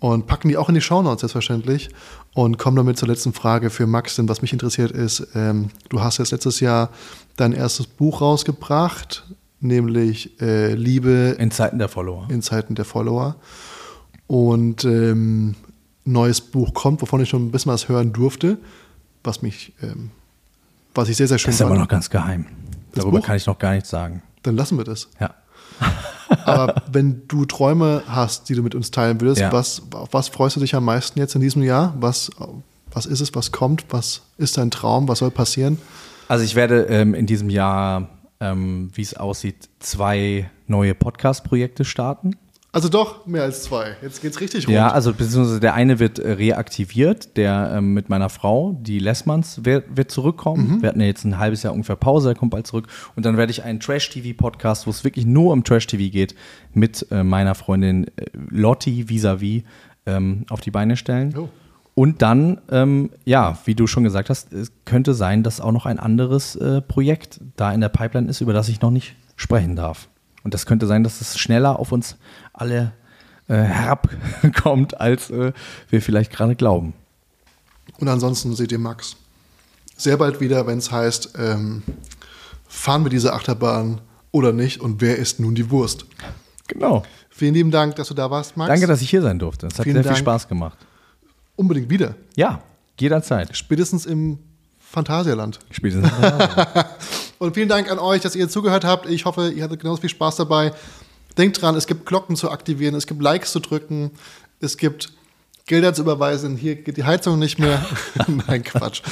[0.00, 1.90] und packen die auch in die Shownotes selbstverständlich
[2.36, 6.02] und kommen damit zur letzten Frage für Max, denn was mich interessiert ist, ähm, du
[6.02, 6.90] hast jetzt letztes Jahr
[7.38, 9.24] dein erstes Buch rausgebracht,
[9.60, 12.26] nämlich äh, Liebe In Zeiten der Follower.
[12.28, 13.36] in Zeiten der Follower.
[14.26, 15.54] Und ähm,
[16.04, 18.58] neues Buch kommt, wovon ich schon ein bisschen was hören durfte,
[19.24, 20.10] was mich, ähm,
[20.94, 21.80] was ich sehr, sehr schön Das ist aber fand.
[21.80, 22.44] noch ganz geheim.
[22.92, 23.26] Das Darüber Buch?
[23.26, 24.22] kann ich noch gar nichts sagen.
[24.42, 25.08] Dann lassen wir das.
[25.20, 25.32] Ja.
[26.44, 29.52] Aber wenn du Träume hast, die du mit uns teilen würdest, Ja.
[29.52, 31.94] was, auf was freust du dich am meisten jetzt in diesem Jahr?
[32.00, 32.30] Was,
[32.92, 33.84] was ist es, was kommt?
[33.90, 35.08] Was ist dein Traum?
[35.08, 35.78] Was soll passieren?
[36.28, 38.08] Also ich werde ähm, in diesem Jahr,
[38.40, 42.36] ähm, wie es aussieht, zwei neue Podcast-Projekte starten.
[42.76, 43.96] Also doch, mehr als zwei.
[44.02, 44.74] Jetzt geht's richtig rund.
[44.74, 49.64] Ja, also beziehungsweise der eine wird äh, reaktiviert, der ähm, mit meiner Frau, die Lessmanns,
[49.64, 50.82] wird, wird zurückkommen.
[50.82, 52.88] Wir hatten ja jetzt ein halbes Jahr ungefähr Pause, er kommt bald zurück.
[53.14, 56.34] Und dann werde ich einen Trash-TV-Podcast, wo es wirklich nur um Trash-TV geht,
[56.74, 59.62] mit äh, meiner Freundin äh, Lotti vis-à-vis
[60.04, 61.34] ähm, auf die Beine stellen.
[61.34, 61.48] Oh.
[61.94, 65.86] Und dann, ähm, ja, wie du schon gesagt hast, es könnte sein, dass auch noch
[65.86, 69.76] ein anderes äh, Projekt da in der Pipeline ist, über das ich noch nicht sprechen
[69.76, 70.10] darf.
[70.46, 72.18] Und das könnte sein, dass es schneller auf uns
[72.56, 72.92] alle
[73.48, 75.52] äh, herabkommt, als äh,
[75.88, 76.94] wir vielleicht gerade glauben.
[77.98, 79.16] Und ansonsten seht ihr Max
[79.96, 81.82] sehr bald wieder, wenn es heißt, ähm,
[82.68, 84.00] fahren wir diese Achterbahn
[84.30, 86.04] oder nicht und wer ist nun die Wurst?
[86.68, 87.04] Genau.
[87.30, 88.68] Vielen lieben Dank, dass du da warst, Max.
[88.68, 89.66] Danke, dass ich hier sein durfte.
[89.66, 90.16] Es hat Vielen sehr Dank.
[90.16, 90.78] viel Spaß gemacht.
[91.54, 92.14] Unbedingt wieder.
[92.34, 92.62] Ja,
[92.98, 93.56] jederzeit.
[93.56, 94.38] Spätestens im
[94.78, 95.58] Phantasialand.
[95.70, 96.10] Spätestens.
[97.38, 99.08] Und vielen Dank an euch, dass ihr zugehört habt.
[99.08, 100.72] Ich hoffe, ihr hattet genauso viel Spaß dabei.
[101.38, 104.10] Denkt dran, es gibt Glocken zu aktivieren, es gibt Likes zu drücken,
[104.60, 105.12] es gibt
[105.66, 106.56] Gelder zu überweisen.
[106.56, 107.84] Hier geht die Heizung nicht mehr.
[108.46, 109.02] Nein, Quatsch.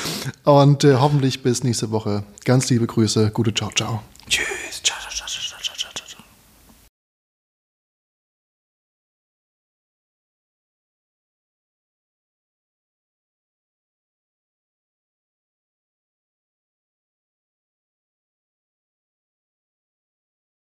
[0.45, 2.25] Und äh, hoffentlich bis nächste Woche.
[2.45, 3.31] Ganz liebe Grüße.
[3.33, 4.03] Gute Ciao, ciao.